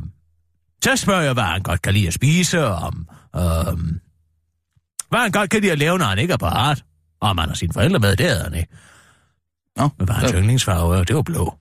så 0.84 0.95
spørger 0.95 1.21
jeg, 1.21 1.34
hvad 1.34 1.43
han 1.43 1.61
godt 1.61 1.82
kan 1.82 1.93
lide 1.93 2.07
at 2.07 2.13
spise, 2.13 2.65
om 2.65 3.07
øhm, 3.36 3.99
hvad 5.09 5.19
han 5.19 5.32
godt 5.32 5.49
kan 5.49 5.61
lide 5.61 5.71
at 5.71 5.80
lave, 5.80 5.97
når 5.97 6.05
han 6.05 6.19
ikke 6.19 6.34
er 6.34 6.38
på 6.38 6.45
art. 6.45 6.84
Og 7.21 7.30
om 7.30 7.38
han 7.38 7.49
har 7.49 7.55
sine 7.55 7.73
forældre 7.73 7.99
med, 7.99 8.15
det 8.15 8.26
havde 8.30 8.43
han 8.43 8.53
ikke. 8.53 8.69
Nå, 9.78 9.89
Men 9.97 10.05
hvad 10.05 10.15
hans 10.15 10.32
yndlingsfarve, 10.32 11.03
det 11.03 11.15
var 11.15 11.21
blå. 11.21 11.57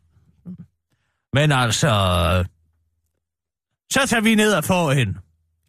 Men 1.33 1.53
altså, 1.53 1.89
så 3.93 4.07
tager 4.07 4.21
vi 4.21 4.35
ned 4.35 4.53
og 4.55 4.65
får 4.65 4.93
en, 4.93 5.17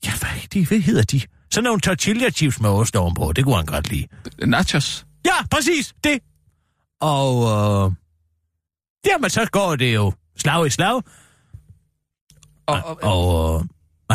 ja, 0.05 0.11
hvad, 0.19 0.47
de, 0.53 0.65
hvad 0.65 0.79
hedder 0.79 1.03
de? 1.03 1.21
Sådan 1.55 1.63
nogle 1.63 1.79
tortilla 1.79 2.29
chips 2.29 2.61
med 2.61 2.69
ost 2.69 2.95
ovenpå, 2.95 3.31
det 3.31 3.43
kunne 3.43 3.55
han 3.55 3.65
godt 3.65 3.89
lide. 3.89 4.07
Nachos. 4.45 5.05
Ja, 5.25 5.45
præcis, 5.51 5.93
det. 6.03 6.19
Og, 7.01 7.43
øh, 7.43 7.91
jamen, 9.07 9.29
så 9.29 9.45
går 9.51 9.75
det 9.75 9.93
jo 9.93 10.13
slag 10.37 10.67
i 10.67 10.69
slag. 10.69 10.95
Og, 10.95 11.03
og, 12.67 12.97
Og 13.01 13.55
øh, 13.55 13.65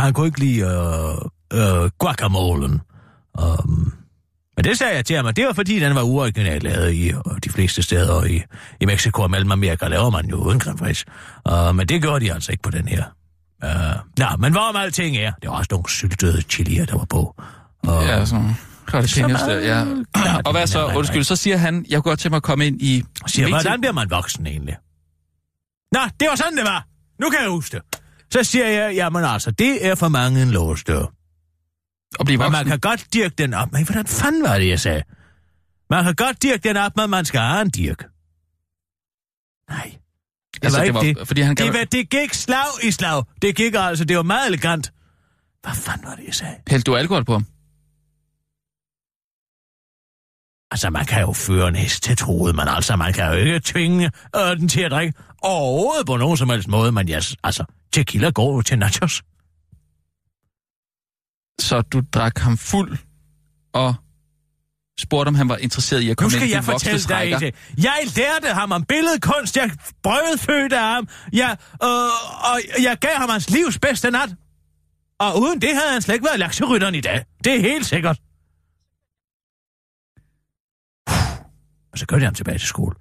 han 0.02 0.12
kunne 0.12 0.26
ikke 0.26 0.40
lide 0.40 0.60
øh, 0.60 1.82
øh, 1.82 1.90
guacamolen. 1.98 2.80
Um, 3.42 3.92
men 4.56 4.64
det 4.64 4.78
sagde 4.78 4.96
jeg 4.96 5.04
til 5.04 5.16
ham, 5.16 5.26
og 5.26 5.36
det 5.36 5.46
var 5.46 5.52
fordi, 5.52 5.80
den 5.80 5.94
var 5.94 6.02
uoriginalt 6.02 6.62
lavet 6.62 6.92
i 6.92 7.08
øh, 7.08 7.16
de 7.44 7.50
fleste 7.50 7.82
steder 7.82 8.24
i, 8.24 8.42
i 8.80 8.86
Mexico 8.86 9.22
og 9.22 9.30
Mellemamerika, 9.30 9.88
laver 9.88 10.10
man 10.10 10.26
jo 10.26 10.36
uden 10.36 10.60
creme 10.60 10.78
fraiche. 10.78 11.06
Uh, 11.50 11.76
men 11.76 11.88
det 11.88 12.02
gjorde 12.02 12.24
de 12.24 12.32
altså 12.32 12.52
ikke 12.52 12.62
på 12.62 12.70
den 12.70 12.88
her. 12.88 13.04
Uh, 13.64 13.70
nå, 14.18 14.26
men 14.38 14.52
hvorom 14.52 14.76
alting 14.76 15.16
er, 15.16 15.32
det 15.42 15.50
var 15.50 15.56
også 15.56 15.68
nogle 15.70 15.90
syltede 15.90 16.42
chilier, 16.42 16.86
der 16.86 16.96
var 16.98 17.04
på. 17.04 17.34
Uh, 17.88 18.04
ja, 18.06 18.24
sådan 18.24 18.54
jalapenos 18.94 19.40
der, 19.40 19.58
ja. 19.58 19.84
klart, 20.14 20.46
Og 20.46 20.52
hvad 20.52 20.60
det 20.60 20.70
så? 20.70 20.86
Undskyld, 20.86 21.24
så 21.24 21.36
siger 21.36 21.56
han, 21.56 21.86
jeg 21.88 22.02
kunne 22.02 22.10
godt 22.10 22.20
tænke 22.20 22.32
mig 22.32 22.36
at 22.36 22.42
komme 22.42 22.66
ind 22.66 22.82
i... 22.82 23.04
siger, 23.26 23.48
hvordan 23.48 23.80
bliver 23.80 23.92
man 23.92 24.10
voksen 24.10 24.46
egentlig? 24.46 24.76
Nå, 25.92 26.00
det 26.20 26.28
var 26.28 26.36
sådan, 26.36 26.56
det 26.56 26.64
var. 26.64 26.86
Nu 27.20 27.30
kan 27.30 27.40
jeg 27.42 27.50
huske 27.50 27.76
det. 27.76 28.00
Så 28.32 28.44
siger 28.44 28.66
jeg, 28.66 28.94
jamen 28.94 29.24
altså, 29.24 29.50
det 29.50 29.86
er 29.86 29.94
for 29.94 30.08
mange 30.08 30.42
en 30.42 30.50
låsdør. 30.50 31.12
Og 32.18 32.24
blive 32.24 32.38
Men 32.38 32.44
voksen. 32.44 32.52
man 32.52 32.66
kan 32.66 32.80
godt 32.80 33.06
dirke 33.12 33.34
den 33.38 33.54
op. 33.54 33.72
Men 33.72 33.84
hvordan 33.84 34.06
fanden 34.06 34.42
var 34.42 34.58
det, 34.58 34.68
jeg 34.68 34.80
sagde? 34.80 35.02
Man 35.90 36.04
kan 36.04 36.14
godt 36.14 36.42
dirke 36.42 36.68
den 36.68 36.76
op, 36.76 36.96
men 36.96 37.10
man 37.10 37.24
skal 37.24 37.40
have 37.40 37.62
en 37.62 37.70
dirk. 37.70 38.04
Nej. 39.70 39.99
Det 40.62 40.66
altså, 40.66 40.78
var 40.78 40.84
det 40.84 40.94
var, 40.94 41.00
det. 41.00 41.26
Fordi 41.28 41.40
han 41.40 41.56
Det, 41.56 41.74
var, 41.74 41.84
det 41.84 42.10
gik 42.10 42.34
slag 42.34 42.66
i 42.82 42.90
slag. 42.90 43.24
Det 43.42 43.56
gik 43.56 43.74
altså, 43.74 44.04
det 44.04 44.16
var 44.16 44.22
meget 44.22 44.46
elegant. 44.46 44.92
Hvad 45.62 45.74
fanden 45.74 46.06
var 46.06 46.14
det, 46.14 46.24
jeg 46.26 46.34
sagde? 46.34 46.54
Hældte 46.68 46.90
du 46.90 46.96
alkohol 46.96 47.24
på 47.24 47.32
ham? 47.32 47.46
Altså, 50.70 50.90
man 50.90 51.06
kan 51.06 51.20
jo 51.20 51.32
føre 51.32 51.68
en 51.68 51.76
hest 51.76 52.02
til 52.02 52.16
troet, 52.16 52.54
men 52.56 52.68
altså, 52.68 52.96
man 52.96 53.12
kan 53.12 53.26
jo 53.26 53.32
ikke 53.32 53.60
tvinge 53.60 54.10
øh, 54.36 54.56
den 54.56 54.68
til 54.68 54.80
at 54.80 54.90
drikke 54.90 55.14
overhovedet 55.42 56.06
på 56.06 56.16
nogen 56.16 56.36
som 56.36 56.50
helst 56.50 56.68
måde, 56.68 56.92
men 56.92 57.08
yes, 57.08 57.36
altså, 57.44 57.64
tequila 57.92 58.30
går 58.30 58.54
jo 58.54 58.62
til 58.62 58.78
nachos. 58.78 59.22
Så 61.60 61.80
du 61.80 62.02
drak 62.14 62.38
ham 62.38 62.58
fuld 62.58 62.98
og 63.72 63.94
spurgte, 65.00 65.28
om 65.28 65.34
han 65.34 65.48
var 65.48 65.56
interesseret 65.56 66.00
i 66.00 66.04
at 66.10 66.10
Nu 66.10 66.14
komme 66.14 66.30
skal 66.30 66.42
ind 66.42 66.50
i 66.50 66.54
jeg 66.54 66.62
de 66.62 66.66
voksnes 66.66 66.92
fortælle 67.06 67.08
dig 67.08 67.34
rækker. 67.34 67.38
det. 67.76 67.84
Jeg 67.84 67.98
lærte 68.16 68.54
ham 68.54 68.72
om 68.72 68.84
billedkunst. 68.84 69.56
Jeg 69.56 69.70
brødfødte 70.02 70.76
ham. 70.76 71.08
Jeg, 71.32 71.56
øh, 71.82 71.88
og 72.52 72.60
jeg 72.82 72.96
gav 73.00 73.14
ham 73.16 73.28
hans 73.28 73.50
livs 73.50 73.78
bedste 73.78 74.10
nat. 74.10 74.30
Og 75.20 75.40
uden 75.40 75.60
det 75.62 75.68
havde 75.74 75.92
han 75.92 76.02
slet 76.02 76.14
ikke 76.14 76.26
været 76.26 76.38
lakserytteren 76.38 76.94
i 76.94 77.00
dag. 77.00 77.24
Det 77.44 77.56
er 77.56 77.60
helt 77.60 77.86
sikkert. 77.86 78.20
Og 81.92 81.98
så 81.98 82.06
kørte 82.06 82.22
jeg 82.22 82.26
ham 82.28 82.34
tilbage 82.34 82.58
til 82.58 82.68
skole. 82.68 82.94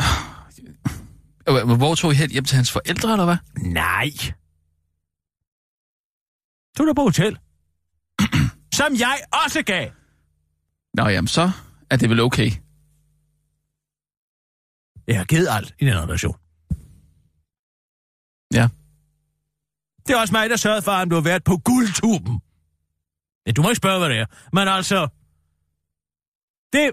Hvor 1.78 1.94
tog 1.94 2.12
I 2.12 2.14
hen? 2.14 2.30
Hjem 2.30 2.44
til 2.44 2.56
hans 2.56 2.72
forældre, 2.72 3.12
eller 3.12 3.24
hvad? 3.24 3.36
Nej. 3.62 4.10
Du 6.78 6.82
er 6.82 6.86
da 6.86 6.92
på 6.92 7.02
hotel. 7.02 7.38
Som 8.78 8.94
jeg 8.98 9.18
også 9.46 9.62
gav. 9.62 9.90
Nå, 10.94 11.08
jamen 11.08 11.28
så 11.28 11.50
er 11.90 11.96
det 11.96 12.10
vel 12.10 12.20
okay. 12.20 12.50
Jeg 15.06 15.18
har 15.18 15.24
givet 15.24 15.48
alt 15.50 15.74
i 15.78 15.84
den 15.86 15.96
relation. 16.02 16.36
Ja. 18.54 18.68
Det 20.06 20.14
er 20.14 20.20
også 20.20 20.32
mig, 20.32 20.50
der 20.50 20.56
sørgede 20.56 20.82
for, 20.82 20.90
at 20.92 21.10
du 21.10 21.14
har 21.14 21.22
været 21.22 21.44
på 21.44 21.56
guldtuben. 21.64 22.40
Ja, 23.46 23.52
du 23.52 23.62
må 23.62 23.68
ikke 23.68 23.76
spørge, 23.76 23.98
hvad 23.98 24.08
det 24.08 24.18
er. 24.18 24.26
Men 24.52 24.68
altså... 24.68 25.08
Det... 26.72 26.90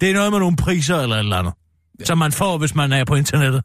Det 0.00 0.10
er 0.10 0.14
noget 0.14 0.32
med 0.32 0.38
nogle 0.38 0.56
priser 0.56 0.96
eller 0.96 1.16
et 1.16 1.20
eller 1.20 1.36
andet. 1.36 1.54
Ja. 2.00 2.04
Som 2.04 2.18
man 2.18 2.32
får, 2.32 2.58
hvis 2.58 2.74
man 2.74 2.92
er 2.92 3.04
på 3.04 3.14
internettet. 3.14 3.64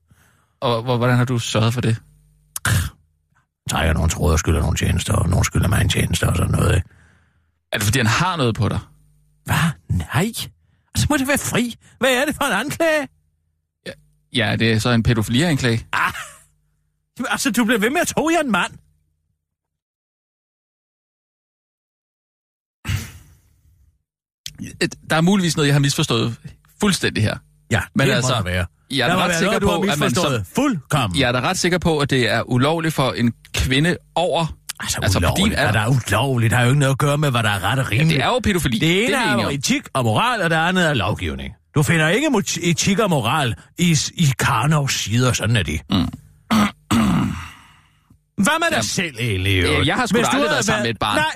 Og 0.60 0.84
hvor- 0.84 0.98
hvordan 0.98 1.18
har 1.18 1.26
du 1.26 1.40
sørget 1.40 1.74
for 1.74 1.82
det? 1.82 1.98
Trækker 3.70 3.94
nogle 3.94 4.10
tråde 4.10 4.34
og 4.34 4.40
skylder 4.40 4.62
nogle 4.62 4.78
tjenester, 4.78 5.14
og 5.14 5.30
nogle 5.30 5.46
skylder 5.46 5.68
mig 5.68 5.82
en 5.82 5.90
tjeneste 5.90 6.28
og 6.28 6.36
sådan 6.36 6.52
noget. 6.52 6.76
ikke? 6.76 6.90
Er 7.72 7.78
det 7.78 7.84
fordi, 7.84 8.00
han 8.00 8.08
har 8.08 8.36
noget 8.36 8.56
på 8.56 8.70
dig? 8.70 8.80
Hvad? 9.46 9.56
Nej. 9.90 10.32
Så 10.96 11.08
må 11.10 11.18
det 11.18 11.28
være 11.28 11.38
fri. 11.38 11.76
Hvad 12.00 12.10
er 12.10 12.26
det 12.26 12.36
for 12.36 12.44
en 12.46 12.54
anklage? 12.54 13.08
Ja, 14.34 14.56
det 14.56 14.72
er 14.72 14.80
så 14.80 14.90
en 14.90 15.04
pædofilianklage. 15.04 15.88
Altså, 17.20 17.52
du 17.52 17.66
bliver 17.66 17.80
ved 17.80 17.90
med 17.90 18.02
at 18.02 18.08
tro, 18.08 18.30
jeg 18.30 18.38
er 18.38 18.44
en 18.44 18.52
mand. 18.52 18.72
Der 25.10 25.16
er 25.16 25.22
muligvis 25.22 25.56
noget, 25.58 25.68
jeg 25.68 25.76
har 25.76 25.80
misforstået 25.80 26.36
fuldstændig 26.80 27.24
her. 27.24 27.38
Ja, 27.72 27.82
Men 27.96 28.08
det 28.08 28.14
altså, 28.14 28.32
må 28.32 28.38
der 28.38 28.44
være. 28.44 28.66
Jeg 28.92 29.00
er 29.00 29.08
der 29.14 29.22
ret 29.22 29.30
være 29.30 29.38
sikker 29.40 29.60
noget, 29.60 29.86
på, 29.86 29.92
at 29.92 30.00
man 30.00 30.16
som, 30.16 30.46
Fuldkommen. 30.56 31.20
jeg 31.20 31.28
er 31.28 31.32
da 31.32 31.40
ret 31.40 31.58
sikker 31.58 31.78
på, 31.78 32.00
at 32.00 32.10
det 32.10 32.30
er 32.30 32.42
ulovligt 32.42 32.94
for 32.94 33.12
en 33.12 33.34
kvinde 33.54 33.98
over... 34.16 34.58
Altså, 34.80 35.00
Altså, 35.04 35.18
ulovligt. 35.20 35.48
Hvad 35.50 35.58
alder. 35.58 35.72
der 35.72 35.80
er 35.80 35.88
ulovligt, 35.88 36.54
har 36.54 36.62
jo 36.62 36.68
ikke 36.68 36.80
noget 36.80 36.92
at 36.92 36.98
gøre 36.98 37.18
med, 37.18 37.32
hvad 37.32 37.44
der 37.44 37.50
er 37.50 37.64
ret 37.64 37.80
og 37.80 37.86
Ja, 37.86 37.92
rimeligt. 37.92 38.10
det 38.18 38.24
er 38.24 38.28
jo 38.28 38.40
pædofili. 38.44 38.80
det 38.80 38.98
ene 39.04 39.08
det 39.08 39.16
er 39.16 39.38
er 39.38 39.44
jo 39.44 39.50
etik 39.50 39.82
og 39.94 40.04
moral, 40.04 40.42
og 40.42 40.50
det 40.50 40.56
andet 40.56 40.90
er 40.90 40.94
lovgivning. 40.94 41.54
Du 41.76 41.84
finder 41.84 42.08
ikke 42.10 42.28
etik 42.64 43.00
og 43.00 43.10
moral 43.10 43.56
i, 43.78 43.98
i 44.14 44.26
Karnovs 44.40 44.94
sider, 44.94 45.34
sådan 45.34 45.56
er 45.56 45.64
det. 45.64 45.82
Mm. 45.90 45.98
Hvad 48.38 48.60
med 48.60 48.68
dig 48.70 48.72
Jamen, 48.72 48.84
selv 48.84 49.16
egentlig? 49.20 49.56
øvrigt? 49.64 49.80
øh, 49.82 49.88
jeg 49.88 49.96
har 49.96 50.06
sgu 50.06 50.18
Hvis 50.18 50.28
da 50.28 50.36
aldrig 50.36 50.52
været 50.52 50.66
sammen 50.66 50.84
med 50.84 50.90
et 50.90 51.00
barn. 51.00 51.16
Nej, 51.18 51.36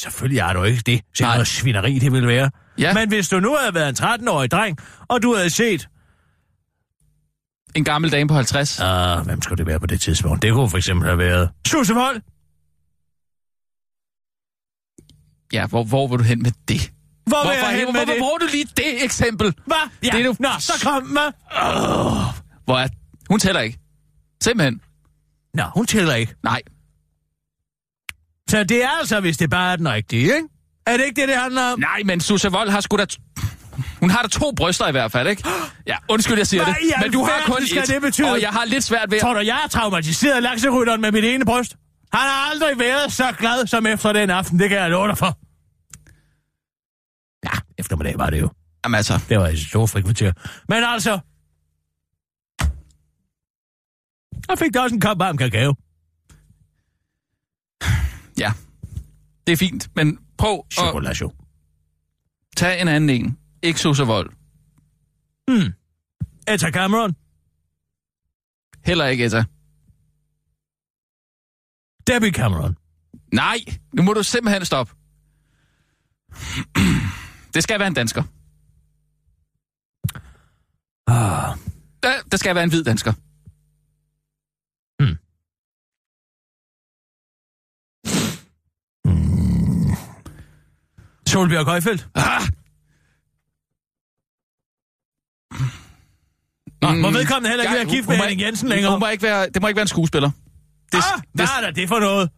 selvfølgelig 0.00 0.38
er 0.38 0.52
du 0.52 0.62
ikke 0.64 0.82
det. 0.86 1.00
Nej. 1.20 1.32
noget 1.34 1.46
svineri, 1.46 1.98
det 1.98 2.12
vil 2.12 2.26
være. 2.26 2.50
Ja. 2.78 2.94
Men 2.94 3.08
hvis 3.08 3.28
du 3.28 3.40
nu 3.40 3.56
havde 3.60 3.74
været 3.74 4.00
en 4.00 4.04
13-årig 4.04 4.50
dreng, 4.50 4.78
og 5.08 5.22
du 5.22 5.34
havde 5.34 5.50
set... 5.50 5.88
En 7.74 7.84
gammel 7.84 8.12
dame 8.12 8.28
på 8.28 8.34
50. 8.34 8.80
Uh, 8.80 9.26
hvem 9.26 9.42
skulle 9.42 9.58
det 9.58 9.66
være 9.66 9.80
på 9.80 9.86
det 9.86 10.00
tidspunkt? 10.00 10.42
Det 10.42 10.52
kunne 10.52 10.70
for 10.70 10.76
eksempel 10.76 11.06
have 11.08 11.18
været... 11.18 11.50
Susevold! 11.66 12.20
Ja, 15.52 15.66
hvor, 15.66 15.84
hvor 15.84 16.08
vil 16.08 16.18
du 16.18 16.24
hen 16.24 16.42
med 16.42 16.52
det? 16.68 16.90
Hvor 17.26 17.36
vil 17.42 17.56
Hvorfor, 17.56 17.68
jeg 17.68 17.76
hen 17.76 17.84
hvor, 17.84 17.92
med 17.92 18.04
hvor 18.04 18.12
det? 18.12 18.20
bruger 18.20 18.38
du 18.38 18.46
lige 18.52 18.66
det 18.76 19.04
eksempel? 19.04 19.54
Hvad? 19.66 19.76
Ja, 20.02 20.08
Det 20.10 20.20
er 20.20 20.24
nu- 20.24 20.36
Nå, 20.38 20.48
så 20.58 20.72
kom 20.82 21.02
med. 21.02 21.32
Hvor 22.64 22.78
er... 22.78 22.88
Hun 23.30 23.40
tæller 23.40 23.60
ikke. 23.60 23.78
Simpelthen. 24.42 24.80
Nå, 25.54 25.62
hun 25.74 25.86
tæller 25.86 26.14
ikke. 26.14 26.34
Nej. 26.42 26.62
Så 28.50 28.64
det 28.64 28.84
er 28.84 28.88
altså, 29.00 29.20
hvis 29.20 29.36
det 29.36 29.50
bare 29.50 29.72
er 29.72 29.76
den 29.76 29.88
rigtige, 29.88 30.22
ikke? 30.22 30.42
Er 30.86 30.96
det 30.96 31.04
ikke 31.04 31.20
det, 31.20 31.28
det 31.28 31.36
handler 31.36 31.62
om? 31.62 31.80
Nej, 31.80 32.02
men 32.04 32.20
Susse 32.20 32.48
Vold 32.52 32.70
har 32.70 32.80
sgu 32.80 32.96
da... 32.96 33.06
Hun 34.00 34.10
har 34.10 34.22
da 34.22 34.28
to 34.28 34.52
bryster 34.56 34.88
i 34.88 34.90
hvert 34.90 35.12
fald, 35.12 35.28
ikke? 35.28 35.42
Ja, 35.86 35.96
undskyld, 36.08 36.36
jeg 36.36 36.46
siger 36.46 36.64
Hvad 36.64 36.74
det. 36.74 36.92
Men 37.02 37.12
du 37.12 37.22
har 37.24 37.42
kun 37.46 37.62
et, 37.62 37.88
det 37.88 38.02
betyde? 38.02 38.30
og 38.32 38.40
jeg 38.40 38.50
har 38.50 38.64
lidt 38.64 38.84
svært 38.84 39.10
ved... 39.10 39.20
Tror 39.20 39.34
du, 39.34 39.40
jeg 39.40 39.60
er 39.64 39.68
traumatiseret 39.68 40.42
lakserytteren 40.42 41.00
med 41.00 41.12
mit 41.12 41.24
ene 41.24 41.44
bryst? 41.44 41.76
Han 42.12 42.20
har 42.20 42.50
aldrig 42.50 42.78
været 42.78 43.12
så 43.12 43.32
glad 43.38 43.66
som 43.66 43.86
efter 43.86 44.12
den 44.12 44.30
aften, 44.30 44.58
det 44.58 44.68
kan 44.68 44.78
jeg 44.78 44.90
love 44.90 45.08
dig 45.08 45.18
for. 45.18 45.38
Ja, 47.44 47.60
eftermiddag 47.78 48.18
var 48.18 48.30
det 48.30 48.40
jo. 48.40 48.50
Jamen 48.84 48.96
altså, 48.96 49.24
Det 49.28 49.38
var 49.38 49.48
i 49.48 49.56
store 49.56 49.88
frikvarter. 49.88 50.32
Men 50.68 50.84
altså... 50.84 51.20
Jeg 54.48 54.58
fik 54.58 54.74
da 54.74 54.80
også 54.80 54.94
en 54.94 55.00
kop 55.00 55.18
varm 55.18 55.36
kakao. 55.36 55.74
ja. 58.38 58.52
Det 59.46 59.52
er 59.52 59.56
fint, 59.56 59.88
men 59.96 60.18
prøv 60.38 60.54
at 60.54 60.72
Chokolation. 60.72 61.32
tage 62.56 62.80
en 62.80 62.88
anden 62.88 63.10
en. 63.10 63.38
Ikke 63.62 63.80
Susse 63.80 64.04
Vold. 64.04 64.30
Hmm. 65.48 65.72
Etta 66.48 66.70
Cameron. 66.70 67.14
Heller 68.84 69.06
ikke 69.06 69.24
Etta. 69.24 69.44
Debbie 72.14 72.32
Cameron. 72.32 72.76
Nej, 73.32 73.58
nu 73.92 74.02
må 74.02 74.12
du 74.12 74.22
simpelthen 74.22 74.64
stoppe. 74.64 74.92
Det 77.54 77.62
skal 77.62 77.78
være 77.78 77.86
en 77.88 77.94
dansker. 77.94 78.22
Ah, 81.06 81.56
Der, 82.02 82.12
der 82.30 82.36
skal 82.36 82.54
være 82.54 82.64
en 82.64 82.70
hvid 82.70 82.84
dansker. 82.84 83.12
Solbjørg 91.26 91.64
Højfeldt. 91.64 92.08
Ah! 92.14 92.42
Nå, 96.82 96.88
Mm. 96.92 96.98
må 96.98 97.10
vedkommende 97.10 97.48
heller 97.48 97.64
ikke 97.64 97.74
Ja, 97.76 97.82
være 97.84 97.94
gift 97.94 98.08
med 98.08 98.16
Henning 98.16 98.40
Jensen 98.40 98.68
længere? 98.68 98.90
Hun 98.90 99.00
må 99.00 99.08
ikke 99.08 99.22
være, 99.22 99.48
det 99.50 99.62
må 99.62 99.68
ikke 99.68 99.76
være 99.76 99.82
en 99.82 99.88
skuespiller. 99.88 100.30
Det, 100.92 100.98
Ah, 100.98 101.20
hvad 101.34 101.46
er 101.58 101.60
der 101.64 101.70
det 101.70 101.88
for 101.88 101.98
noget? 102.00 102.30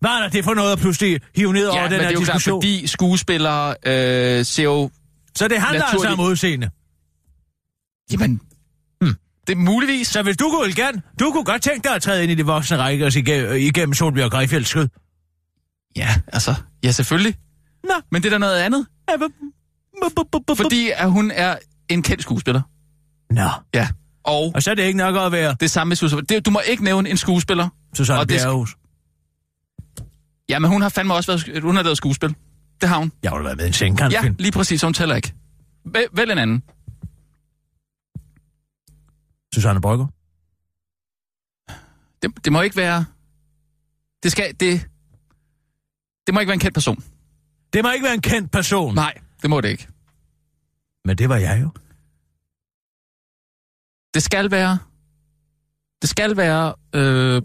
Hvad 0.00 0.10
er 0.10 0.18
der 0.22 0.28
det 0.28 0.44
for 0.44 0.54
noget 0.54 0.72
at 0.72 0.78
pludselig 0.78 1.20
hive 1.36 1.52
ned 1.52 1.66
over 1.66 1.76
ja, 1.82 1.84
den 1.84 1.90
men 1.90 1.98
det 2.00 2.06
her 2.06 2.08
er 2.08 2.12
jo 2.12 2.18
klart, 2.20 2.26
diskussion? 2.36 2.62
fordi 2.62 2.86
skuespillere 2.86 3.74
øh, 3.86 4.44
ser 4.44 4.62
jo... 4.64 4.90
Så 5.36 5.48
det 5.48 5.60
handler 5.60 5.82
altså 5.84 5.96
Naturligt- 5.96 6.20
om 6.20 6.26
udseende. 6.26 6.70
Jamen, 8.12 8.40
Hmm. 9.02 9.14
det 9.46 9.52
er 9.52 9.56
muligvis... 9.56 10.08
Så 10.08 10.22
hvis 10.22 10.36
du 10.36 10.50
kunne 10.50 10.74
gerne, 10.74 11.02
du 11.20 11.30
kunne 11.32 11.44
godt 11.44 11.62
tænke 11.62 11.88
dig 11.88 11.94
at 11.94 12.02
træde 12.02 12.22
ind 12.22 12.32
i 12.32 12.34
det 12.34 12.46
voksne 12.46 12.76
række 12.76 13.06
og 13.06 13.16
igennem, 13.16 13.56
igennem 13.56 13.94
Solbjørg 13.94 14.32
Højfeldts 14.32 14.68
skød. 14.70 14.88
Ja, 15.96 16.08
altså, 16.32 16.54
ja 16.84 16.90
selvfølgelig. 16.92 17.34
Nå. 17.84 17.94
Men 18.10 18.22
det 18.22 18.28
er 18.28 18.30
da 18.30 18.38
noget 18.38 18.56
andet. 18.60 18.86
Ja, 19.10 19.14
Fordi 20.54 20.90
at 20.96 21.10
hun 21.10 21.30
er 21.30 21.56
en 21.88 22.02
kendt 22.02 22.22
skuespiller. 22.22 22.60
Nå, 23.30 23.48
Ja. 23.74 23.88
Og 24.30 24.52
og 24.54 24.62
så 24.62 24.70
er 24.70 24.74
det 24.74 24.82
ikke 24.82 24.98
nok 24.98 25.16
at 25.16 25.32
være 25.32 25.56
det 25.60 25.70
samme 25.70 25.88
med 25.88 25.96
Susanne. 25.96 26.22
Det, 26.22 26.46
du 26.46 26.50
må 26.50 26.60
ikke 26.70 26.84
nævne 26.84 27.10
en 27.10 27.16
skuespiller. 27.16 27.68
Susanne 27.94 28.20
Og 28.20 28.28
det 28.28 28.40
Bjerrehus. 28.40 28.76
Ja, 30.48 30.58
men 30.58 30.70
hun 30.70 30.82
har 30.82 30.88
fandme 30.88 31.14
også 31.14 31.32
været, 31.32 31.62
hun 31.62 31.76
har 31.76 31.82
lavet 31.82 31.96
skuespil. 31.96 32.34
Det 32.80 32.88
har 32.88 32.98
hun. 32.98 33.12
Jeg 33.22 33.30
har 33.30 33.42
været 33.42 33.56
med 33.56 33.64
i 33.64 33.68
en 33.68 33.72
sengkantfilm. 33.72 34.36
Ja, 34.38 34.42
lige 34.42 34.52
præcis, 34.52 34.82
hun 34.82 34.94
tæller 34.94 35.16
ikke. 35.16 35.34
Vælg, 35.84 36.08
vælg 36.12 36.32
en 36.32 36.38
anden. 36.38 36.62
Susanne 39.54 39.80
Brygger. 39.80 40.06
Det, 42.22 42.44
det 42.44 42.52
må 42.52 42.60
ikke 42.60 42.76
være... 42.76 43.04
Det 44.22 44.32
skal... 44.32 44.54
Det, 44.60 44.86
det 46.26 46.34
må 46.34 46.40
ikke 46.40 46.48
være 46.48 46.54
en 46.54 46.60
kendt 46.60 46.74
person. 46.74 47.04
Det 47.72 47.84
må 47.84 47.90
ikke 47.90 48.04
være 48.04 48.14
en 48.14 48.20
kendt 48.20 48.50
person. 48.50 48.94
Nej, 48.94 49.14
det 49.42 49.50
må 49.50 49.60
det 49.60 49.68
ikke. 49.68 49.88
Men 51.04 51.18
det 51.18 51.28
var 51.28 51.36
jeg 51.36 51.62
jo. 51.62 51.70
Det 54.14 54.22
skal 54.22 54.50
være... 54.50 54.78
Det 56.02 56.10
skal 56.10 56.36
være... 56.36 56.74
Øh, 56.94 57.42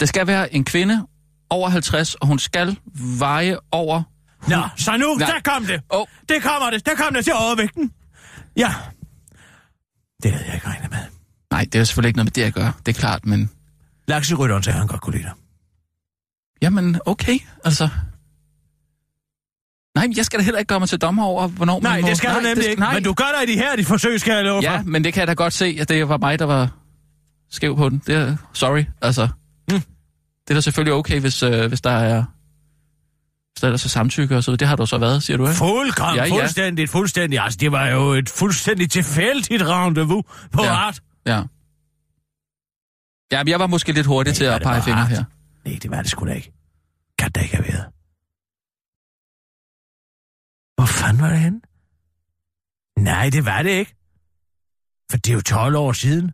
det 0.00 0.08
skal 0.08 0.26
være 0.26 0.54
en 0.54 0.64
kvinde 0.64 1.06
over 1.50 1.68
50, 1.68 2.14
og 2.14 2.26
hun 2.26 2.38
skal 2.38 2.76
veje 3.18 3.56
over... 3.72 4.02
Nå, 4.48 4.68
så 4.76 4.96
nu, 4.96 5.14
Nej. 5.14 5.30
der 5.30 5.52
kom 5.52 5.64
det. 5.66 5.82
Åh, 5.94 6.06
Det 6.28 6.42
kommer 6.42 6.70
det. 6.70 6.86
Der 6.86 6.94
kom 6.94 7.14
det 7.14 7.24
til 7.24 7.32
overvægten. 7.34 7.92
Ja. 8.56 8.74
Det 10.22 10.32
havde 10.32 10.46
jeg 10.46 10.54
ikke 10.54 10.66
regnet 10.66 10.90
med. 10.90 10.98
nej, 11.50 11.66
det 11.72 11.80
er 11.80 11.84
selvfølgelig 11.84 12.08
ikke 12.08 12.16
noget 12.16 12.26
med 12.26 12.32
det 12.32 12.42
at 12.42 12.54
gøre. 12.54 12.72
Det 12.86 12.96
er 12.96 13.00
klart, 13.00 13.26
men... 13.26 13.50
Lakserytteren 14.08 14.62
sagde, 14.62 14.78
han 14.78 14.86
godt 14.86 15.00
kunne 15.00 15.12
lide 15.16 15.24
dig. 15.24 15.32
Jamen, 16.62 17.00
okay, 17.06 17.38
altså... 17.64 17.88
Nej, 19.94 20.06
jeg 20.16 20.26
skal 20.26 20.38
da 20.38 20.44
heller 20.44 20.58
ikke 20.58 20.68
gøre 20.68 20.78
mig 20.80 20.88
til 20.88 20.98
dommer 20.98 21.24
over, 21.24 21.48
hvornår 21.48 21.80
Nej, 21.80 21.92
man 21.92 22.00
må... 22.02 22.08
det 22.08 22.16
skal 22.16 22.30
du 22.34 22.40
nemlig 22.40 22.56
det, 22.56 22.70
ikke. 22.70 22.80
Nej. 22.80 22.94
Men 22.94 23.02
du 23.04 23.12
gør 23.12 23.24
dig 23.40 23.48
i 23.48 23.52
de 23.52 23.58
her, 23.58 23.76
dit 23.76 23.86
forsøg, 23.86 24.20
skal 24.20 24.34
jeg 24.34 24.44
love 24.44 24.60
Ja, 24.62 24.82
men 24.82 25.04
det 25.04 25.12
kan 25.12 25.20
jeg 25.20 25.28
da 25.28 25.32
godt 25.32 25.52
se, 25.52 25.76
at 25.80 25.88
det 25.88 26.08
var 26.08 26.18
mig, 26.18 26.38
der 26.38 26.44
var 26.44 26.68
skæv 27.50 27.76
på 27.76 27.88
den. 27.88 28.02
Det 28.06 28.14
er, 28.14 28.36
sorry, 28.52 28.84
altså. 29.02 29.28
Mm. 29.70 29.80
Det 29.80 30.50
er 30.50 30.54
da 30.54 30.60
selvfølgelig 30.60 30.94
okay, 30.94 31.20
hvis, 31.20 31.42
øh, 31.42 31.66
hvis 31.68 31.80
der 31.80 31.90
er... 31.90 32.24
Hvis 33.52 33.60
der 33.60 33.72
er 33.72 33.76
så 33.76 33.88
samtykke 33.88 34.36
og 34.36 34.44
så. 34.44 34.56
Det 34.56 34.68
har 34.68 34.76
du 34.76 34.86
så 34.86 34.98
været, 34.98 35.22
siger 35.22 35.36
du, 35.36 35.44
ikke? 35.46 35.56
Fuldkommen, 35.58 36.16
Ja, 36.16 36.24
ja, 36.24 36.40
fuldstændigt, 36.40 36.90
fuldstændigt. 36.90 37.42
Altså, 37.42 37.56
det 37.60 37.72
var 37.72 37.86
jo 37.88 38.12
et 38.12 38.28
fuldstændig 38.28 38.90
tilfældigt 38.90 39.62
rendezvous 39.62 40.24
på 40.52 40.62
Ja. 40.64 40.72
art. 40.72 41.00
Ja. 41.26 41.42
Ja, 43.32 43.44
men 43.44 43.48
jeg 43.48 43.60
var 43.60 43.66
måske 43.66 43.92
lidt 43.92 44.06
hurtig 44.06 44.30
Nej, 44.30 44.36
til 44.36 44.44
at 44.44 44.54
det 44.54 44.62
pege 44.62 44.82
fingre 44.82 45.06
her. 45.06 45.24
Nej, 45.64 45.78
det 45.82 45.90
var 45.90 46.02
det 46.02 46.10
sgu 46.10 46.26
da 46.26 46.32
ikke. 46.32 46.52
Kan 47.18 47.30
det 47.34 47.42
ikke 47.42 47.56
have 47.56 47.66
været. 47.68 47.84
Hvor 50.80 50.86
fanden 50.86 51.22
var 51.22 51.30
det 51.30 51.38
henne? 51.38 51.60
Nej, 52.98 53.30
det 53.30 53.44
var 53.44 53.62
det 53.62 53.70
ikke. 53.70 53.94
For 55.10 55.18
det 55.18 55.30
er 55.30 55.34
jo 55.34 55.40
12 55.40 55.76
år 55.76 55.92
siden. 55.92 56.26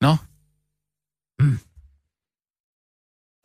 Nå. 0.00 0.16
Mm. 1.38 1.58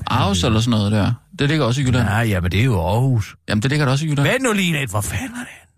Aarhus 0.08 0.44
eller 0.44 0.60
sådan 0.60 0.78
noget 0.78 0.92
der. 0.92 1.14
Det 1.40 1.50
ligger 1.50 1.66
også 1.66 1.82
i 1.82 1.84
Jylland. 1.84 2.06
Nej, 2.06 2.24
ja, 2.28 2.40
men 2.42 2.52
det 2.52 2.60
er 2.60 2.64
jo 2.64 2.80
Aarhus. 2.82 3.36
Jamen, 3.48 3.62
det 3.62 3.72
ligger 3.72 3.86
da 3.86 3.92
også 3.92 4.06
i 4.06 4.10
Jylland. 4.10 4.30
Vent 4.30 4.44
nu 4.44 4.54
lige 4.54 4.74
lidt, 4.74 4.90
hvor 4.90 5.02
fanden 5.02 5.32
var 5.32 5.44
det 5.44 5.54
henne? 5.60 5.72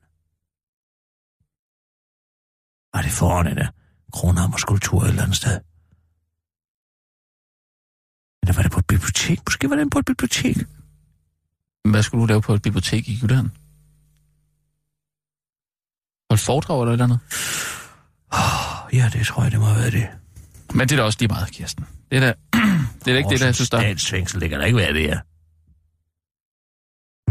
Var 2.94 3.02
det 3.02 3.12
foran 3.12 3.48
en 3.48 3.68
Kronhammer 4.14 4.58
skulptur 4.58 5.04
et 5.04 5.10
eller 5.10 5.24
andet 5.24 5.38
sted? 5.38 5.60
Eller 8.42 8.54
var 8.54 8.62
det 8.64 8.72
på 8.72 8.80
et 8.80 8.88
bibliotek? 8.88 9.40
Måske 9.48 9.70
var 9.70 9.76
det 9.76 9.92
på 9.92 10.00
et 10.00 10.06
bibliotek. 10.06 10.58
Hvad 11.92 12.04
skulle 12.04 12.22
du 12.22 12.26
lave 12.26 12.42
på 12.42 12.54
et 12.54 12.62
bibliotek 12.62 13.08
i 13.08 13.20
Jylland? 13.24 13.50
Hold 16.30 16.40
foredrag 16.40 16.82
eller 16.82 16.92
et 16.92 16.94
eller 16.94 17.06
andet? 17.06 17.20
Oh, 18.32 18.96
ja, 18.98 19.10
det 19.14 19.28
tror 19.28 19.44
jeg, 19.44 19.52
det 19.52 19.60
må 19.60 19.66
have 19.66 19.80
været 19.80 19.94
det. 19.94 20.08
Men 20.74 20.88
det 20.90 20.92
er 20.92 20.98
da 20.98 21.04
også 21.04 21.18
lige 21.20 21.28
meget, 21.28 21.52
Kirsten. 21.52 21.86
Det 22.12 22.18
er 22.18 22.20
da, 22.20 22.28
det 23.06 23.08
er 23.08 23.12
da 23.12 23.18
ikke 23.18 23.30
det, 23.30 23.40
der 23.40 23.46
jeg 23.46 23.56
synes, 23.56 23.70
der... 23.70 23.80
Statsfængsel, 23.80 24.42
det 24.42 24.50
kan 24.50 24.60
da 24.60 24.66
ikke 24.66 24.78
være 24.78 24.94
det 24.94 25.02
her. 25.02 25.20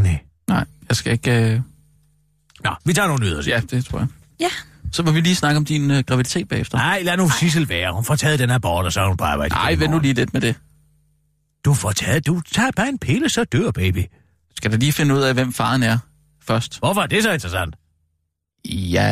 Nej. 0.01 0.19
Nej, 0.49 0.65
jeg 0.89 0.97
skal 0.97 1.13
ikke... 1.13 1.53
Øh... 1.53 1.61
Nå, 2.65 2.75
vi 2.85 2.93
tager 2.93 3.09
nogle 3.09 3.25
nyheder. 3.25 3.43
Ja, 3.47 3.61
det 3.71 3.85
tror 3.85 3.99
jeg. 3.99 4.09
Ja. 4.41 4.51
Så 4.93 5.03
må 5.03 5.11
vi 5.11 5.21
lige 5.21 5.37
snakke 5.37 5.57
om 5.57 5.65
din 5.65 5.91
øh, 5.91 6.05
graviditet 6.05 6.49
bagefter. 6.49 6.79
Nej, 6.79 7.03
lad 7.03 7.17
nu 7.17 7.31
Sissel 7.31 7.69
være. 7.69 7.93
Hun 7.93 8.05
får 8.05 8.17
taget 8.17 8.39
den 8.39 8.51
her 8.51 8.59
bort, 8.59 8.85
og 8.85 8.93
så 8.93 9.01
er 9.01 9.09
hun 9.09 9.17
på 9.17 9.25
arbejde. 9.25 9.55
Nej, 9.55 9.75
vent 9.75 9.91
nu 9.91 9.99
lige 9.99 10.15
lidt 10.15 10.33
med 10.33 10.41
det. 10.41 10.55
Du 11.65 11.75
får 11.75 11.93
taget, 11.93 12.27
du 12.27 12.41
tager 12.41 12.71
bare 12.77 12.89
en 12.89 12.99
pille, 12.99 13.29
så 13.29 13.45
dør 13.45 13.71
baby. 13.71 14.05
Skal 14.57 14.71
da 14.71 14.77
lige 14.77 14.93
finde 14.93 15.15
ud 15.15 15.21
af, 15.21 15.35
hvem 15.35 15.53
faren 15.53 15.83
er 15.83 15.99
først? 16.47 16.79
Hvorfor 16.79 17.03
er 17.03 17.07
det 17.07 17.23
så 17.23 17.33
interessant? 17.33 17.75
Ja, 18.65 19.03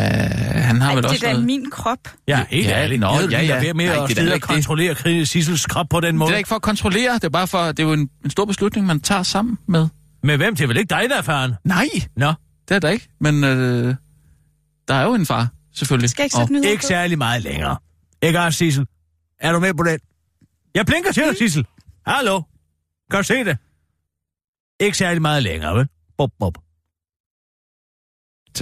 han 0.54 0.80
har 0.80 0.88
Ej, 0.88 0.94
vel 0.94 1.02
det 1.02 1.08
er 1.08 1.12
også 1.12 1.26
da 1.26 1.32
noget... 1.32 1.46
min 1.46 1.70
krop. 1.70 1.98
Ja, 2.28 2.44
helt 2.50 2.66
Ja, 2.66 2.70
ærligt. 2.82 3.00
nå, 3.00 3.06
Jeg 3.20 3.30
ja, 3.30 3.42
ja. 3.42 3.60
være 3.60 3.74
med 3.74 3.86
Nej, 3.86 3.94
at 3.94 4.08
det 4.08 4.18
er 4.18 4.20
sidde 4.20 4.30
og 4.32 4.34
det. 4.34 4.42
kontrollere 4.42 5.26
Sissels 5.26 5.66
krop 5.66 5.86
på 5.90 6.00
den 6.00 6.06
Det 6.06 6.14
måde. 6.14 6.28
er 6.28 6.32
da 6.32 6.38
ikke 6.38 6.48
for 6.48 6.56
at 6.56 6.62
kontrollere, 6.62 7.14
det 7.14 7.24
er 7.24 7.28
bare 7.28 7.46
for... 7.46 7.58
Det 7.66 7.78
er 7.78 7.82
jo 7.82 7.92
en, 7.92 8.10
en 8.24 8.30
stor 8.30 8.44
beslutning, 8.44 8.86
man 8.86 9.00
tager 9.00 9.22
sammen 9.22 9.58
med. 9.68 9.88
Med 10.22 10.36
hvem? 10.36 10.56
Det 10.56 10.62
er 10.64 10.68
vel 10.68 10.76
ikke 10.76 10.88
dig, 10.90 11.02
der 11.10 11.16
er 11.16 11.22
faren? 11.22 11.54
Nej, 11.64 11.86
Nå, 12.16 12.32
det 12.68 12.74
er 12.74 12.78
der 12.78 12.88
ikke. 12.88 13.08
Men 13.20 13.44
øh, 13.44 13.94
der 14.88 14.94
er 14.94 15.02
jo 15.04 15.14
en 15.14 15.26
far, 15.26 15.48
selvfølgelig. 15.74 16.10
Skal 16.10 16.22
jeg 16.22 16.26
ikke 16.26 16.36
sætte 16.36 16.52
nyheder 16.52 16.70
ikke 16.70 16.86
særlig 16.86 17.18
meget 17.18 17.42
længere. 17.42 17.76
Ikke 18.22 18.40
også, 18.40 18.58
Sissel? 18.58 18.86
Er 19.40 19.52
du 19.52 19.58
med 19.60 19.74
på 19.74 19.82
den? 19.84 19.98
Jeg 20.74 20.86
blinker 20.86 21.12
til 21.12 21.22
dig, 21.22 21.36
Sissel. 21.38 21.66
Hallo? 22.06 22.42
Kan 23.10 23.18
du 23.20 23.24
se 23.24 23.44
det? 23.44 23.58
Ikke 24.80 24.96
særlig 24.98 25.22
meget 25.22 25.42
længere, 25.42 25.74
vel? 25.76 25.88
Bop, 26.18 26.30
bop. 26.38 26.58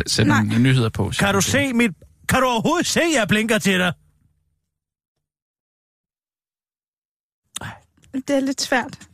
Sæt 0.06 0.26
Nej. 0.26 0.42
nogle 0.42 0.58
nyheder 0.58 0.88
på. 0.88 1.12
Kan 1.18 1.34
du 1.34 1.36
det- 1.40 1.44
se 1.44 1.72
mit... 1.72 1.90
Kan 2.28 2.40
du 2.40 2.46
overhovedet 2.46 2.86
se, 2.86 3.00
at 3.00 3.12
jeg 3.14 3.28
blinker 3.28 3.58
til 3.58 3.78
dig? 3.78 3.92
Det 8.14 8.30
er 8.36 8.40
lidt 8.40 8.60
svært. 8.60 9.08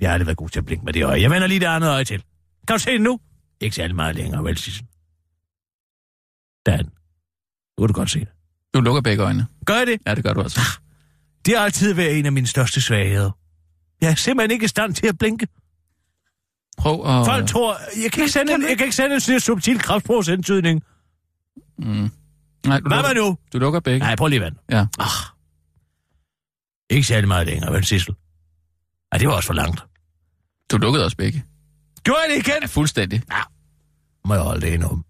Jeg 0.00 0.08
har 0.08 0.12
aldrig 0.14 0.26
været 0.26 0.36
god 0.36 0.48
til 0.48 0.58
at 0.58 0.66
blinke 0.66 0.84
med 0.84 0.92
det 0.92 1.04
øje. 1.04 1.20
Jeg 1.20 1.30
vender 1.30 1.46
lige 1.48 1.60
det 1.60 1.66
andet 1.66 1.88
øje 1.90 2.04
til. 2.04 2.24
Kan 2.68 2.74
du 2.76 2.82
se 2.82 2.90
det 2.90 3.00
nu? 3.00 3.20
Ikke 3.60 3.76
særlig 3.76 3.96
meget 3.96 4.16
længere, 4.16 4.44
vel, 4.44 4.58
Sissel? 4.58 4.86
Der 6.66 6.72
er 6.72 6.76
den. 6.76 6.86
Nu 7.78 7.86
kan 7.86 7.88
du 7.88 7.92
godt 7.92 8.10
se 8.10 8.20
det. 8.20 8.28
Du 8.74 8.80
lukker 8.80 9.02
begge 9.02 9.22
øjne. 9.22 9.46
Gør 9.66 9.74
jeg 9.74 9.86
det? 9.86 10.00
Ja, 10.06 10.14
det 10.14 10.24
gør 10.24 10.32
du 10.32 10.40
altså. 10.42 10.60
Det 11.46 11.56
har 11.56 11.64
altid 11.64 11.94
været 11.94 12.18
en 12.18 12.26
af 12.26 12.32
mine 12.32 12.46
største 12.46 12.80
svagheder. 12.80 13.30
Jeg 14.00 14.10
er 14.10 14.14
simpelthen 14.14 14.50
ikke 14.50 14.64
i 14.64 14.68
stand 14.68 14.94
til 14.94 15.06
at 15.06 15.18
blinke. 15.18 15.48
Prøv 16.78 16.94
at... 17.06 17.26
Folk 17.26 17.48
tror... 17.48 17.76
Jeg 18.02 18.12
kan 18.12 18.22
ikke 18.22 18.32
sende, 18.32 18.46
kan 18.46 18.54
en, 18.56 18.62
du 18.62 18.68
jeg 18.68 18.76
kan 18.78 18.84
ikke 18.86 18.96
sende 18.96 19.14
en 19.14 19.20
sådan 19.20 19.40
subtil 19.40 19.78
kraftsprogsantydning. 19.78 20.82
Mm. 21.78 22.10
Nej, 22.66 22.80
du 22.80 22.88
Hvad 22.88 23.02
var 23.02 23.12
nu? 23.14 23.38
du 23.52 23.58
lukker 23.58 23.80
begge. 23.80 23.98
Nej, 23.98 24.16
prøv 24.16 24.28
lige 24.28 24.40
vand. 24.40 24.56
Ja. 24.70 24.86
Ah. 24.98 25.06
Ikke 26.90 27.06
særlig 27.06 27.28
meget 27.28 27.46
længere, 27.46 27.72
vel, 27.72 27.84
Sissel? 27.84 28.14
Nej, 29.12 29.18
det 29.18 29.28
var 29.28 29.34
også 29.34 29.46
for 29.46 29.54
langt. 29.54 29.80
Du 30.70 30.76
lukkede 30.76 31.04
også 31.04 31.16
begge. 31.16 31.44
Gjorde 32.02 32.20
jeg 32.20 32.30
det 32.36 32.48
igen? 32.48 32.58
Ja, 32.60 32.66
fuldstændig. 32.66 33.22
Må 34.24 34.34
jeg 34.34 34.42
holde 34.42 34.60
det 34.60 34.74
endnu. 34.74 35.02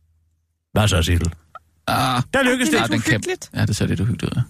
Hvad 0.73 0.89
så, 0.89 1.03
Sissel? 1.03 1.35
Ah, 1.87 2.23
Der 2.35 2.43
lykkedes 2.43 2.71
Det 2.71 2.79
det. 2.79 2.85
er 2.85 2.89
lidt 2.97 3.09
uhyggeligt. 3.09 3.51
ja, 3.55 3.67
det 3.67 3.77
ser 3.77 3.87
lidt 3.87 4.01
uhyggeligt 4.01 4.37
ud. 4.37 4.37
ja. 4.37 4.43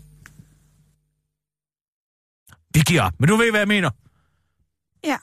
Vi 2.75 2.81
giver 2.81 3.03
op, 3.03 3.12
men 3.21 3.29
du 3.29 3.37
ved, 3.37 3.51
hvad 3.51 3.61
jeg 3.61 3.69
mener. 3.69 3.91
Ja. 5.05 5.17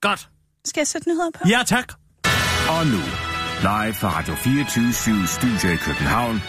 Godt. 0.00 0.30
Skal 0.68 0.80
jeg 0.80 0.86
sætte 0.86 1.08
nyheder 1.08 1.30
på? 1.34 1.48
Ja, 1.48 1.60
tak. 1.66 1.92
Og 2.68 2.86
nu, 2.86 3.02
live 3.60 3.94
fra 3.94 4.18
Radio 4.18 4.34
24 4.34 5.26
Studio 5.26 5.68
i 5.74 5.76
København. 5.76 6.42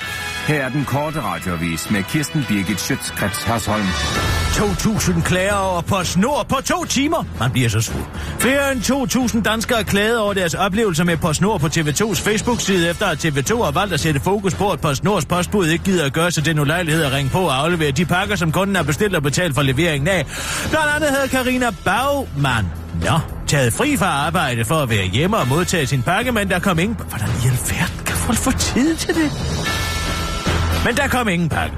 Her 0.47 0.63
er 0.65 0.70
den 0.70 0.86
korte 0.86 1.22
radiovis 1.22 1.91
med 1.91 2.03
Kirsten 2.03 2.45
Birgit 2.47 2.80
Schøtzgrads 2.80 3.43
Hasholm. 3.43 3.86
2.000 3.86 5.22
klager 5.22 5.55
over 5.55 5.82
PostNord 5.82 6.47
på 6.49 6.55
to 6.65 6.86
timer. 6.86 7.24
Man 7.39 7.51
bliver 7.51 7.70
så 7.70 7.82
sur. 7.82 8.09
Flere 8.39 8.72
end 8.72 8.82
2.000 9.36 9.41
danskere 9.41 9.84
klagede 9.84 10.22
over 10.24 10.34
deres 10.34 10.53
oplevelser 10.53 11.03
med 11.03 11.17
PostNord 11.17 11.59
på 11.59 11.67
TV2's 11.67 12.22
Facebook-side, 12.24 12.89
efter 12.89 13.05
at 13.05 13.26
TV2 13.26 13.63
har 13.63 13.72
valgt 13.72 13.93
at 13.93 13.99
sætte 13.99 14.20
fokus 14.20 14.55
på, 14.55 14.70
at 14.72 14.82
PostNords 14.82 15.26
postbud 15.26 15.67
ikke 15.67 15.84
gider 15.84 16.05
at 16.05 16.13
gøre 16.13 16.32
sig 16.32 16.45
den 16.45 16.59
ulejlighed 16.59 17.03
at 17.03 17.11
ringe 17.11 17.32
på 17.32 17.39
og 17.39 17.57
aflevere 17.57 17.91
de 17.91 18.05
pakker, 18.05 18.36
som 18.36 18.51
kunden 18.51 18.76
har 18.76 18.84
bestilt 18.84 19.15
og 19.15 19.24
betalt 19.24 19.55
for 19.55 19.61
leveringen 19.61 20.07
af. 20.07 20.26
Blandt 20.70 20.88
andet 20.95 21.09
havde 21.09 21.28
Karina 21.28 21.70
Bagman 21.86 22.65
Nå, 23.05 23.38
taget 23.50 23.74
fri 23.74 23.97
fra 23.97 24.06
arbejde 24.06 24.66
for 24.66 24.76
at 24.76 24.89
være 24.89 25.06
hjemme 25.06 25.38
og 25.38 25.47
modtage 25.47 25.88
sin 25.88 26.04
pakke, 26.04 26.32
men 26.32 26.50
der 26.50 26.60
kom 26.60 26.80
ingen... 26.80 26.95
Hvordan 26.95 27.28
i 27.28 27.47
alverden 27.47 28.06
kan 28.06 28.16
folk 28.16 28.38
få 28.38 28.52
tid 28.52 28.95
til 28.95 29.16
det? 29.16 29.32
Men 30.86 30.97
der 30.97 31.08
kom 31.08 31.28
ingen 31.28 31.50
pakke. 31.50 31.76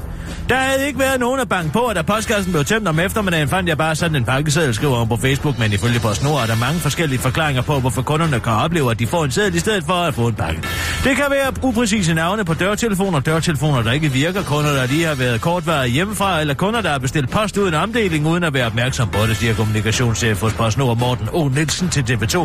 Der 0.52 0.58
havde 0.58 0.88
ikke 0.88 1.00
været 1.00 1.20
nogen 1.20 1.40
at 1.40 1.50
banke 1.50 1.72
på, 1.72 1.86
at 1.86 1.96
da 1.96 2.02
postkassen 2.02 2.52
blev 2.52 2.66
tømt 2.66 2.88
om 2.88 3.00
eftermiddagen, 3.00 3.48
fandt 3.48 3.70
jeg 3.70 3.78
bare 3.78 3.96
sådan 3.96 4.16
en 4.16 4.26
pakkeseddel, 4.26 4.74
skriver 4.74 4.98
hun 4.98 5.08
på 5.08 5.18
Facebook, 5.18 5.60
men 5.60 5.74
ifølge 5.74 6.00
PostNord 6.00 6.42
er 6.42 6.46
der 6.46 6.56
mange 6.56 6.80
forskellige 6.80 7.20
forklaringer 7.20 7.62
på, 7.62 7.80
hvorfor 7.80 8.02
kunderne 8.02 8.40
kan 8.40 8.54
opleve, 8.54 8.92
at 8.92 9.00
de 9.00 9.08
får 9.08 9.26
en 9.26 9.32
seddel 9.32 9.56
i 9.56 9.60
stedet 9.60 9.84
for 9.84 9.94
at 9.94 10.14
få 10.14 10.28
en 10.28 10.34
pakke. 10.34 10.62
Det 11.04 11.16
kan 11.16 11.26
være 11.30 11.54
upræcise 11.64 12.14
navne 12.14 12.46
på 12.46 12.54
dørtelefoner, 12.54 13.20
dørtelefoner, 13.20 13.82
der 13.82 13.92
ikke 13.92 14.12
virker, 14.12 14.44
kunder, 14.44 14.74
der 14.74 14.86
lige 14.86 15.06
har 15.06 15.16
været 15.16 15.42
kortvarigt 15.42 15.94
hjemmefra, 15.94 16.42
eller 16.42 16.54
kunder, 16.54 16.82
der 16.82 16.90
har 16.90 17.00
bestilt 17.00 17.30
post 17.30 17.58
uden 17.58 17.74
omdeling, 17.74 18.28
uden 18.28 18.44
at 18.44 18.54
være 18.54 18.66
opmærksom 18.66 19.10
på 19.10 19.26
det, 19.28 19.38
siger 19.38 19.54
kommunikationschef 19.54 20.42
hos 20.42 20.54
PostNord 20.54 20.98
Morten 20.98 21.30
O. 21.34 21.48
Nielsen 21.48 21.90
til 21.90 22.02
TV2, 22.02 22.38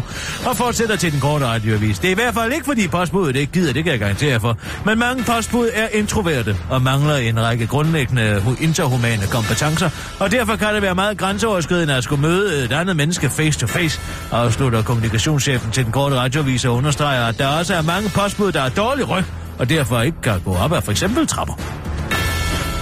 og 0.48 0.56
fortsætter 0.56 0.96
til 0.96 1.12
den 1.12 1.20
korte 1.20 1.46
radioavis. 1.46 1.98
Det 1.98 2.08
er 2.08 2.12
i 2.12 2.14
hvert 2.14 2.34
fald 2.34 2.52
ikke, 2.52 2.64
fordi 2.64 2.88
postbuddet 2.88 3.36
ikke 3.36 3.52
gider, 3.52 3.72
det 3.72 3.84
kan 3.84 3.90
jeg 3.92 4.00
garantere 4.00 4.40
for. 4.40 4.58
Men 4.84 4.98
mange 4.98 5.24
postbud 5.24 5.70
er 5.74 5.88
introverte 5.92 6.56
og 6.70 6.82
mangler 6.82 7.16
en 7.16 7.40
række 7.40 7.66
grundlæggende 7.66 7.95
grundlæggende 7.96 8.56
interhumane 8.60 9.26
kompetencer, 9.26 9.90
og 10.20 10.32
derfor 10.32 10.56
kan 10.56 10.74
det 10.74 10.82
være 10.82 10.94
meget 10.94 11.18
grænseoverskridende 11.18 11.94
at 11.94 12.04
skulle 12.04 12.22
møde 12.22 12.58
øh, 12.58 12.64
et 12.64 12.72
andet 12.72 12.96
menneske 12.96 13.30
face 13.30 13.60
to 13.60 13.66
face, 13.66 14.00
afslutter 14.32 14.82
kommunikationschefen 14.82 15.70
til 15.70 15.84
den 15.84 15.92
korte 15.92 16.16
radioavis 16.16 16.64
og 16.64 16.74
understreger, 16.74 17.26
at 17.26 17.38
der 17.38 17.46
også 17.46 17.74
er 17.74 17.82
mange 17.82 18.08
postbud, 18.08 18.52
der 18.52 18.60
er 18.60 18.68
dårlig 18.68 19.08
ryg, 19.08 19.24
og 19.58 19.68
derfor 19.68 20.00
ikke 20.00 20.20
kan 20.22 20.40
gå 20.40 20.54
op 20.54 20.72
ad 20.72 20.82
for 20.82 20.90
eksempel 20.90 21.26
trapper. 21.26 21.54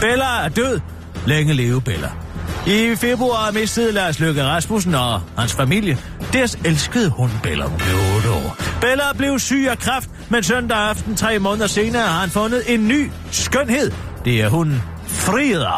Bella 0.00 0.44
er 0.44 0.48
død. 0.48 0.80
Længe 1.26 1.54
leve 1.54 1.80
Bella. 1.80 2.10
I 2.66 2.96
februar 2.96 3.50
mistede 3.50 3.92
Lars 3.92 4.20
Løkke 4.20 4.44
Rasmussen 4.44 4.94
og 4.94 5.20
hans 5.38 5.52
familie 5.52 5.98
deres 6.32 6.58
elskede 6.64 7.10
hund 7.10 7.30
Bella. 7.42 7.64
Hun 7.64 7.78
blev 7.78 7.96
8 8.16 8.30
år. 8.30 8.56
Bella 8.80 9.12
blev 9.16 9.38
syg 9.38 9.66
af 9.70 9.78
kræft, 9.78 10.10
men 10.28 10.42
søndag 10.42 10.78
aften 10.78 11.16
tre 11.16 11.38
måneder 11.38 11.66
senere 11.66 12.02
har 12.02 12.20
han 12.20 12.30
fundet 12.30 12.62
en 12.66 12.88
ny 12.88 13.10
skønhed. 13.30 13.92
Det 14.24 14.40
er 14.40 14.48
hunden 14.48 14.82
Frida, 15.14 15.70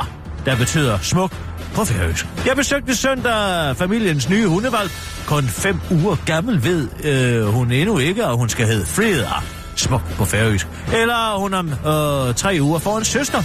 der 0.45 0.57
betyder 0.57 0.99
smuk 1.03 1.33
på 1.75 1.85
færøsk. 1.85 2.27
Jeg 2.47 2.57
besøgte 2.57 2.97
søndag 2.97 3.77
familiens 3.77 4.29
nye 4.29 4.47
hundevalg. 4.47 4.91
Kun 5.27 5.45
fem 5.45 5.81
uger 5.91 6.17
gammel 6.27 6.65
ved 6.65 6.89
øh, 7.05 7.47
hun 7.47 7.73
endnu 7.73 7.99
ikke, 7.99 8.25
at 8.25 8.37
hun 8.37 8.49
skal 8.49 8.67
hedde 8.67 8.87
Frida. 8.87 9.29
Smuk 9.77 10.03
på 10.17 10.25
færøsk. 10.25 10.69
Eller 10.95 11.39
hun 11.39 11.55
om 11.55 11.69
øh, 11.69 12.35
tre 12.35 12.59
uger 12.61 12.79
får 12.79 12.99
en 12.99 13.05
søster. 13.05 13.43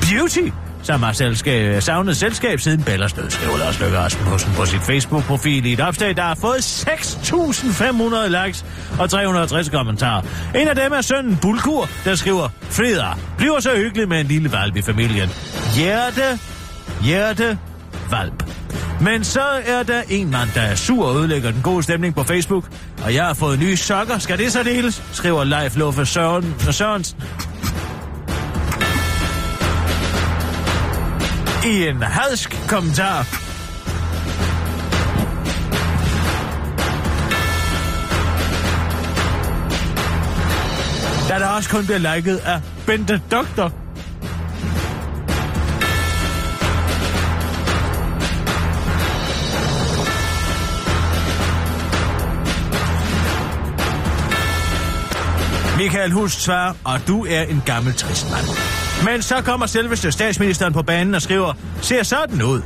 Beauty, 0.00 0.48
som 0.86 1.02
har 1.02 1.12
selskab, 1.12 1.82
savnet 1.82 2.16
selskab 2.16 2.60
siden 2.60 2.82
Bellas 2.82 3.12
død, 3.12 3.30
skriver 3.30 3.58
Lars 3.58 3.80
Løkke 3.80 3.98
Rasmussen 3.98 4.52
på 4.56 4.66
sit 4.66 4.80
Facebook-profil 4.80 5.66
i 5.66 5.72
et 5.72 5.80
opslag, 5.80 6.16
der 6.16 6.22
har 6.22 6.34
fået 6.34 6.58
6.500 6.58 8.44
likes 8.44 8.64
og 8.98 9.10
360 9.10 9.68
kommentarer. 9.68 10.22
En 10.54 10.68
af 10.68 10.74
dem 10.74 10.92
er 10.92 11.00
sønnen 11.00 11.38
Bulkur, 11.42 11.88
der 12.04 12.14
skriver, 12.14 12.48
Freder, 12.62 13.18
bliver 13.38 13.60
så 13.60 13.76
hyggelig 13.76 14.08
med 14.08 14.20
en 14.20 14.26
lille 14.26 14.52
valp 14.52 14.76
i 14.76 14.82
familien. 14.82 15.28
Hjerte, 15.76 16.38
hjerte, 17.02 17.58
valp. 18.10 18.44
Men 19.00 19.24
så 19.24 19.44
er 19.66 19.82
der 19.82 20.02
en 20.08 20.30
mand, 20.30 20.48
der 20.54 20.60
er 20.60 20.74
sur 20.74 21.06
og 21.06 21.16
ødelægger 21.16 21.50
den 21.50 21.62
gode 21.62 21.82
stemning 21.82 22.14
på 22.14 22.22
Facebook. 22.22 22.64
Og 23.04 23.14
jeg 23.14 23.24
har 23.24 23.34
fået 23.34 23.58
nye 23.58 23.76
sokker. 23.76 24.18
Skal 24.18 24.38
det 24.38 24.52
så 24.52 24.62
deles? 24.62 25.02
Skriver 25.12 25.44
Leif 25.44 25.76
Luffe 25.76 26.06
Søren, 26.06 26.54
Sørensen. 26.70 27.22
I 31.66 31.88
en 31.88 32.02
hadsk 32.02 32.68
kommentar. 32.68 33.26
Der 41.28 41.38
der 41.38 41.46
også 41.46 41.70
kun 41.70 41.84
bliver 41.84 42.14
liket 42.16 42.36
af 42.36 42.60
Bente 42.86 43.22
Doktor. 43.30 43.72
Michael 55.78 56.12
Hust 56.12 56.42
svarer, 56.42 56.74
og 56.84 57.00
du 57.06 57.24
er 57.24 57.42
en 57.42 57.62
gammel 57.66 57.94
trist 57.94 58.30
mand. 58.30 58.85
Men 59.04 59.22
så 59.22 59.42
kommer 59.42 59.66
selveste 59.66 60.12
statsministeren 60.12 60.72
på 60.72 60.82
banen 60.82 61.14
og 61.14 61.22
skriver, 61.22 61.52
ser 61.82 62.02
sådan 62.02 62.42
ud. 62.42 62.62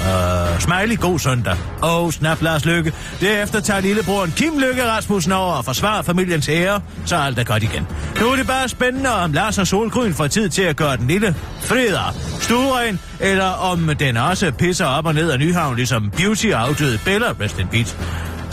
Uh, 0.00 0.58
smiley, 0.58 1.00
god 1.00 1.18
søndag. 1.18 1.56
Åh, 1.82 2.04
oh, 2.04 2.10
snap 2.12 2.42
Lars 2.42 2.64
Lykke. 2.64 2.92
Derefter 3.20 3.60
tager 3.60 3.80
lillebroren 3.80 4.32
Kim 4.36 4.58
Lykke 4.58 4.84
Rasmussen 4.90 5.32
over 5.32 5.54
og 5.54 5.64
forsvarer 5.64 6.02
familiens 6.02 6.48
ære, 6.48 6.80
så 7.04 7.16
alt 7.16 7.38
er 7.38 7.44
godt 7.44 7.62
igen. 7.62 7.86
Nu 8.20 8.26
er 8.26 8.36
det 8.36 8.46
bare 8.46 8.68
spændende, 8.68 9.10
om 9.10 9.32
Lars 9.32 9.58
og 9.58 9.66
Solgryn 9.66 10.14
får 10.14 10.26
tid 10.26 10.48
til 10.48 10.62
at 10.62 10.76
gøre 10.76 10.96
den 10.96 11.06
lille 11.06 11.34
freder 11.60 12.14
stueren, 12.40 13.00
eller 13.20 13.44
om 13.44 13.90
den 13.98 14.16
også 14.16 14.52
pisser 14.52 14.86
op 14.86 15.06
og 15.06 15.14
ned 15.14 15.30
af 15.30 15.38
Nyhavn, 15.38 15.76
ligesom 15.76 16.10
Beauty 16.10 16.46
afdøde 16.46 16.98
Bella, 17.04 17.26
rest 17.40 17.58
in 17.58 17.68
peace. 17.68 17.96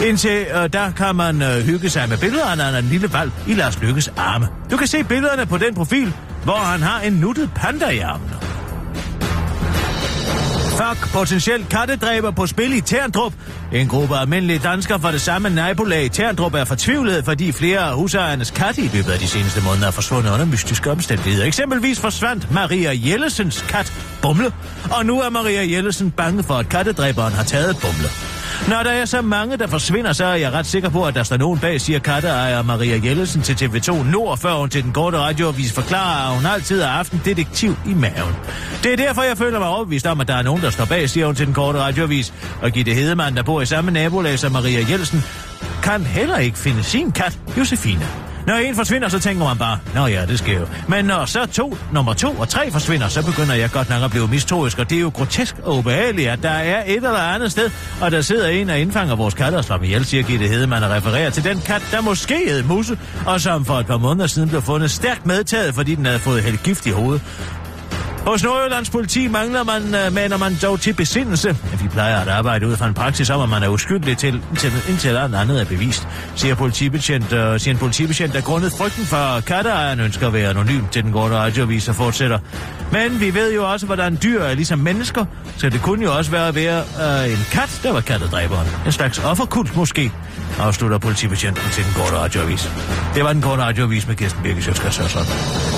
Indtil 0.05 0.45
øh, 0.55 0.73
der 0.73 0.91
kan 0.91 1.15
man 1.15 1.41
øh, 1.41 1.65
hygge 1.65 1.89
sig 1.89 2.09
med 2.09 2.17
billederne 2.17 2.63
af 2.63 2.79
en 2.79 2.85
lille 2.85 3.13
valg 3.13 3.31
i 3.47 3.53
Lars 3.53 3.81
Lykkes 3.81 4.07
arme. 4.17 4.47
Du 4.71 4.77
kan 4.77 4.87
se 4.87 5.03
billederne 5.03 5.45
på 5.45 5.57
den 5.57 5.75
profil, 5.75 6.13
hvor 6.47 6.57
han 6.57 6.81
har 6.81 6.99
en 7.01 7.13
nuttet 7.13 7.49
panda 7.55 7.89
i. 7.89 8.01
Fuck, 10.77 11.13
potentielt 11.13 11.69
kattedræber 11.69 12.31
på 12.31 12.47
spil 12.47 12.73
i 12.73 12.81
Terndrup. 12.81 13.33
En 13.73 13.87
gruppe 13.87 14.17
almindelige 14.17 14.59
danskere 14.59 14.99
fra 14.99 15.11
det 15.11 15.21
samme 15.21 15.49
nabolag 15.49 16.03
i 16.05 16.09
Terndrup 16.09 16.53
er 16.53 16.65
fortvivlet, 16.65 17.25
fordi 17.25 17.51
flere 17.51 17.79
af 17.79 17.95
husejernes 17.95 18.51
katte 18.51 18.81
i 18.81 18.89
løbet 18.93 19.11
af 19.11 19.19
de 19.19 19.27
seneste 19.27 19.61
måneder 19.63 19.87
er 19.87 19.91
forsvundet 19.91 20.31
under 20.31 20.45
mystiske 20.45 20.91
omstændigheder. 20.91 21.45
Eksempelvis 21.45 21.99
forsvandt 21.99 22.51
Maria 22.51 22.91
Jellesens 23.05 23.65
kat 23.69 23.93
Bumle, 24.21 24.51
og 24.91 25.05
nu 25.05 25.21
er 25.21 25.29
Maria 25.29 25.71
Jellesen 25.71 26.11
bange 26.11 26.43
for, 26.43 26.53
at 26.53 26.69
kattedræberen 26.69 27.33
har 27.33 27.43
taget 27.43 27.77
Bumle. 27.81 28.36
Når 28.67 28.83
der 28.83 28.91
er 28.91 29.05
så 29.05 29.21
mange, 29.21 29.57
der 29.57 29.67
forsvinder, 29.67 30.13
så 30.13 30.25
er 30.25 30.35
jeg 30.35 30.51
ret 30.51 30.65
sikker 30.65 30.89
på, 30.89 31.05
at 31.05 31.15
der 31.15 31.23
står 31.23 31.37
nogen 31.37 31.59
bag, 31.59 31.81
siger 31.81 31.99
katteejer 31.99 32.61
Maria 32.61 32.99
Jellesen 33.03 33.41
til 33.41 33.53
TV2 33.53 34.03
Nord, 34.03 34.37
før 34.37 34.53
hun 34.53 34.69
til 34.69 34.83
den 34.83 34.93
korte 34.93 35.17
radioavis 35.17 35.73
forklarer, 35.73 36.29
at 36.29 36.35
hun 36.35 36.45
altid 36.45 36.81
har 36.81 36.91
haft 36.91 37.11
en 37.11 37.21
detektiv 37.25 37.75
i 37.85 37.93
maven. 37.93 38.35
Det 38.83 38.93
er 38.93 38.97
derfor, 38.97 39.23
jeg 39.23 39.37
føler 39.37 39.59
mig 39.59 39.67
overbevist 39.67 40.07
om, 40.07 40.21
at 40.21 40.27
der 40.27 40.35
er 40.35 40.41
nogen, 40.41 40.61
der 40.61 40.69
står 40.69 40.85
bag, 40.85 41.09
siger 41.09 41.25
hun 41.25 41.35
til 41.35 41.45
den 41.45 41.53
korte 41.53 41.79
radioavis. 41.79 42.33
Og 42.61 42.71
Gitte 42.71 42.93
Hedemann, 42.93 43.37
der 43.37 43.43
bor 43.43 43.61
i 43.61 43.65
samme 43.65 43.91
nabolag 43.91 44.39
som 44.39 44.51
Maria 44.51 44.85
Jellesen, 44.89 45.23
kan 45.83 46.01
heller 46.01 46.37
ikke 46.37 46.57
finde 46.57 46.83
sin 46.83 47.11
kat, 47.11 47.39
Josefine. 47.57 48.26
Når 48.47 48.55
en 48.55 48.75
forsvinder, 48.75 49.09
så 49.09 49.19
tænker 49.19 49.45
man 49.45 49.57
bare, 49.57 49.79
nå 49.95 50.05
ja, 50.05 50.25
det 50.25 50.39
sker 50.39 50.59
jo. 50.59 50.67
Men 50.87 51.05
når 51.05 51.25
så 51.25 51.45
to, 51.45 51.77
nummer 51.93 52.13
to 52.13 52.31
og 52.31 52.49
tre 52.49 52.71
forsvinder, 52.71 53.07
så 53.07 53.25
begynder 53.25 53.53
jeg 53.53 53.71
godt 53.71 53.89
nok 53.89 54.03
at 54.03 54.11
blive 54.11 54.27
mistroisk, 54.27 54.79
og 54.79 54.89
det 54.89 54.95
er 54.95 55.01
jo 55.01 55.11
grotesk 55.13 55.55
og 55.63 55.77
ubehageligt, 55.77 56.29
at 56.29 56.43
der 56.43 56.49
er 56.49 56.83
et 56.85 56.95
eller 56.95 57.09
andet 57.09 57.51
sted, 57.51 57.69
og 58.01 58.11
der 58.11 58.21
sidder 58.21 58.47
en 58.47 58.69
og 58.69 58.79
indfanger 58.79 59.15
vores 59.15 59.33
katte 59.33 59.55
og 59.55 59.63
slår 59.63 59.83
ihjel, 59.83 60.05
siger 60.05 60.23
Gitte 60.23 60.47
Hedemann 60.47 60.83
og 60.83 60.91
refererer 60.91 61.29
til 61.29 61.43
den 61.43 61.61
kat, 61.61 61.81
der 61.91 62.01
måske 62.01 62.35
hed 62.47 62.63
Musse, 62.63 62.97
og 63.25 63.41
som 63.41 63.65
for 63.65 63.73
et 63.73 63.87
par 63.87 63.97
måneder 63.97 64.27
siden 64.27 64.49
blev 64.49 64.61
fundet 64.61 64.91
stærkt 64.91 65.25
medtaget, 65.25 65.75
fordi 65.75 65.95
den 65.95 66.05
havde 66.05 66.19
fået 66.19 66.43
helt 66.43 66.63
gift 66.63 66.85
i 66.85 66.89
hovedet. 66.89 67.21
Hos 68.27 68.43
Nordjyllands 68.43 68.89
politi 68.89 69.27
mangler 69.27 69.63
man, 69.63 69.83
øh, 69.83 69.91
mener 69.91 70.11
maner 70.11 70.37
man 70.37 70.57
dog 70.61 70.79
til 70.79 70.93
besindelse. 70.93 71.57
Vi 71.81 71.87
plejer 71.87 72.19
at 72.19 72.27
arbejde 72.27 72.67
ud 72.67 72.77
fra 72.77 72.87
en 72.87 72.93
praksis 72.93 73.29
om, 73.29 73.41
at 73.41 73.49
man 73.49 73.63
er 73.63 73.67
uskyldig 73.67 74.17
til, 74.17 74.41
til 74.57 74.71
indtil 74.89 75.07
alt 75.07 75.35
andet 75.35 75.61
er 75.61 75.65
bevist, 75.65 76.07
siger, 76.35 76.55
politibetjent, 76.55 77.23
uh, 77.23 77.29
siger 77.29 77.69
en 77.69 77.77
politibetjent, 77.77 78.33
der 78.33 78.41
grundet 78.41 78.71
frygten 78.77 79.05
for 79.05 79.39
katteejeren 79.39 79.99
ønsker 79.99 80.27
at 80.27 80.33
være 80.33 80.49
anonym 80.49 80.87
til 80.91 81.03
den 81.03 81.11
korte 81.11 81.35
radioavis 81.35 81.89
og 81.89 81.95
fortsætter. 81.95 82.39
Men 82.91 83.19
vi 83.19 83.33
ved 83.33 83.53
jo 83.53 83.71
også, 83.71 83.85
hvordan 83.85 84.17
dyr 84.23 84.41
er 84.41 84.53
ligesom 84.53 84.79
mennesker, 84.79 85.25
så 85.57 85.69
det 85.69 85.81
kunne 85.81 86.03
jo 86.03 86.17
også 86.17 86.31
være 86.31 86.47
at 86.47 86.55
være 86.55 86.83
uh, 87.25 87.31
en 87.31 87.45
kat, 87.51 87.79
der 87.83 87.91
var 87.91 88.01
kattedræberen. 88.01 88.67
En 88.85 88.91
slags 88.91 89.19
offerkult 89.19 89.75
måske, 89.75 90.11
afslutter 90.59 90.97
politibetjenten 90.97 91.63
til 91.71 91.83
den 91.83 91.93
korte 91.93 92.15
radioavis. 92.15 92.71
Det 93.15 93.23
var 93.23 93.33
den 93.33 93.41
korte 93.41 93.61
radioavis 93.61 94.07
med 94.07 94.15
Kirsten 94.15 94.43
Birke 94.43 94.61
sådan. 94.61 95.76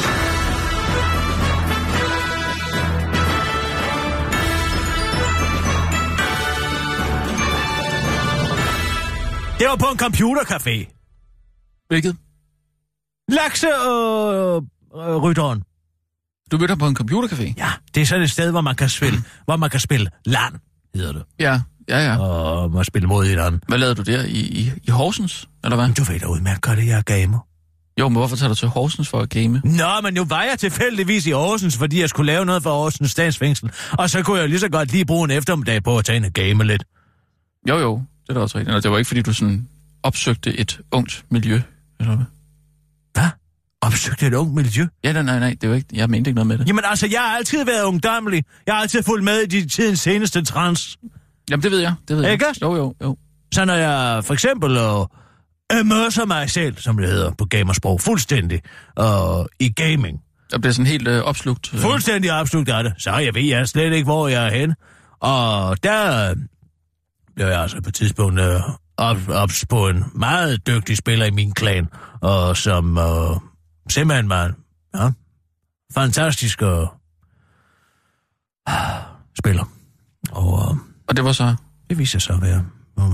Det 9.59 9.67
var 9.67 9.75
på 9.75 9.85
en 9.85 9.99
computercafé. 9.99 10.95
Hvilket? 11.87 12.15
Lakse 13.29 13.67
og 13.75 14.63
øh, 14.95 15.15
rytteren. 15.15 15.63
Du 16.51 16.57
mødte 16.57 16.71
ham 16.71 16.77
på 16.77 16.87
en 16.87 16.97
computercafé? 16.99 17.53
Ja, 17.57 17.71
det 17.95 18.01
er 18.01 18.05
sådan 18.05 18.23
et 18.23 18.31
sted, 18.31 18.51
hvor 18.51 18.61
man 18.61 18.75
kan 18.75 18.89
spille, 18.89 19.19
hvor 19.45 19.57
man 19.57 19.69
kan 19.69 19.79
spille 19.79 20.09
land, 20.25 20.53
hedder 20.95 21.13
det. 21.13 21.23
Ja, 21.39 21.61
ja, 21.89 21.99
ja. 21.99 22.19
Og 22.19 22.71
man 22.71 22.85
spille 22.85 23.07
mod 23.07 23.25
hinanden. 23.25 23.61
Hvad 23.67 23.77
lavede 23.77 23.95
du 23.95 24.01
der? 24.01 24.23
I, 24.23 24.39
i, 24.39 24.71
i 24.83 24.91
Horsens, 24.91 25.49
eller 25.63 25.75
hvad? 25.75 25.87
Men 25.87 25.95
du 25.95 26.03
ved 26.03 26.19
da 26.19 26.25
udmærket 26.25 26.61
godt, 26.61 26.79
at 26.79 26.87
jeg 26.87 26.97
er 26.97 27.01
gamer. 27.01 27.39
Jo, 27.99 28.09
men 28.09 28.17
hvorfor 28.17 28.35
tager 28.35 28.49
du 28.49 28.55
til 28.55 28.67
Horsens 28.67 29.09
for 29.09 29.19
at 29.19 29.29
game? 29.29 29.61
Nå, 29.63 30.01
men 30.03 30.13
nu 30.13 30.25
var 30.25 30.43
jeg 30.43 30.59
tilfældigvis 30.59 31.27
i 31.27 31.31
Horsens, 31.31 31.77
fordi 31.77 32.01
jeg 32.01 32.09
skulle 32.09 32.31
lave 32.33 32.45
noget 32.45 32.63
for 32.63 32.71
Horsens 32.71 33.11
statsfængsel. 33.11 33.71
Og 33.91 34.09
så 34.09 34.23
kunne 34.23 34.39
jeg 34.39 34.49
lige 34.49 34.59
så 34.59 34.69
godt 34.69 34.91
lige 34.91 35.05
bruge 35.05 35.25
en 35.25 35.31
eftermiddag 35.31 35.83
på 35.83 35.97
at 35.97 36.05
tage 36.05 36.25
en 36.25 36.31
game 36.31 36.63
lidt. 36.63 36.83
Jo, 37.69 37.77
jo, 37.77 38.03
det 38.29 38.35
er 38.35 38.39
da 38.39 38.43
også 38.43 38.57
rigtigt. 38.57 38.75
Og 38.75 38.83
det 38.83 38.91
var 38.91 38.97
ikke, 38.97 39.07
fordi 39.07 39.21
du 39.21 39.33
sådan 39.33 39.67
opsøgte 40.03 40.57
et 40.57 40.79
ungt 40.91 41.25
miljø, 41.29 41.61
eller 41.99 42.15
hvad? 42.15 42.25
Hvad? 43.13 43.29
Opsøgte 43.81 44.27
et 44.27 44.33
ungt 44.33 44.53
miljø? 44.53 44.87
Ja, 45.03 45.13
nej, 45.13 45.21
nej, 45.21 45.39
nej, 45.39 45.55
det 45.61 45.69
var 45.69 45.75
ikke, 45.75 45.87
jeg 45.93 46.09
mente 46.09 46.29
ikke 46.29 46.35
noget 46.35 46.47
med 46.47 46.57
det. 46.57 46.67
Jamen 46.67 46.83
altså, 46.87 47.07
jeg 47.11 47.19
har 47.21 47.37
altid 47.37 47.65
været 47.65 47.83
ungdommelig. 47.83 48.43
Jeg 48.65 48.75
har 48.75 48.81
altid 48.81 49.03
fulgt 49.03 49.23
med 49.23 49.39
i 49.39 49.45
de 49.45 49.67
tidens 49.69 49.99
seneste 49.99 50.45
trends. 50.45 50.97
Jamen, 51.49 51.63
det 51.63 51.71
ved 51.71 51.79
jeg, 51.79 51.93
det 52.07 52.15
ved 52.17 52.23
jeg. 52.23 52.33
Ikke? 52.33 52.45
Jo, 52.61 52.75
jo, 52.75 52.95
jo. 53.03 53.17
Så 53.53 53.65
når 53.65 53.73
jeg 53.73 54.23
for 54.25 54.33
eksempel 54.33 54.77
øh, 54.77 55.79
immerser 55.79 56.25
mig 56.25 56.49
selv, 56.49 56.77
som 56.77 56.97
det 56.97 57.07
hedder 57.09 57.31
på 57.31 57.45
gamersprog, 57.45 58.01
fuldstændig 58.01 58.61
øh, 58.99 59.05
i 59.59 59.69
gaming. 59.69 60.21
Der 60.51 60.57
bliver 60.59 60.73
sådan 60.73 60.87
helt 60.87 61.07
øh, 61.07 61.21
opslugt. 61.21 61.73
Øh. 61.73 61.79
Fuldstændig 61.79 62.31
opslugt 62.31 62.69
af 62.69 62.83
det. 62.83 62.93
Så 62.97 63.17
jeg 63.17 63.35
ved 63.35 63.43
jeg 63.43 63.67
slet 63.67 63.93
ikke, 63.93 64.05
hvor 64.05 64.27
jeg 64.27 64.45
er 64.45 64.51
henne. 64.51 64.75
Og 65.19 65.83
der 65.83 66.33
blev 67.39 67.47
jeg 67.47 67.61
altså 67.61 67.81
på 67.81 67.89
et 67.89 67.93
tidspunkt 67.95 68.39
øh, 68.39 68.61
op, 68.97 69.17
op 69.29 69.49
på 69.69 69.87
en 69.87 70.03
meget 70.15 70.67
dygtig 70.67 70.97
spiller 70.97 71.25
i 71.25 71.31
min 71.31 71.51
klan, 71.53 71.87
og 72.21 72.57
som 72.57 72.97
øh, 72.97 73.35
simpelthen 73.89 74.29
var 74.29 74.51
ja, 74.95 75.09
fantastisk 75.93 76.61
øh, 76.61 76.87
spiller. 79.39 79.63
Og, 80.31 80.59
øh, 80.71 80.77
Og 81.07 81.15
det 81.15 81.23
var 81.25 81.31
så... 81.31 81.55
det 81.89 81.97
viser 81.97 82.19
sig 82.19 82.35
at 82.35 82.41
være... 82.41 82.65
Øh, 82.99 83.05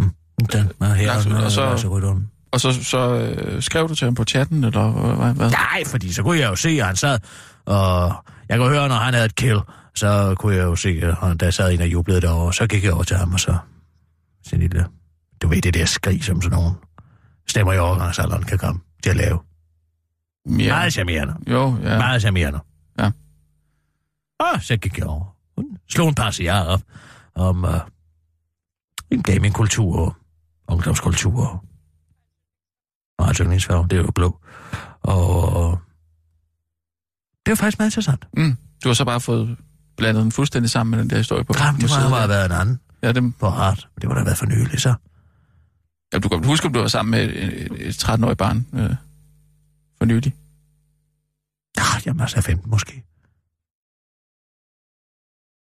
mm, 0.00 0.12
den 0.52 0.70
er 0.80 0.94
her, 0.94 1.06
Langt 1.06 1.26
ud, 1.26 1.32
og 1.32 1.50
så- 1.50 1.76
så... 1.76 1.88
rytteren. 1.88 2.30
Og 2.52 2.60
så, 2.60 2.84
så 2.84 2.98
øh, 3.14 3.62
skrev 3.62 3.88
du 3.88 3.94
til 3.94 4.04
ham 4.04 4.14
på 4.14 4.24
chatten, 4.24 4.64
eller 4.64 4.90
hvad? 5.16 5.34
hvad? 5.34 5.50
Nej, 5.50 5.82
fordi 5.86 6.12
så 6.12 6.22
kunne 6.22 6.38
jeg 6.38 6.50
jo 6.50 6.56
se, 6.56 6.68
at 6.68 6.86
han 6.86 6.96
sad, 6.96 7.18
og 7.66 8.14
jeg 8.48 8.58
kunne 8.58 8.68
høre, 8.68 8.88
når 8.88 8.96
han 8.96 9.14
havde 9.14 9.26
et 9.26 9.34
kill, 9.34 9.58
så 9.94 10.34
kunne 10.38 10.56
jeg 10.56 10.62
jo 10.62 10.76
se, 10.76 10.88
at 11.02 11.14
han, 11.14 11.36
der 11.36 11.50
sad 11.50 11.72
en 11.72 11.80
og 11.80 11.92
jublede 11.92 12.20
derovre, 12.20 12.52
så 12.52 12.66
gik 12.66 12.84
jeg 12.84 12.92
over 12.92 13.02
til 13.02 13.16
ham, 13.16 13.32
og 13.32 13.40
så 13.40 13.58
sådan 14.44 14.60
lille, 14.60 14.86
du 15.42 15.48
ved, 15.48 15.62
det 15.62 15.74
der 15.74 15.84
skrig, 15.84 16.24
som 16.24 16.42
sådan 16.42 16.58
nogen 16.58 16.74
stemmer 17.48 17.72
i 17.72 17.78
overgangsalderen 17.78 18.42
kan 18.42 18.58
komme 18.58 18.80
til 19.02 19.10
at 19.10 19.16
lave. 19.16 19.38
Ja. 20.46 20.74
Meget 20.74 20.92
charmerende. 20.92 21.34
Jo, 21.46 21.76
ja. 21.82 21.98
Meget 21.98 22.20
charmerende. 22.20 22.60
Ja. 22.98 23.10
Og 24.40 24.62
så 24.62 24.76
gik 24.76 24.98
jeg 24.98 25.06
over. 25.06 25.36
Hun 25.56 25.78
slog 25.88 26.08
en 26.08 26.14
par 26.14 26.64
op 26.66 26.82
om 27.34 27.64
uh, 27.64 27.70
en 29.10 29.22
gamingkultur 29.22 29.98
og 29.98 30.16
ungdomskultur. 30.68 31.64
Og 33.18 33.28
altså, 33.28 33.44
min 33.44 33.58
det 33.58 33.92
er 33.92 33.96
jo 33.96 34.10
blå. 34.14 34.40
Og 35.02 35.78
Det 37.46 37.50
var 37.50 37.54
faktisk 37.54 37.78
meget 37.78 37.90
interessant. 37.90 38.28
Mm. 38.36 38.56
Du 38.84 38.88
har 38.88 38.94
så 38.94 39.04
bare 39.04 39.20
fået 39.20 39.56
blandet 39.96 40.22
den 40.22 40.32
fuldstændig 40.32 40.70
sammen 40.70 40.90
med 40.90 40.98
den 40.98 41.10
der 41.10 41.16
historie 41.16 41.44
på 41.44 41.52
Jamen, 41.58 41.80
det 41.80 41.90
må 42.10 42.16
have 42.16 42.28
været 42.28 42.46
en 42.46 42.52
anden 42.52 42.80
Ja, 43.02 43.12
dem, 43.12 43.32
på 43.32 43.48
hart. 43.48 43.88
Det 44.00 44.08
må 44.08 44.14
da 44.14 44.18
have 44.18 44.26
været 44.26 44.38
for 44.38 44.46
nylig, 44.46 44.80
så. 44.80 44.94
ja, 46.12 46.18
du 46.18 46.28
kan 46.28 46.44
huske, 46.44 46.66
om 46.66 46.72
du 46.72 46.80
var 46.80 46.88
sammen 46.88 47.10
med 47.10 47.24
et, 47.24 47.62
et, 47.62 47.88
et 47.88 48.04
13-årigt 48.04 48.34
barn 48.34 48.66
øh, 48.74 48.94
for 49.98 50.04
nylig. 50.04 50.34
Ja, 51.78 51.82
jeg 52.04 52.16
må 52.16 52.24
have 52.34 52.42
15 52.42 52.70
måske. 52.70 53.04